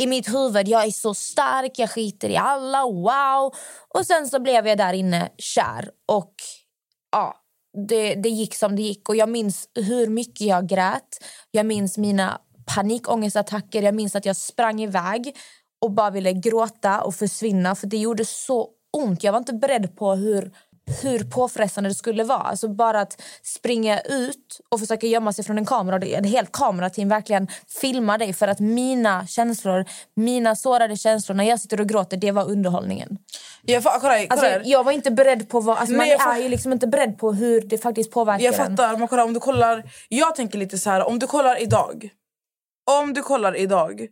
i 0.01 0.07
mitt 0.07 0.35
huvud, 0.35 0.69
jag 0.69 0.85
är 0.85 0.91
så 0.91 1.15
stark, 1.15 1.79
jag 1.79 1.91
skiter 1.91 2.29
i 2.29 2.37
alla, 2.37 2.83
wow. 2.83 3.55
Och 3.89 4.07
sen 4.07 4.29
så 4.29 4.41
blev 4.41 4.67
jag 4.67 4.79
där 4.79 4.93
inne 4.93 5.29
kär 5.39 5.91
och 6.09 6.35
ja, 7.13 7.35
det, 7.89 8.15
det 8.15 8.29
gick 8.29 8.55
som 8.55 8.77
det 8.77 8.83
gick. 8.83 9.09
Och 9.09 9.17
jag 9.17 9.29
minns 9.29 9.69
hur 9.75 10.07
mycket 10.07 10.47
jag 10.47 10.69
grät. 10.69 11.25
Jag 11.51 11.67
minns 11.67 11.99
mina 11.99 12.41
panikångestattacker. 12.75 13.83
Jag 13.83 13.95
minns 13.95 14.17
att 14.17 14.27
jag 14.27 14.37
sprang 14.37 14.81
iväg 14.81 15.37
och 15.81 15.91
bara 15.91 16.11
ville 16.11 16.33
gråta 16.33 17.03
och 17.03 17.15
försvinna. 17.15 17.75
För 17.75 17.87
det 17.87 17.97
gjorde 17.97 18.25
så 18.25 18.71
ont. 18.93 19.25
Jag 19.25 19.33
var 19.33 19.39
inte 19.39 19.53
beredd 19.53 19.97
på 19.97 20.15
hur, 20.15 20.53
hur 21.03 21.19
påfrestande 21.25 21.91
det 21.91 21.95
skulle 21.95 22.25
vara. 22.25 22.39
Alltså 22.39 22.69
bara 22.69 23.01
att 23.01 23.23
springa 23.43 24.01
ut 24.01 24.61
och 24.71 24.81
försöka 24.81 25.07
gömma 25.07 25.33
sig 25.33 25.45
från 25.45 25.59
en 25.59 25.67
kamera. 25.67 25.99
Det- 25.99 26.15
Ett 26.15 26.27
helt 26.31 26.53
kamerateam 26.53 27.09
verkligen 27.09 27.49
filmar 27.81 28.19
dig 28.19 28.33
för 28.33 28.49
att 28.49 28.61
mina 28.61 29.27
känslor, 29.27 29.85
mina 30.17 30.57
sårade 30.57 30.97
känslor 30.97 31.37
när 31.37 31.45
jag 31.45 31.61
sitter 31.61 31.81
och 31.81 31.89
gråter, 31.89 32.17
det 32.17 32.31
var 32.33 32.51
underhållningen. 32.51 33.19
Jag, 33.63 33.83
fa- 33.83 33.99
kolla, 34.01 34.15
kolla 34.19 34.27
Alltså, 34.29 34.69
jag 34.71 34.85
var 34.85 34.93
inte 34.93 35.11
beredd 35.11 35.49
på 35.49 35.61
vad... 35.61 35.79
Alltså, 35.79 35.97
Nej, 35.97 36.17
man 36.19 36.29
fa- 36.35 36.39
är 36.39 36.43
ju 36.43 36.49
liksom 36.49 36.73
inte 36.73 36.87
beredd 36.87 37.19
på 37.19 37.33
hur 37.33 37.61
det 37.61 37.79
faktiskt 37.79 38.11
påverkar 38.11 38.45
Jag 38.45 38.55
en. 38.55 38.77
fattar, 38.77 38.97
men 38.97 39.09
kolla 39.09 39.25
om 39.25 39.33
du 39.35 39.41
kollar... 39.41 39.83
Jag 40.09 40.35
tänker 40.37 40.59
lite 40.59 40.79
så 40.79 40.91
här, 40.91 41.09
om 41.09 41.19
du 41.19 41.27
kollar 41.27 41.63
idag. 41.63 42.09
Om 42.91 43.15
du 43.15 43.23
kollar 43.23 43.57
idag 43.57 44.07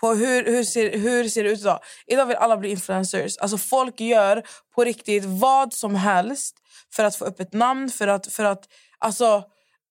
på 0.00 0.14
hur, 0.14 0.44
hur, 0.44 0.64
ser, 0.64 0.98
hur 0.98 1.28
ser 1.28 1.44
det 1.44 1.50
ut 1.50 1.60
idag. 1.60 1.80
Idag 2.06 2.26
vill 2.26 2.36
alla 2.36 2.56
bli 2.56 2.70
influencers. 2.70 3.38
Alltså 3.38 3.58
folk 3.58 4.00
gör 4.00 4.42
på 4.74 4.84
riktigt 4.84 5.24
vad 5.24 5.72
som 5.72 5.94
helst 5.94 6.56
för 6.94 7.04
att 7.04 7.16
få 7.16 7.24
upp 7.24 7.40
ett 7.40 7.52
namn, 7.52 7.90
för 7.90 8.08
att... 8.08 8.26
För 8.26 8.44
att 8.44 8.64
alltså, 8.98 9.44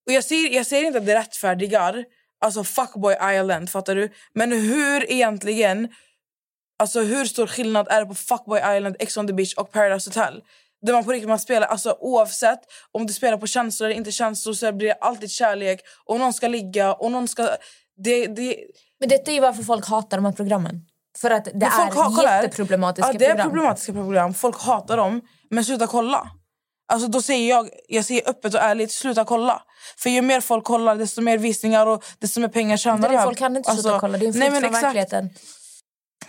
och 0.06 0.14
jag, 0.14 0.24
ser, 0.24 0.50
jag 0.50 0.66
säger 0.66 0.86
inte 0.86 1.00
att 1.00 1.06
det 1.06 1.16
rättfärdigar 1.16 2.06
alltså 2.44 2.64
Fuckboy 2.64 3.14
Island, 3.14 3.70
fattar 3.70 3.96
du? 3.96 4.10
Men 4.34 4.52
hur 4.52 5.12
egentligen... 5.12 5.88
Alltså 6.80 7.02
hur 7.02 7.26
stor 7.26 7.48
skillnad 7.48 7.88
är 7.90 8.00
det 8.00 8.06
på 8.06 8.16
Fuckboy 8.16 8.60
Island, 8.60 8.96
Ex 9.00 9.18
on 9.18 9.28
the 9.28 9.34
beach 9.34 9.54
och 9.54 9.72
Paradise 9.72 10.10
Hotel? 10.10 10.42
Där 10.82 10.94
man 10.94 11.04
på 11.04 11.12
riktigt 11.12 11.30
man 11.30 11.40
spelar, 11.40 11.68
alltså 11.68 11.98
oavsett 12.00 12.60
om 12.92 13.08
du 13.08 13.14
spelar 13.14 13.38
på 13.38 13.48
känslor 13.48 13.90
eller 13.90 13.98
inte 13.98 14.12
känslor 14.12 14.54
så 14.54 14.72
blir 14.72 14.88
det 14.88 14.94
alltid 14.94 15.32
kärlek 15.32 15.82
och 16.06 16.20
någon 16.20 16.34
ska 16.34 16.48
ligga 16.48 16.94
och 16.94 17.12
någon 17.12 17.28
ska... 17.28 17.50
Det, 18.04 18.28
det, 18.28 18.58
men 19.04 19.10
detta 19.10 19.32
är 19.32 19.36
ju 19.36 19.42
varför 19.42 19.64
folk 19.64 19.88
hatar 19.88 20.18
de 20.18 20.26
här 20.26 20.32
programmen. 20.32 20.82
För 21.18 21.32
att 21.32 21.46
det 21.46 21.52
Men 21.54 21.72
folk 21.72 21.92
är 21.92 21.96
ha- 21.96 22.14
kolla 22.16 22.44
jätteproblematiska 22.44 23.12
ja, 23.12 23.18
det 23.20 23.26
är 23.26 23.30
program. 23.30 23.50
problematiska 23.50 23.94
program. 23.94 24.34
Folk 24.34 24.62
hatar 24.62 24.98
dem, 24.98 25.22
men 25.50 25.66
sluta 25.66 25.88
kolla. 25.88 26.32
Alltså 26.94 27.08
då 27.08 27.22
säger 27.22 27.50
jag, 27.50 27.70
jag 27.88 28.06
säger 28.06 28.30
öppet 28.30 28.54
och 28.54 28.60
ärligt, 28.60 28.92
sluta 28.92 29.26
kolla. 29.26 29.62
För 29.98 30.10
ju 30.10 30.22
mer 30.22 30.42
folk 30.42 30.64
kollar, 30.64 30.96
desto 30.96 31.22
mer 31.22 31.38
visningar 31.38 31.88
och 31.88 32.04
desto 32.20 32.40
mer 32.40 32.48
pengar 32.48 32.78
tjänar 32.78 33.10
de 33.10 33.24
folk 33.24 33.38
kan 33.38 33.58
inte 33.58 33.72
sluta 33.74 33.90
Alltså, 33.90 34.00
kolla. 34.00 34.18
Det 34.18 34.26
är 34.26 34.28
en 34.28 34.40
nej, 34.40 34.50
men 34.52 34.62
från 34.62 34.70
exakt. 34.70 34.86
verkligheten. 34.86 35.30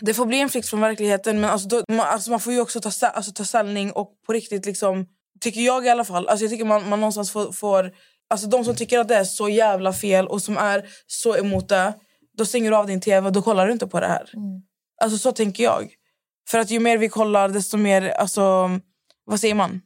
Det 0.01 0.15
får 0.15 0.27
bli 0.27 0.41
en 0.41 0.49
flykt 0.49 0.69
från 0.69 0.81
verkligheten, 0.81 1.41
men 1.41 1.51
alltså, 1.51 1.69
då, 1.69 1.85
man, 1.89 2.07
alltså, 2.07 2.31
man 2.31 2.41
får 2.41 2.53
ju 2.53 2.61
också 2.61 2.81
ta, 2.81 3.07
alltså, 3.07 3.33
ta 3.33 3.45
ställning 3.45 3.93
och 3.93 4.09
på 4.27 4.33
riktigt 4.33 4.67
liksom... 4.67 5.07
Tycker 5.41 5.61
jag 5.61 5.87
i 5.87 5.89
alla 5.89 6.05
fall. 6.05 6.29
Alltså, 6.29 6.45
jag 6.45 6.51
tycker 6.51 6.65
man, 6.65 6.89
man 6.89 7.01
någonstans 7.01 7.31
får... 7.31 7.53
får 7.53 7.93
alltså, 8.31 8.47
de 8.47 8.65
som 8.65 8.77
tycker 8.77 8.99
att 8.99 9.09
det 9.09 9.17
är 9.17 9.25
så 9.25 9.49
jävla 9.49 9.93
fel 9.93 10.27
och 10.29 10.43
som 10.43 10.57
är 10.57 10.85
så 11.07 11.37
emot 11.37 11.69
det, 11.69 11.95
då 12.37 12.45
stänger 12.45 12.71
du 12.71 12.77
av 12.77 12.87
din 12.87 13.01
tv 13.01 13.27
och 13.27 13.33
då 13.33 13.43
kollar 13.43 13.67
du 13.67 13.73
inte 13.73 13.87
på 13.87 14.01
det 14.01 14.07
här. 14.07 14.31
Alltså 15.03 15.19
så 15.19 15.33
tänker 15.33 15.65
jag. 15.65 15.95
För 16.51 16.59
att 16.59 16.71
ju 16.71 16.81
mer 16.81 16.99
vi 16.99 17.09
kollar, 17.09 17.49
desto 17.49 17.77
mer... 17.77 18.09
Alltså, 18.09 18.71
vad 19.25 19.41
säger 19.41 19.55
man? 19.55 19.81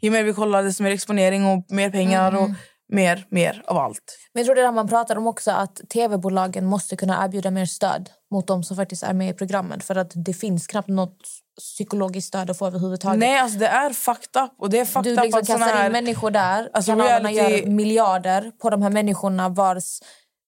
Ju 0.00 0.10
mer 0.10 0.24
vi 0.24 0.32
kollar, 0.32 0.62
desto 0.62 0.82
mer 0.82 0.90
exponering 0.90 1.46
och 1.46 1.66
mer 1.68 1.90
pengar 1.90 2.36
och 2.36 2.48
mer, 2.92 3.26
mer 3.30 3.62
av 3.66 3.76
allt. 3.76 4.18
Men 4.32 4.40
jag 4.40 4.46
tror 4.46 4.54
det 4.54 4.60
är 4.60 4.66
det 4.66 4.72
man 4.72 4.88
pratar 4.88 5.16
om 5.16 5.26
också 5.26 5.50
att 5.50 5.76
tv-bolagen 5.76 6.66
måste 6.66 6.96
kunna 6.96 7.24
erbjuda 7.24 7.50
mer 7.50 7.66
stöd 7.66 8.10
mot 8.30 8.46
de 8.46 8.64
som 8.64 8.76
faktiskt 8.76 9.02
är 9.02 9.12
med 9.12 9.30
i 9.30 9.32
programmen. 9.32 9.80
För 9.80 9.96
att 9.96 10.12
det 10.14 10.34
finns 10.34 10.66
knappt 10.66 10.88
något 10.88 11.18
psykologiskt 11.58 12.28
stöd 12.28 12.50
att 12.50 12.58
få 12.58 12.66
överhuvudtaget. 12.66 13.18
Nej, 13.18 13.38
alltså 13.38 13.58
det 13.58 13.66
är 13.66 13.90
fucked 13.90 14.42
up. 14.42 14.50
Och 14.58 14.70
det 14.70 14.78
är 14.78 14.84
fucked 14.84 15.04
du 15.04 15.18
up 15.18 15.24
liksom 15.24 15.40
att 15.40 15.46
såna 15.46 15.58
kastar 15.58 15.76
här... 15.76 15.86
in 15.86 15.92
människor 15.92 16.30
där. 16.30 16.70
Alltså, 16.72 16.92
Kanalerna 16.92 17.28
reality- 17.28 17.60
gör 17.60 17.66
miljarder 17.66 18.50
på 18.50 18.70
de 18.70 18.82
här 18.82 18.90
människorna 18.90 19.48
vars 19.48 20.00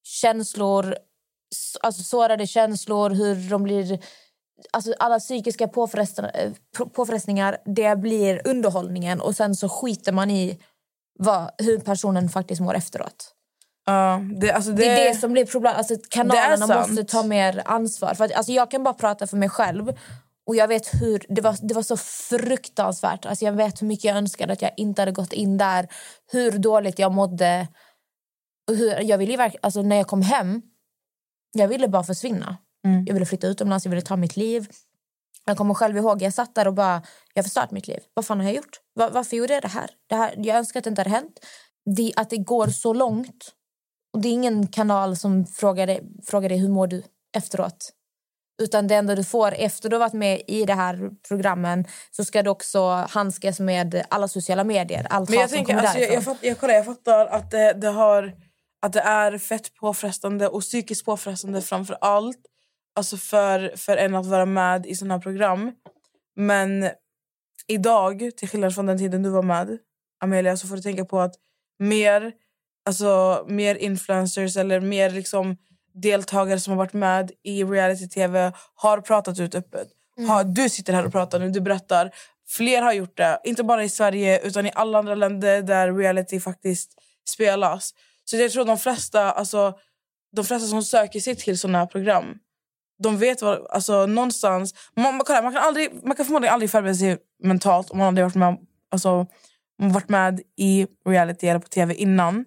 känslor, 0.05 0.97
alltså 1.81 2.03
sårade 2.03 2.47
känslor, 2.47 3.11
hur 3.11 3.51
de 3.51 3.63
blir... 3.63 3.99
Alltså 4.73 4.95
alla 4.99 5.19
psykiska 5.19 5.69
påfrestningar, 5.69 6.31
eh, 6.35 6.53
på- 6.77 6.89
påfrestningar, 6.89 7.57
det 7.65 7.97
blir 7.99 8.49
underhållningen. 8.49 9.21
Och 9.21 9.37
sen 9.37 9.55
så 9.55 9.69
skiter 9.69 10.13
man 10.13 10.31
i 10.31 10.59
vad, 11.19 11.51
hur 11.59 11.79
personen 11.81 12.29
faktiskt 12.29 12.61
mår 12.61 12.75
efteråt. 12.75 13.35
Ja, 13.87 14.21
det, 14.41 14.53
alltså 14.53 14.71
det, 14.71 14.77
Det 14.85 14.87
är 14.91 15.09
det 15.09 15.21
som 15.21 15.33
blir 15.33 15.47
problem. 15.47 15.75
Alltså, 15.77 15.95
kanalerna 16.09 16.67
måste 16.89 17.05
ta 17.05 17.23
mer 17.23 17.63
ansvar. 17.65 18.15
För 18.15 18.25
att, 18.25 18.33
alltså, 18.33 18.53
jag 18.53 18.71
kan 18.71 18.85
bara 18.85 18.95
prata 18.95 19.27
för 19.27 19.37
mig 19.37 19.49
själv. 19.49 19.93
Och 20.47 20.57
jag 20.57 20.69
vet 20.69 20.89
hur 21.03 21.25
Det 21.29 21.41
var, 21.41 21.57
det 21.63 21.75
var 21.75 21.83
så 21.83 21.97
fruktansvärt. 21.97 23.27
Alltså, 23.27 23.45
jag 23.45 23.53
vet 23.53 23.83
hur 23.83 23.87
mycket 23.87 24.05
jag 24.05 24.17
önskade 24.17 24.53
att 24.53 24.63
jag 24.63 24.71
inte 24.77 25.03
hade 25.03 25.13
gått 25.13 25.33
in 25.33 25.57
där. 25.59 25.89
Hur 26.33 26.59
dåligt 26.59 26.99
jag 26.99 27.13
mådde. 27.13 27.69
Hur, 28.71 29.01
jag 29.03 29.19
ville 29.19 29.31
ju 29.33 29.37
verk- 29.39 29.57
alltså, 29.63 29.83
när 29.83 29.97
jag 29.97 30.07
kom 30.07 30.23
hem, 30.23 30.63
jag 31.53 31.69
ville 31.69 31.89
bara 31.89 32.05
försvinna. 32.05 32.57
Mm. 32.85 33.05
Jag 33.07 33.15
ville 33.15 33.27
flytta 33.27 33.47
utomlands, 33.47 33.85
jag 33.85 33.91
ville 33.91 34.03
ta 34.03 34.17
mitt 34.17 34.37
liv. 34.37 34.69
Jag 35.45 35.57
kommer 35.57 35.75
själv 35.75 35.97
ihåg, 35.97 36.23
jag 36.23 36.35
satt 36.35 36.55
där 36.55 36.67
och 36.67 36.75
bara, 36.75 37.03
jag 37.35 37.43
har 37.43 37.45
förstört 37.45 37.71
mitt 37.71 37.89
liv. 37.89 38.01
Vad 38.15 38.27
fan 38.27 38.39
har 38.39 38.47
jag 38.47 38.55
gjort? 38.55 38.81
Va- 38.95 39.11
varför 39.13 39.37
gjorde 39.37 39.55
jag 39.55 39.63
det 39.63 39.69
här? 39.69 39.91
det 40.09 40.15
här? 40.15 40.35
Jag 40.37 40.57
önskar 40.57 40.81
att 40.81 40.85
det 40.85 40.91
inte 40.91 41.01
hade 41.01 41.11
hänt. 41.11 41.41
Det, 41.97 42.13
att 42.17 42.31
det 42.31 42.37
går 42.37 42.67
så 42.67 42.93
långt. 42.93 43.55
Och 44.13 44.21
det 44.21 44.29
är 44.29 44.33
ingen 44.33 44.67
kanal 44.67 45.17
som 45.17 45.47
frågar 45.47 45.87
dig, 45.87 46.03
frågar 46.27 46.49
dig 46.49 46.59
hur 46.59 46.69
mår 46.69 46.87
du 46.87 47.03
efteråt. 47.37 47.93
Utan 48.63 48.87
det 48.87 48.95
enda 48.95 49.15
du 49.15 49.25
får 49.25 49.55
efter 49.55 49.89
du 49.89 49.97
har 49.97 50.01
varit 50.01 50.13
med 50.13 50.43
i 50.47 50.65
det 50.65 50.75
här 50.75 51.11
programmen 51.29 51.85
så 52.11 52.25
ska 52.25 52.43
du 52.43 52.51
också 52.51 53.07
handskas 53.11 53.61
med 53.61 54.05
alla 54.09 54.29
sociala 54.29 54.65
medier. 54.65 55.07
Allt 55.11 55.31
Men 55.31 55.39
jag, 55.39 55.51
tänker, 55.51 55.77
alltså, 55.77 55.99
jag, 55.99 56.13
jag, 56.13 56.25
fatt, 56.25 56.39
jag, 56.41 56.59
kollar, 56.59 56.75
jag 56.75 56.85
fattar 56.85 57.27
att 57.27 57.51
det, 57.51 57.73
det, 57.73 57.89
har, 57.89 58.35
att 58.83 58.93
det 58.93 59.01
är 59.01 59.39
fett 59.39 59.75
påfrestande 59.75 60.49
och 60.49 60.61
psykiskt 60.61 61.05
påfrestande 61.05 61.63
framför 61.63 61.99
allt 62.01 62.39
alltså 62.99 63.17
för, 63.17 63.77
för 63.77 63.97
en 63.97 64.15
att 64.15 64.27
vara 64.27 64.47
med 64.47 64.87
i 64.87 64.95
såna 64.95 65.15
här 65.15 65.21
program. 65.21 65.73
Men 66.37 66.91
idag, 67.67 68.31
till 68.37 68.49
skillnad 68.49 68.75
från 68.75 68.87
den 68.87 68.99
tiden 68.99 69.23
du 69.23 69.31
var 69.31 69.43
med, 69.43 69.79
Amelia, 70.21 70.57
så 70.57 70.69
får 70.69 70.77
du 70.77 70.83
tänka 70.83 71.05
på 71.05 71.21
att 71.21 71.35
mer, 71.79 72.33
alltså, 72.87 73.45
mer 73.49 73.75
influencers 73.75 74.57
eller 74.57 74.81
mer 74.81 75.11
liksom, 75.11 75.57
deltagare 75.95 76.61
som 76.61 76.71
har 76.71 76.79
varit 76.79 76.93
med 76.93 77.31
i 77.43 77.65
reality-tv 77.65 78.53
har 78.75 79.01
pratat 79.01 79.41
ut 79.41 79.55
öppet. 79.55 79.89
Har, 80.29 80.45
du 80.45 80.69
sitter 80.69 80.93
här 80.93 81.07
och 81.07 81.13
pratar 81.13 81.39
nu, 81.39 81.51
du 81.51 81.61
berättar. 81.61 82.11
Fler 82.49 82.83
har 82.83 82.93
gjort 82.93 83.17
det, 83.17 83.41
inte 83.45 83.65
bara 83.65 83.85
i 83.85 83.89
Sverige 83.89 84.41
utan 84.41 84.67
i 84.67 84.73
alla 84.75 84.99
andra 84.99 85.15
länder 85.15 85.63
där 85.63 85.93
reality 85.93 86.41
faktiskt 86.41 86.93
spelas. 87.29 87.95
Så 88.31 88.37
jag 88.37 88.53
tror 88.53 88.65
de 88.65 88.79
flesta, 88.79 89.33
alltså, 89.33 89.75
de 90.37 90.45
flesta 90.45 90.69
som 90.69 90.83
söker 90.83 91.21
sig 91.21 91.37
till 91.37 91.59
såna 91.59 91.79
här 91.79 91.87
program 91.87 92.39
de 93.03 93.19
vet 93.19 93.43
vad, 93.43 93.67
alltså 93.71 94.07
någonstans... 94.07 94.75
Man, 94.97 95.17
man, 95.17 95.21
kolla, 95.27 95.43
man, 95.43 95.53
kan 95.53 95.63
aldrig, 95.63 95.91
man 96.05 96.17
kan 96.17 96.27
förmodligen 96.27 96.55
aldrig 96.55 96.71
förbereda 96.71 96.95
sig 96.95 97.19
mentalt 97.43 97.91
om 97.91 97.99
man 97.99 98.07
aldrig 98.07 98.25
varit 98.25 98.35
med, 98.35 98.57
alltså, 98.91 99.27
varit 99.79 100.09
med 100.09 100.41
i 100.57 100.87
reality 101.09 101.47
eller 101.47 101.61
på 101.61 101.69
tv 101.69 101.95
innan. 101.95 102.45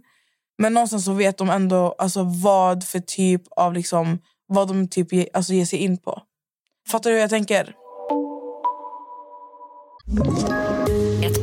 Men 0.57 0.73
någonstans 0.73 1.05
så 1.05 1.13
vet 1.13 1.37
de 1.37 1.49
ändå 1.49 1.95
alltså, 1.97 2.23
vad 2.23 2.83
för 2.83 2.99
typ 2.99 3.41
av... 3.55 3.73
Liksom, 3.73 4.19
vad 4.47 4.67
de 4.67 4.87
typ 4.87 5.13
ge, 5.13 5.29
alltså, 5.33 5.53
ger 5.53 5.65
sig 5.65 5.79
in 5.79 5.97
på. 5.97 6.21
Fattar 6.89 7.09
du 7.09 7.15
hur 7.15 7.21
jag 7.21 7.29
tänker? 7.29 7.75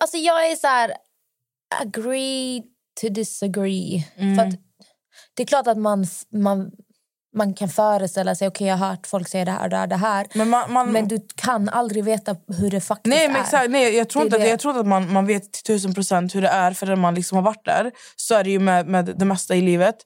Alltså 0.00 0.16
jag 0.16 0.50
är 0.50 0.56
så 0.56 0.66
här... 0.66 0.92
Agree 1.82 2.62
to 3.00 3.08
disagree. 3.08 4.04
Mm. 4.16 4.36
För 4.36 4.44
att 4.44 4.54
det 5.34 5.42
är 5.42 5.46
klart 5.46 5.66
att 5.66 5.78
man, 5.78 6.06
man, 6.32 6.70
man 7.36 7.54
kan 7.54 7.68
föreställa 7.68 8.34
sig, 8.34 8.48
okej 8.48 8.66
jag 8.66 8.76
har 8.76 8.88
hört 8.88 9.06
folk 9.06 9.28
säga 9.28 9.44
det 9.44 9.50
här 9.50 9.82
och 9.82 9.88
det 9.88 9.96
här. 9.96 10.26
Men, 10.34 10.48
man, 10.48 10.72
man, 10.72 10.92
Men 10.92 11.08
du 11.08 11.26
kan 11.36 11.68
aldrig 11.68 12.04
veta 12.04 12.36
hur 12.58 12.70
det 12.70 12.80
faktiskt 12.80 13.16
nej, 13.16 13.28
men 13.28 13.36
är. 13.36 13.40
exakt, 13.40 13.70
nej, 13.70 13.96
jag 13.96 14.08
tror 14.08 14.22
Det 14.22 14.24
är 14.24 14.26
inte, 14.26 14.36
att, 14.36 14.42
det. 14.42 14.48
jag 14.48 14.60
tror 14.60 14.80
att 14.80 14.86
man, 14.86 15.12
man 15.12 15.26
vet 15.26 15.52
till 15.52 15.62
tusen 15.62 15.94
procent 15.94 16.34
hur 16.34 16.42
det 16.42 16.48
är 16.48 16.72
förrän 16.72 17.00
man 17.00 17.14
liksom 17.14 17.36
har 17.36 17.42
varit 17.42 17.64
där. 17.64 17.92
Så 18.16 18.34
är 18.34 18.44
det 18.44 18.50
ju 18.50 18.58
med, 18.58 18.86
med 18.86 19.04
det 19.04 19.24
mesta 19.24 19.54
i 19.54 19.60
livet. 19.60 19.96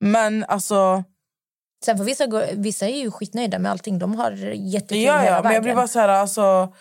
Men 0.00 0.44
alltså... 0.44 1.04
Sen 1.84 1.96
får 1.96 2.04
vissa, 2.04 2.26
vissa 2.52 2.86
är 2.86 2.98
ju 2.98 3.10
skitnöjda 3.10 3.58
med 3.58 3.70
allting. 3.70 3.98
De 3.98 4.14
har 4.14 4.30
jättekul 4.54 5.02
Ja, 5.02 5.24
ja, 5.24 5.40
men 5.42 5.54
jag 5.54 5.62
blir 5.62 5.74
bara 5.74 5.88
så 5.88 5.98
här, 5.98 6.08
alltså, 6.08 6.72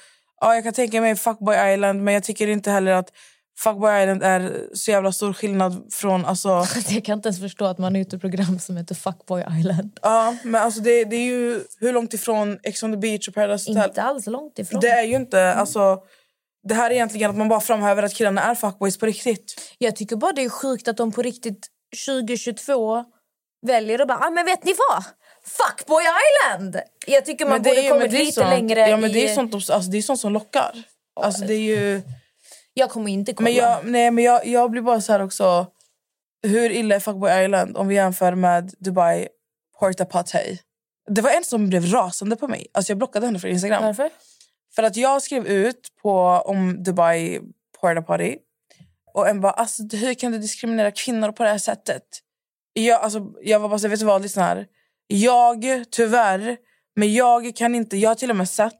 ja, 0.41 0.55
jag 0.55 0.63
kan 0.63 0.73
tänka 0.73 1.01
mig 1.01 1.15
Fuckboy 1.15 1.73
Island, 1.73 2.03
men 2.03 2.13
jag 2.13 2.23
tycker 2.23 2.47
inte 2.47 2.71
heller 2.71 2.91
att 2.91 3.11
Fuckboy 3.59 4.01
Island 4.01 4.23
är 4.23 4.67
så 4.73 4.91
jävla 4.91 5.11
stor 5.11 5.33
skillnad 5.33 5.87
från... 5.91 6.25
Alltså, 6.25 6.49
Jag 6.89 7.05
kan 7.05 7.17
inte 7.17 7.27
ens 7.27 7.41
förstå 7.41 7.65
att 7.65 7.77
man 7.77 7.95
är 7.95 7.99
ute 7.99 8.15
i 8.15 8.19
program 8.19 8.59
som 8.59 8.77
heter 8.77 8.95
Fuckboy 8.95 9.43
Island. 9.59 9.99
ja, 10.01 10.35
men 10.43 10.61
alltså 10.61 10.81
det, 10.81 11.03
det 11.03 11.15
är 11.15 11.25
ju 11.25 11.63
hur 11.79 11.93
långt 11.93 12.13
ifrån 12.13 12.59
Ex 12.63 12.83
on 12.83 12.91
the 12.91 12.97
beach 12.97 13.27
och 13.27 13.33
Paradise 13.33 13.71
Hotel. 13.71 13.89
Inte 13.89 14.01
alls 14.01 14.27
långt 14.27 14.59
ifrån. 14.59 14.79
Det 14.79 14.89
är 14.89 15.03
ju 15.03 15.15
inte... 15.15 15.53
Alltså, 15.53 15.97
det 16.67 16.73
här 16.73 16.89
är 16.89 16.93
egentligen 16.93 17.29
att 17.29 17.37
man 17.37 17.47
bara 17.47 17.59
framhäver 17.59 18.03
att 18.03 18.13
killarna 18.13 18.41
är 18.41 18.55
fuckboys 18.55 18.97
på 18.97 19.05
riktigt. 19.05 19.75
Jag 19.77 19.95
tycker 19.95 20.15
bara 20.15 20.33
det 20.33 20.43
är 20.43 20.49
sjukt 20.49 20.87
att 20.87 20.97
de 20.97 21.11
på 21.11 21.21
riktigt 21.21 21.67
2022 22.07 23.03
väljer 23.67 23.99
att 24.01 24.07
bara, 24.07 24.19
ah, 24.19 24.29
men 24.29 24.45
vet 24.45 24.63
ni 24.63 24.73
vad? 24.89 25.03
Fuckboy 25.47 26.03
Island! 26.03 26.81
Jag 27.07 27.25
tycker 27.25 27.45
man 27.45 27.61
det 27.63 27.69
är 27.69 27.71
borde 27.71 27.81
ju- 27.81 27.89
kommit 27.89 28.03
men 28.03 28.11
det 28.11 28.17
lite 28.25 28.31
sånt- 28.31 28.49
längre 28.49 28.79
Ja, 28.89 28.97
men 28.97 29.11
det 29.11 29.19
i... 29.19 29.29
är 29.29 29.35
sånt, 29.35 29.53
alltså, 29.53 29.79
det 29.91 29.97
är 29.97 30.01
sånt 30.01 30.19
som 30.19 30.33
lockar. 30.33 30.83
Alltså, 31.15 31.45
det 31.45 31.53
är 31.53 31.59
ju... 31.77 32.01
Jag 32.73 32.89
kommer 32.89 33.11
inte 33.11 33.33
kolla. 33.33 33.43
Men, 33.43 33.53
jag, 33.55 33.85
nej, 33.85 34.11
men 34.11 34.23
jag, 34.23 34.47
jag 34.47 34.71
blir 34.71 34.81
bara 34.81 35.01
så 35.01 35.11
här 35.11 35.21
också... 35.23 35.67
Hur 36.43 36.69
illa 36.71 36.95
är 36.95 36.99
Fuckboy 36.99 37.43
Island 37.43 37.77
om 37.77 37.87
vi 37.87 37.95
jämför 37.95 38.35
med 38.35 38.73
Dubai 38.79 39.27
Porta 39.79 40.05
Potay? 40.05 40.57
Det 41.09 41.21
var 41.21 41.29
en 41.31 41.43
som 41.43 41.69
blev 41.69 41.85
rasande 41.91 42.35
på 42.35 42.47
mig. 42.47 42.67
Alltså 42.73 42.91
jag 42.91 42.97
blockade 42.97 43.25
henne 43.25 43.39
från 43.39 43.51
Instagram. 43.51 43.83
Varför? 43.83 44.09
För 44.75 44.83
att 44.83 44.95
jag 44.97 45.21
skrev 45.21 45.47
ut 45.47 45.87
på, 46.01 46.19
om 46.45 46.83
Dubai 46.83 47.39
Porta 47.81 48.01
Potty. 48.01 48.37
Och 49.13 49.29
en 49.29 49.41
bara, 49.41 49.51
alltså, 49.51 49.83
hur 49.91 50.13
kan 50.13 50.31
du 50.31 50.37
diskriminera 50.37 50.91
kvinnor 50.91 51.31
på 51.31 51.43
det 51.43 51.49
här 51.49 51.57
sättet? 51.57 52.03
Jag, 52.73 53.01
alltså, 53.01 53.19
jag 53.41 53.59
var 53.59 53.69
bara 53.69 53.79
så 53.79 53.87
vet 53.87 53.99
du 53.99 54.05
vad, 54.05 54.21
lyssna 54.21 54.43
här. 54.43 54.65
Jag, 55.07 55.65
tyvärr, 55.91 56.57
men 56.95 57.13
jag 57.13 57.55
kan 57.55 57.75
inte... 57.75 57.97
Jag 57.97 58.09
har 58.09 58.15
till 58.15 58.29
och 58.29 58.35
med 58.35 58.49
sett 58.49 58.73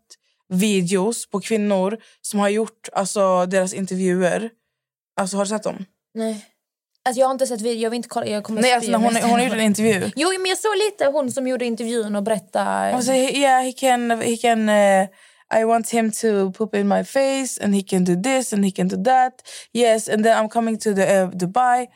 videos 0.50 1.30
på 1.30 1.40
kvinnor 1.40 1.98
som 2.22 2.40
har 2.40 2.50
gjort 2.50 2.90
alltså, 2.94 3.46
deras 3.46 3.74
intervjuer. 3.74 4.50
Alltså, 5.20 5.38
har 5.38 5.46
du 5.46 5.50
sett 5.50 5.64
dem? 5.64 5.86
Nej. 6.14 6.46
Alltså 7.06 7.20
jag 7.20 7.28
har 7.28 7.32
inte 7.32 7.48
sett 7.48 7.62
video, 7.62 7.82
jag 7.82 7.90
vill 7.90 7.98
inte 7.98 8.10
kolla. 8.10 8.28
Jag 8.28 8.44
kommer 8.44 8.62
Nej, 8.62 8.74
alltså, 8.74 8.92
hon, 8.92 9.04
hon 9.04 9.14
har 9.14 9.38
ser 9.38 9.46
gjort 9.46 9.54
en 9.54 9.62
intervju. 9.62 10.12
Jo, 10.16 10.30
men 10.30 10.46
jag 10.46 10.58
såg 10.58 10.76
lite 10.78 11.06
hon 11.06 11.32
som 11.32 11.48
gjorde 11.48 11.66
intervjun 11.66 12.16
och 12.16 12.24
berättade. 12.24 12.92
Hon 12.92 13.04
säger, 13.04 13.38
yeah, 13.38 13.64
he 13.64 13.72
can, 13.72 14.22
he 14.22 14.38
can 14.38 14.70
uh, 14.70 15.08
I 15.60 15.64
want 15.64 15.90
him 15.90 16.12
to 16.12 16.52
poop 16.52 16.76
in 16.76 16.88
my 16.88 17.04
face 17.04 17.64
and 17.64 17.76
he 17.76 17.82
can 17.82 18.04
do 18.04 18.22
this 18.24 18.54
and 18.54 18.66
he 18.66 18.72
can 18.72 18.88
do 18.88 19.04
that. 19.04 19.34
Yes, 19.74 20.10
and 20.10 20.24
then 20.24 20.38
I'm 20.38 20.50
coming 20.50 20.78
to 20.78 20.94
the, 20.94 21.22
uh, 21.22 21.30
Dubai. 21.30 21.88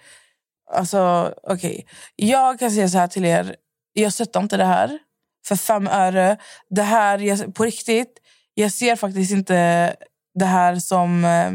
Alltså, 0.74 1.34
okej. 1.44 1.86
Jag 2.16 2.60
kan 2.60 2.72
säga 2.72 2.90
så 2.90 2.98
här 2.98 3.08
till 3.08 3.26
er. 3.26 3.56
Jag 3.94 4.14
stöttar 4.14 4.42
inte 4.42 4.58
det 4.58 4.66
här 4.66 5.00
för 5.46 5.56
fem 5.56 5.88
öre. 5.88 6.38
Det 6.70 6.82
här, 6.84 7.20
jag, 7.20 7.56
på 7.56 7.64
riktigt, 7.64 8.20
jag 8.54 8.72
ser 8.72 8.96
faktiskt 8.96 9.32
inte 9.32 9.96
det 10.34 10.46
här 10.46 10.76
som 10.76 11.26
eh, 11.26 11.52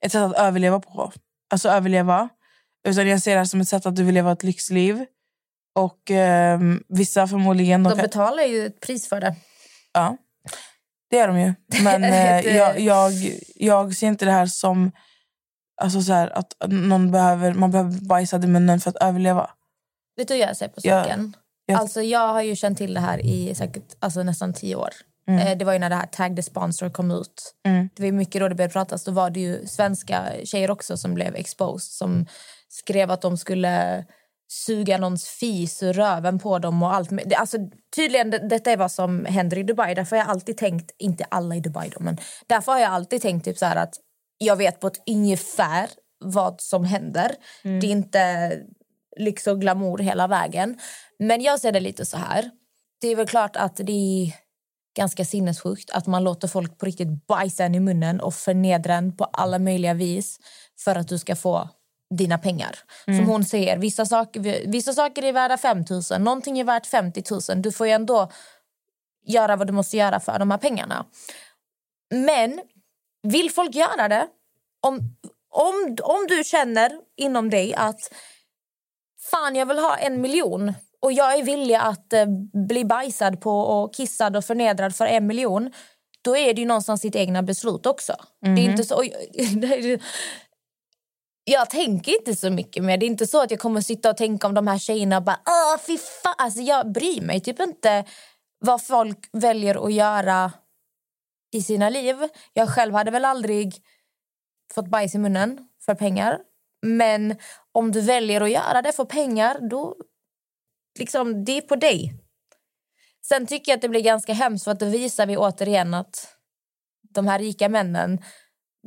ett 0.00 0.12
sätt 0.12 0.22
att 0.22 0.36
överleva 0.38 0.80
på. 0.80 1.12
Alltså 1.50 1.68
överleva. 1.68 2.28
Utan 2.88 3.08
jag 3.08 3.22
ser 3.22 3.30
det 3.32 3.38
här 3.38 3.44
som 3.44 3.60
ett 3.60 3.68
sätt 3.68 3.86
att 3.86 3.96
du 3.96 4.04
vill 4.04 4.14
leva 4.14 4.32
ett 4.32 4.42
lyxliv. 4.42 5.04
Och 5.74 6.10
eh, 6.10 6.60
vissa 6.88 7.26
förmodligen... 7.28 7.82
de 7.82 7.90
kan- 7.90 8.02
betalar 8.02 8.42
ju 8.42 8.66
ett 8.66 8.80
pris 8.80 9.08
för 9.08 9.20
det. 9.20 9.34
Ja, 9.92 10.16
det 11.10 11.18
är 11.18 11.28
de 11.28 11.40
ju. 11.40 11.54
Men 11.82 12.04
eh, 12.14 12.56
jag, 12.56 12.80
jag, 12.80 13.12
jag 13.54 13.96
ser 13.96 14.06
inte 14.06 14.24
det 14.24 14.32
här 14.32 14.46
som 14.46 14.92
alltså 15.80 16.02
så 16.02 16.12
här, 16.12 16.38
att 16.38 16.54
någon 16.68 17.10
behöver, 17.10 17.54
man 17.54 17.70
behöver 17.70 18.00
bajsa 18.00 18.36
i 18.36 18.46
munnen 18.46 18.80
för 18.80 18.90
att 18.90 18.96
överleva. 18.96 19.50
Vet 20.16 20.28
du 20.28 20.34
hur 20.34 20.40
jag 20.40 20.56
ser 20.56 20.68
på 20.68 20.80
Ja. 20.82 21.06
Alltså 21.76 22.02
jag 22.02 22.28
har 22.32 22.42
ju 22.42 22.56
känt 22.56 22.78
till 22.78 22.94
det 22.94 23.00
här 23.00 23.26
i 23.26 23.54
säkert 23.54 23.96
alltså 24.00 24.22
nästan 24.22 24.52
tio 24.52 24.76
år. 24.76 24.90
Mm. 25.28 25.46
Eh, 25.46 25.58
Det 25.58 25.64
var 25.64 25.72
ju 25.72 25.78
när 25.78 25.90
det 25.90 25.96
här 25.96 26.06
Tag 26.06 26.36
the 26.36 26.42
Sponsor 26.42 26.90
kom 26.90 27.10
ut. 27.10 27.54
Mm. 27.66 27.88
Det 27.96 28.02
var 28.02 28.12
mycket 28.12 28.40
då 28.40 28.48
det 28.48 28.54
började 28.54 28.72
pratas. 28.72 29.04
Då 29.04 29.12
var 29.12 29.30
det 29.30 29.40
ju 29.40 29.66
svenska 29.66 30.24
tjejer 30.44 30.70
också 30.70 30.96
som 30.96 31.14
blev 31.14 31.34
exposed. 31.36 31.92
Som 31.92 32.26
skrev 32.68 33.10
att 33.10 33.22
de 33.22 33.36
skulle 33.36 34.04
suga 34.50 34.98
någons 34.98 35.28
fis 35.28 35.82
ur 35.82 35.92
röven 35.92 36.38
på 36.38 36.58
dem 36.58 36.82
och 36.82 36.94
allt. 36.94 37.10
Alltså, 37.36 37.58
tydligen, 37.96 38.30
det, 38.30 38.48
detta 38.48 38.70
är 38.70 38.76
vad 38.76 38.92
som 38.92 39.24
händer 39.24 39.58
i 39.58 39.62
Dubai. 39.62 39.94
Därför 39.94 40.16
har 40.16 40.22
jag 40.22 40.30
alltid 40.30 40.56
tänkt, 40.56 40.90
inte 40.98 41.24
alla 41.24 41.56
i 41.56 41.60
Dubai 41.60 41.88
då, 41.88 42.00
men 42.00 42.18
därför 42.46 42.72
har 42.72 42.78
jag 42.78 42.90
alltid 42.90 43.22
tänkt 43.22 43.44
typ 43.44 43.58
så 43.58 43.66
att 43.66 43.94
jag 44.38 44.56
vet 44.56 44.80
på 44.80 44.86
ett 44.86 45.02
ungefär 45.10 45.88
vad 46.24 46.60
som 46.60 46.84
händer. 46.84 47.34
Det 47.80 47.86
är 47.86 47.90
inte 47.90 48.52
lyx 49.18 49.46
och 49.46 49.60
glamour 49.60 49.98
hela 49.98 50.26
vägen. 50.26 50.78
Men 51.18 51.40
jag 51.42 51.60
ser 51.60 51.72
det 51.72 51.80
lite 51.80 52.04
så 52.06 52.16
här. 52.16 52.50
Det 53.00 53.08
är 53.08 53.16
väl 53.16 53.26
klart 53.26 53.56
att 53.56 53.76
det 53.76 53.92
är 53.92 54.32
ganska 54.96 55.24
sinnessjukt 55.24 55.90
att 55.90 56.06
man 56.06 56.24
låter 56.24 56.48
folk 56.48 56.78
på 56.78 56.86
riktigt 56.86 57.26
bajsa 57.26 57.64
en 57.64 57.74
i 57.74 57.80
munnen 57.80 58.20
och 58.20 58.34
förnedra 58.34 58.94
en 58.94 59.16
på 59.16 59.24
alla 59.24 59.58
möjliga 59.58 59.94
vis 59.94 60.40
för 60.78 60.94
att 60.96 61.08
du 61.08 61.18
ska 61.18 61.36
få 61.36 61.68
dina 62.10 62.38
pengar. 62.38 62.78
Som 63.04 63.26
hon 63.26 63.44
säger, 63.44 63.78
vissa 63.78 64.06
saker, 64.06 64.66
vissa 64.70 64.92
saker 64.92 65.22
är 65.22 65.32
värda 65.32 65.56
5 65.58 65.84
000, 66.10 66.20
någonting 66.20 66.58
är 66.58 66.64
värt 66.64 66.86
50 66.86 67.22
000. 67.50 67.62
Du 67.62 67.72
får 67.72 67.86
ju 67.86 67.92
ändå 67.92 68.30
göra 69.26 69.56
vad 69.56 69.66
du 69.66 69.72
måste 69.72 69.96
göra 69.96 70.20
för 70.20 70.38
de 70.38 70.50
här 70.50 70.58
pengarna. 70.58 71.06
Men 72.10 72.60
vill 73.22 73.50
folk 73.50 73.74
göra 73.74 74.08
det, 74.08 74.26
om, 74.80 75.16
om, 75.50 75.96
om 76.02 76.26
du 76.28 76.44
känner 76.44 76.92
inom 77.16 77.50
dig 77.50 77.74
att 77.74 78.00
fan 79.30 79.56
jag 79.56 79.66
vill 79.66 79.78
ha 79.78 79.96
en 79.96 80.20
miljon 80.20 80.74
och 81.00 81.12
jag 81.12 81.38
är 81.38 81.42
villig 81.42 81.74
att 81.74 82.12
eh, 82.12 82.26
bli 82.68 82.84
bajsad 82.84 83.40
på 83.40 83.60
och 83.60 83.94
kissad 83.94 84.36
och 84.36 84.44
förnedrad 84.44 84.94
för 84.94 85.06
en 85.06 85.26
miljon 85.26 85.72
då 86.22 86.36
är 86.36 86.54
det 86.54 86.60
ju 86.60 86.66
någonstans 86.66 87.00
sitt 87.00 87.16
egna 87.16 87.42
beslut 87.42 87.86
också. 87.86 88.16
Det 88.40 88.48
är 88.48 88.70
inte 88.70 88.84
så... 88.84 89.04
jag 91.44 91.70
tänker 91.70 92.12
inte 92.12 92.36
så 92.36 92.50
mycket 92.50 92.84
mer. 92.84 92.96
Det 92.96 93.06
är 93.06 93.08
inte 93.08 93.26
så 93.26 93.42
att 93.42 93.50
jag 93.50 93.60
kommer 93.60 93.80
sitta 93.80 94.10
och 94.10 94.16
tänka 94.16 94.46
om 94.46 94.54
de 94.54 94.66
här 94.66 94.78
tjejerna 94.78 95.16
och 95.16 95.22
bara 95.22 95.40
Åh, 95.46 95.78
fy 95.86 95.98
fan. 95.98 96.34
Alltså, 96.38 96.60
jag 96.60 96.92
bryr 96.92 97.20
mig 97.20 97.40
typ 97.40 97.60
inte 97.60 98.04
vad 98.58 98.86
folk 98.86 99.28
väljer 99.32 99.86
att 99.86 99.92
göra 99.92 100.52
i 101.52 101.62
sina 101.62 101.88
liv. 101.88 102.16
Jag 102.52 102.68
själv 102.68 102.94
hade 102.94 103.10
väl 103.10 103.24
aldrig 103.24 103.74
fått 104.74 104.88
bajs 104.88 105.14
i 105.14 105.18
munnen 105.18 105.68
för 105.84 105.94
pengar. 105.94 106.38
Men 106.82 107.36
om 107.78 107.92
du 107.92 108.00
väljer 108.00 108.40
att 108.40 108.50
göra 108.50 108.82
det 108.82 108.92
för 108.92 109.04
pengar, 109.04 109.68
då... 109.70 109.96
Liksom, 110.98 111.44
det 111.44 111.52
är 111.52 111.60
på 111.60 111.76
dig. 111.76 112.14
Sen 113.28 113.46
tycker 113.46 113.72
jag 113.72 113.76
att 113.76 113.82
det 113.82 113.88
blir 113.88 114.00
ganska 114.00 114.32
hemskt 114.32 114.64
för 114.64 114.70
att 114.70 114.80
då 114.80 114.86
visar 114.86 115.26
vi 115.26 115.36
återigen 115.36 115.94
att 115.94 116.36
de 117.14 117.26
här 117.26 117.38
rika 117.38 117.68
männen, 117.68 118.22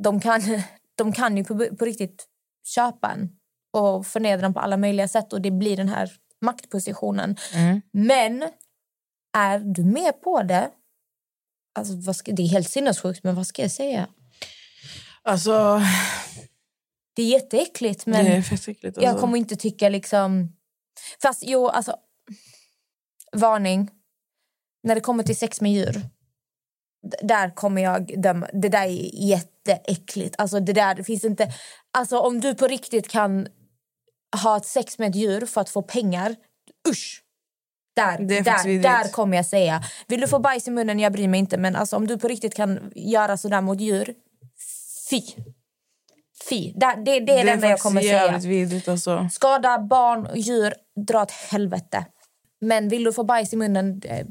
de 0.02 0.20
kan, 0.20 0.40
de 0.96 1.12
kan 1.12 1.36
ju 1.36 1.44
på, 1.44 1.76
på 1.76 1.84
riktigt 1.84 2.28
köpa 2.74 3.10
en 3.10 3.28
och 3.72 4.06
förnedra 4.06 4.46
en 4.46 4.54
på 4.54 4.60
alla 4.60 4.76
möjliga 4.76 5.08
sätt 5.08 5.32
och 5.32 5.40
det 5.40 5.50
blir 5.50 5.76
den 5.76 5.88
här 5.88 6.10
maktpositionen. 6.40 7.36
Men 7.92 8.42
är 9.36 9.58
du 9.58 9.84
med 9.84 10.20
på 10.20 10.42
det, 10.42 10.70
alltså, 11.74 12.14
ska, 12.14 12.32
det 12.32 12.42
är 12.42 12.48
helt 12.48 12.70
sinnessjukt, 12.70 13.24
men 13.24 13.34
vad 13.34 13.46
ska 13.46 13.62
jag 13.62 13.70
säga? 13.70 14.08
Alltså, 15.22 15.80
Det 17.14 17.22
är 17.22 17.26
jätteäckligt, 17.26 18.06
men 18.06 18.24
det 18.24 18.30
är 18.30 18.42
fett 18.42 18.68
äckligt. 18.68 18.84
Alltså. 18.84 19.02
jag 19.02 19.20
kommer 19.20 19.38
inte 19.38 19.56
tycka 19.56 19.88
liksom... 19.88 20.56
Fast 21.22 21.42
jo, 21.46 21.68
alltså... 21.68 21.96
Varning. 23.32 23.90
När 24.82 24.94
det 24.94 25.00
kommer 25.00 25.22
till 25.24 25.36
sex 25.36 25.60
med 25.60 25.72
djur. 25.72 25.92
d- 27.10 27.16
Där 27.22 27.54
kommer 27.54 27.82
jag 27.82 28.22
döma. 28.22 28.48
Det 28.52 28.68
där 28.68 28.82
är 28.86 29.24
jätteäckligt. 29.28 30.34
Alltså 30.38 30.60
det 30.60 30.72
där 30.72 30.94
det 30.94 31.04
finns 31.04 31.24
inte... 31.24 31.52
Alltså 31.92 32.18
om 32.18 32.40
du 32.40 32.54
på 32.54 32.66
riktigt 32.66 33.08
kan 33.08 33.48
ha 34.42 34.56
ett 34.56 34.66
sex 34.66 34.98
med 34.98 35.10
ett 35.10 35.16
djur 35.16 35.46
för 35.46 35.60
att 35.60 35.70
få 35.70 35.82
pengar. 35.82 36.36
Usch! 36.88 37.22
Där, 37.96 38.18
där, 38.18 38.82
där 38.82 39.12
kommer 39.12 39.36
jag 39.36 39.46
säga. 39.46 39.82
Vill 40.06 40.20
du 40.20 40.28
få 40.28 40.38
bajs 40.38 40.68
i 40.68 40.70
munnen, 40.70 40.98
jag 41.00 41.12
bryr 41.12 41.28
mig 41.28 41.40
inte. 41.40 41.58
Men 41.58 41.76
alltså, 41.76 41.96
om 41.96 42.06
du 42.06 42.18
på 42.18 42.28
riktigt 42.28 42.54
kan 42.54 42.92
göra 42.94 43.36
sådär 43.36 43.60
mot 43.60 43.80
djur. 43.80 44.14
Fy! 45.10 45.20
Fy! 46.48 46.72
Där, 46.72 46.96
det, 46.96 47.20
det 47.20 47.38
är 47.38 47.44
det, 47.44 47.50
enda 47.50 47.68
jag 47.68 47.80
kommer 47.80 48.00
säga. 48.00 48.38
vidrigt. 48.38 48.88
Alltså. 48.88 49.28
Skada 49.32 49.78
barn 49.78 50.26
och 50.26 50.38
djur, 50.38 50.74
dra 51.06 51.22
åt 51.22 51.30
helvete. 51.30 52.04
Men 52.60 52.88
vill 52.88 53.04
du 53.04 53.12
få 53.12 53.24
bajs 53.24 53.52
i 53.52 53.56
munnen, 53.56 54.00
det, 54.00 54.26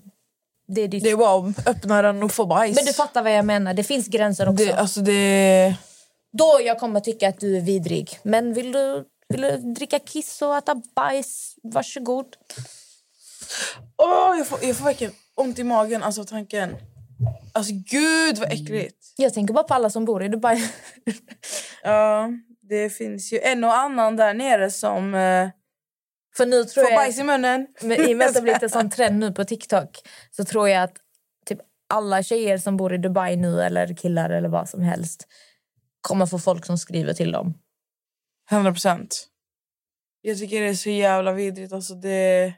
det 0.68 0.82
är 0.82 0.88
ditt... 0.88 1.04
Det 1.04 1.10
är 1.10 1.16
wow, 1.16 1.54
öppna 1.66 2.02
den 2.02 2.24
och 2.24 2.32
få 2.32 2.46
bajs. 2.46 2.76
Men 2.76 2.86
du 2.86 2.94
fattar 2.94 3.24
vad 3.24 3.34
jag 3.34 3.46
menar, 3.46 3.74
det 3.74 3.84
finns 3.84 4.08
gränser 4.08 4.50
också. 4.50 4.66
det, 4.66 4.74
alltså 4.74 5.02
det... 5.02 5.76
Då 6.38 6.60
jag 6.64 6.80
kommer 6.80 7.00
tycka 7.00 7.30
att 7.30 7.40
du 7.40 7.58
är 7.58 7.62
vidrig. 7.62 8.20
Men 8.24 8.54
vill 8.54 8.72
du 8.72 9.06
Vill 9.32 9.42
du 9.42 9.58
dricka 9.58 10.00
kiss 10.00 10.42
och 10.42 10.58
äta 10.58 10.82
bajs? 10.96 11.56
Varsågod. 11.64 12.36
Åh, 13.98 14.38
jag, 14.38 14.48
får, 14.48 14.64
jag 14.64 14.78
får 14.78 14.86
verkligen 14.86 15.14
ont 15.36 15.60
i 15.60 15.64
magen 15.64 16.04
alltså 16.04 16.24
tanken. 16.24 16.76
Alltså 17.54 17.74
gud 17.74 18.38
vad 18.38 18.52
äckligt. 18.52 19.14
Jag 19.18 19.34
tänker 19.34 19.54
bara 19.54 19.64
på 19.64 19.74
alla 19.74 19.90
som 19.90 20.06
bor 20.06 20.24
i 20.24 20.28
Dubai. 20.28 20.64
Ja, 21.84 22.30
det 22.62 22.90
finns 22.90 23.34
ju 23.34 23.40
en 23.40 23.64
och 23.64 23.78
annan 23.78 24.16
där 24.16 24.34
nere 24.34 24.72
som 24.72 25.16
eh, 25.16 25.50
För 26.38 26.46
nu 26.46 26.64
tror 26.64 26.84
får 26.84 26.92
jag... 26.92 27.00
bajs 27.00 27.20
i 27.20 27.24
munnen. 27.24 27.68
Men 27.82 28.10
I 28.10 28.14
och 28.14 28.18
med 28.18 28.28
att 28.28 28.34
det 28.34 28.42
blivit 28.42 28.64
en 28.64 28.70
sån 28.80 28.90
trend 28.90 29.20
nu 29.20 29.32
på 29.32 29.44
TikTok 29.44 30.00
så 30.32 30.46
tror 30.46 30.70
jag 30.70 30.84
att 30.84 30.94
typ 31.46 31.60
alla 31.90 32.24
tjejer 32.24 32.58
som 32.58 32.78
bor 32.78 32.94
i 32.94 32.98
Dubai 32.98 33.36
nu 33.36 33.62
eller 33.62 33.96
killar 33.96 34.30
eller 34.30 34.50
vad 34.50 34.70
som 34.70 34.82
helst 34.82 35.28
kommer 36.02 36.26
få 36.26 36.40
folk 36.40 36.66
som 36.66 36.78
skriver 36.78 37.14
till 37.14 37.32
dem. 37.32 37.54
100 38.52 38.72
procent. 38.72 39.28
Jag 40.22 40.38
tycker 40.38 40.62
det 40.62 40.68
är 40.68 40.74
så 40.74 40.90
jävla 40.90 41.32
vidrigt. 41.32 41.74
Alltså 41.74 41.96
det... 41.96 42.54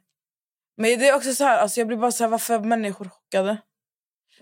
Men 0.77 0.99
det 0.99 1.09
är 1.09 1.15
också 1.15 1.33
så 1.33 1.43
här, 1.43 1.57
alltså 1.57 1.79
jag 1.79 1.87
blir 1.87 1.97
bara 1.97 2.11
så 2.11 2.23
här, 2.23 2.31
varför 2.31 2.53
är 2.53 2.59
människor 2.59 3.09
chockade? 3.09 3.57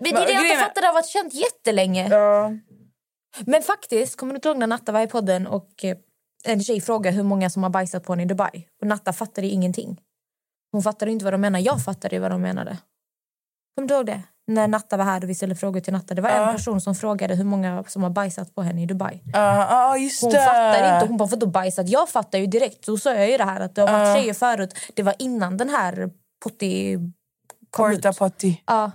Men 0.02 0.14
det 0.14 0.22
är 0.22 0.26
det 0.26 0.32
jag 0.32 0.44
inte 0.46 0.56
fattar, 0.64 0.80
det 0.80 0.86
har 0.86 0.94
varit 0.94 1.08
känt 1.08 1.34
jättelänge. 1.34 2.08
Ja. 2.08 2.50
Men 3.46 3.62
faktiskt, 3.62 4.16
kommer 4.16 4.32
du 4.32 4.36
inte 4.36 4.48
ihåg 4.48 4.56
när 4.58 4.66
Natta 4.66 4.92
var 4.92 5.00
i 5.00 5.06
podden 5.06 5.46
och 5.46 5.84
eh, 5.84 5.96
en 6.44 6.60
tjej 6.64 6.80
frågade 6.80 7.16
hur 7.16 7.22
många 7.22 7.50
som 7.50 7.62
har 7.62 7.70
bajsat 7.70 8.04
på 8.04 8.12
henne 8.12 8.22
i 8.22 8.26
Dubai? 8.26 8.66
Och 8.80 8.86
Natta 8.86 9.12
fattade 9.12 9.46
ingenting. 9.46 10.00
Hon 10.72 10.82
fattade 10.82 11.10
inte 11.12 11.24
vad 11.24 11.34
de 11.34 11.40
menade. 11.40 11.64
Jag 11.64 11.84
fattade 11.84 12.18
vad 12.18 12.30
de 12.30 12.42
menade. 12.42 12.78
Kommer 13.74 13.88
du 13.88 13.94
ihåg 13.94 14.06
det? 14.06 14.22
När 14.46 14.68
Natta 14.68 14.96
var 14.96 15.04
här 15.04 15.22
och 15.24 15.30
vi 15.30 15.34
ställde 15.34 15.54
frågor 15.56 15.80
till 15.80 15.92
Natta. 15.92 16.14
Det 16.14 16.22
var 16.22 16.30
Ja. 16.30 16.48
en 16.48 16.56
person 16.56 16.80
som 16.80 16.94
frågade 16.94 17.34
hur 17.34 17.44
många 17.44 17.84
som 17.88 18.02
har 18.02 18.10
bajsat 18.10 18.54
på 18.54 18.62
henne 18.62 18.82
i 18.82 18.86
Dubai. 18.86 19.20
Ja, 19.32 19.66
ja, 19.70 19.96
just 19.96 20.22
Hon 20.22 20.30
det. 20.32 20.38
fattar 20.44 20.94
inte. 20.94 21.06
Hon 21.08 21.16
bara, 21.16 21.28
vadå 21.28 21.46
bajsat? 21.46 21.88
Jag 21.88 22.08
fattar 22.08 22.38
ju 22.38 22.46
direkt. 22.46 22.84
Så 22.84 22.96
sa 22.98 23.14
jag 23.14 23.30
ju 23.30 23.36
det 23.36 23.44
här 23.44 23.60
att 23.60 23.74
det 23.74 23.80
har 23.82 23.92
varit 23.92 24.08
Ja. 24.08 24.14
tjejer 24.16 24.34
förut. 24.34 24.74
Det 24.94 25.02
var 25.02 25.14
innan 25.18 25.56
den 25.56 25.68
här 25.68 26.10
Potti 26.44 26.98
kom 27.70 27.90
ut. 27.90 27.96
Porta 28.02 28.12
potty. 28.12 28.54
Ja. 28.66 28.90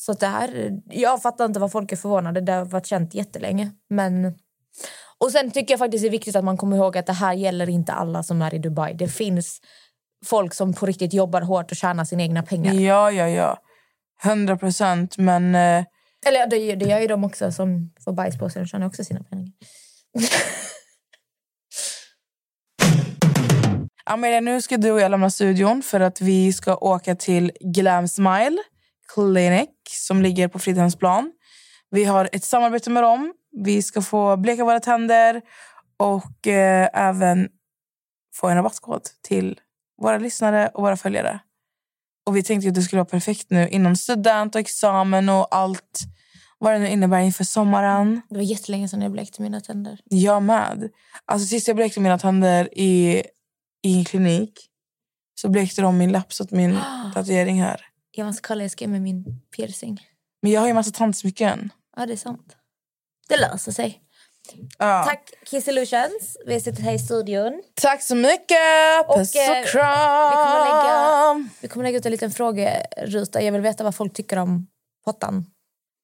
Så 0.00 0.12
det 0.12 0.26
här, 0.26 0.80
jag 0.90 1.22
fattar 1.22 1.44
inte 1.44 1.60
vad 1.60 1.72
folk 1.72 1.92
är 1.92 1.96
förvånade. 1.96 2.40
Det 2.40 2.52
har 2.52 2.64
varit 2.64 2.86
känt 2.86 3.14
jättelänge. 3.14 3.70
Men, 3.90 4.38
och 5.18 5.30
sen 5.32 5.50
tycker 5.50 5.72
jag 5.72 5.78
faktiskt 5.78 6.02
det 6.02 6.08
är 6.08 6.10
viktigt 6.10 6.36
att 6.36 6.44
man 6.44 6.56
kommer 6.56 6.76
ihåg 6.76 6.96
att 6.96 7.06
det 7.06 7.12
här 7.12 7.34
gäller 7.34 7.68
inte 7.68 7.92
alla 7.92 8.22
som 8.22 8.42
är 8.42 8.54
i 8.54 8.58
Dubai. 8.58 8.94
Det 8.94 9.08
finns 9.08 9.60
folk 10.26 10.54
som 10.54 10.74
på 10.74 10.86
riktigt 10.86 11.12
jobbar 11.12 11.40
hårt 11.40 11.70
och 11.70 11.76
tjänar 11.76 12.04
sina 12.04 12.22
egna 12.22 12.42
pengar. 12.42 12.74
Ja, 12.74 13.10
ja, 13.10 13.28
ja. 13.28 13.58
100 14.24 14.56
procent. 14.56 15.18
Men 15.18 15.54
eh, 15.54 15.84
Eller 16.26 16.50
det, 16.50 16.74
det 16.74 16.84
gör 16.84 17.00
ju 17.00 17.06
de 17.06 17.24
också 17.24 17.52
som 17.52 17.92
får 18.04 18.12
bajs 18.12 18.38
på 18.38 18.50
sig. 18.50 18.62
De 18.62 18.68
tjänar 18.68 18.86
också 18.86 19.04
sina 19.04 19.22
pengar. 19.22 19.48
Amelia, 24.04 24.40
nu 24.40 24.62
ska 24.62 24.76
du 24.76 24.90
och 24.90 25.00
jag 25.00 25.10
lämna 25.10 25.30
studion 25.30 25.82
för 25.82 26.00
att 26.00 26.20
vi 26.20 26.52
ska 26.52 26.76
åka 26.76 27.14
till 27.14 27.52
Glam 27.60 28.08
Smile 28.08 28.58
Clinic 29.14 29.68
som 29.90 30.22
ligger 30.22 30.48
på 30.48 30.58
Fridhemsplan. 30.58 31.32
Vi 31.90 32.04
har 32.04 32.28
ett 32.32 32.44
samarbete 32.44 32.90
med 32.90 33.02
dem. 33.02 33.34
Vi 33.64 33.82
ska 33.82 34.02
få 34.02 34.36
bleka 34.36 34.64
våra 34.64 34.80
tänder 34.80 35.42
och 35.96 36.46
eh, 36.46 36.88
även 36.94 37.48
få 38.34 38.48
en 38.48 38.56
rabattkod 38.56 39.02
till 39.22 39.60
våra 40.02 40.18
lyssnare 40.18 40.70
och 40.74 40.82
våra 40.82 40.96
följare. 40.96 41.40
Och 42.26 42.36
Vi 42.36 42.42
tänkte 42.42 42.68
att 42.68 42.74
det 42.74 42.82
skulle 42.82 43.00
vara 43.00 43.08
perfekt 43.08 43.50
nu 43.50 43.68
innan 43.68 43.96
student 43.96 44.54
och 44.54 44.60
examen 44.60 45.28
och 45.28 45.54
allt 45.54 46.00
vad 46.58 46.72
det 46.72 46.78
nu 46.78 46.88
innebär 46.88 47.20
inför 47.20 47.44
sommaren. 47.44 48.20
Det 48.28 48.36
var 48.36 48.42
jättelänge 48.42 48.88
sedan 48.88 49.02
jag 49.02 49.12
blekte 49.12 49.42
mina 49.42 49.60
tänder. 49.60 50.00
Jag 50.04 50.42
med. 50.42 50.90
Alltså 51.24 51.46
sist 51.48 51.68
jag 51.68 51.76
blekte 51.76 52.00
mina 52.00 52.18
tänder 52.18 52.78
i, 52.78 53.22
i 53.82 53.98
en 53.98 54.04
klinik 54.04 54.70
så 55.34 55.48
blekte 55.48 55.82
de 55.82 55.98
min 55.98 56.12
lapp 56.12 56.32
så 56.32 56.42
att 56.42 56.50
min 56.50 56.78
tatuering 57.14 57.62
här. 57.62 57.89
Jag 58.16 58.26
måste 58.26 58.42
kolla, 58.42 58.64
jag 58.64 58.70
ska 58.70 58.88
med 58.88 59.02
min 59.02 59.24
piercing. 59.56 60.06
Men 60.42 60.52
jag 60.52 60.60
har 60.60 60.68
ju 60.68 60.74
massa 60.74 60.90
tandsmycken. 60.90 61.72
Ja, 61.96 62.06
det 62.06 62.12
är 62.12 62.16
sant. 62.16 62.56
Det 63.28 63.36
löser 63.36 63.72
sig. 63.72 64.00
Ja. 64.78 65.04
Tack 65.04 65.30
Kiss 65.46 65.68
Illusions. 65.68 66.36
Vi 66.46 66.52
har 66.52 66.60
suttit 66.60 66.84
här 66.84 66.92
i 66.92 66.98
studion. 66.98 67.62
Tack 67.74 68.02
så 68.02 68.14
mycket! 68.14 69.06
Puss 69.16 69.34
och, 69.34 69.40
Och, 69.40 69.56
eh, 69.56 69.64
kram! 69.64 70.30
vi 70.30 70.36
kommer 70.36 70.64
lägga- 70.64 71.48
Vi 71.60 71.68
kommer 71.68 71.84
lägga 71.84 71.98
ut 71.98 72.06
en 72.06 72.12
liten 72.12 72.30
frågeruta. 72.30 73.42
Jag 73.42 73.52
vill 73.52 73.60
veta 73.60 73.84
vad 73.84 73.94
folk 73.94 74.14
tycker 74.14 74.36
om 74.38 74.66
pottan. 75.04 75.46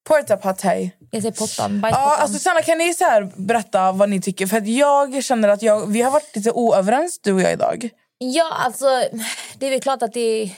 Porta 0.09 0.37
Patay. 0.37 0.89
Jag 1.11 1.21
säger 1.21 1.35
pottan. 1.35 1.79
Ja, 1.83 2.17
alltså 2.17 2.39
snälla 2.39 2.61
kan 2.61 2.77
ni 2.77 2.93
så 2.93 3.03
här 3.03 3.31
berätta 3.35 3.91
vad 3.91 4.09
ni 4.09 4.21
tycker? 4.21 4.47
För 4.47 4.57
att 4.57 4.67
jag 4.67 5.23
känner 5.23 5.49
att 5.49 5.61
jag, 5.61 5.85
vi 5.87 6.01
har 6.01 6.11
varit 6.11 6.35
lite 6.35 6.51
oöverens 6.51 7.19
du 7.19 7.33
och 7.33 7.41
jag 7.41 7.53
idag. 7.53 7.89
Ja, 8.17 8.53
alltså 8.53 8.85
det 9.57 9.65
är 9.65 9.69
väl 9.69 9.81
klart 9.81 10.03
att 10.03 10.13
det 10.13 10.19
är... 10.41 10.49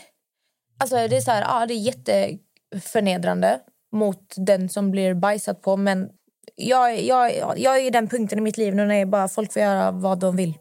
Alltså 0.79 0.95
det 0.95 1.17
är 1.17 1.21
så 1.21 1.31
här, 1.31 1.41
ja, 1.41 1.65
det 1.65 1.73
är 1.73 1.77
jätteförnedrande 1.77 3.59
mot 3.91 4.33
den 4.37 4.69
som 4.69 4.91
blir 4.91 5.13
bajsat 5.13 5.61
på. 5.61 5.77
Men 5.77 6.09
jag, 6.55 7.01
jag, 7.01 7.31
jag 7.57 7.77
är 7.77 7.85
i 7.85 7.89
den 7.89 8.07
punkten 8.07 8.39
i 8.39 8.41
mitt 8.41 8.57
liv 8.57 8.75
nu 8.75 8.85
när 8.85 8.95
jag 8.95 9.09
bara 9.09 9.27
folk 9.27 9.53
får 9.53 9.61
göra 9.61 9.91
vad 9.91 10.19
de 10.19 10.35
vill. 10.35 10.53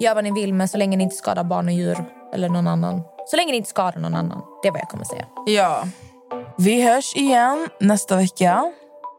Gör 0.00 0.14
vad 0.14 0.24
ni 0.24 0.32
vill, 0.32 0.54
men 0.54 0.68
så 0.68 0.78
länge 0.78 0.96
ni 0.96 1.04
inte 1.04 1.16
skadar 1.16 1.44
barn 1.44 1.66
och 1.66 1.72
djur 1.72 2.04
eller 2.34 2.48
någon 2.48 2.66
annan. 2.66 3.02
Så 3.26 3.36
länge 3.36 3.50
ni 3.50 3.56
inte 3.56 3.70
skadar 3.70 4.00
någon 4.00 4.14
annan. 4.14 4.42
Det 4.62 4.68
är 4.68 4.72
vad 4.72 4.80
jag 4.80 4.88
kommer 4.88 5.04
säga. 5.04 5.26
Ja. 5.46 5.84
Vi 6.58 6.82
hörs 6.82 7.16
igen 7.16 7.68
nästa 7.80 8.16
vecka. 8.16 8.72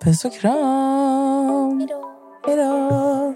Puss 0.04 0.26
och 0.26 0.34
kram. 0.34 1.88
Hej 2.48 2.58
då. 2.58 3.36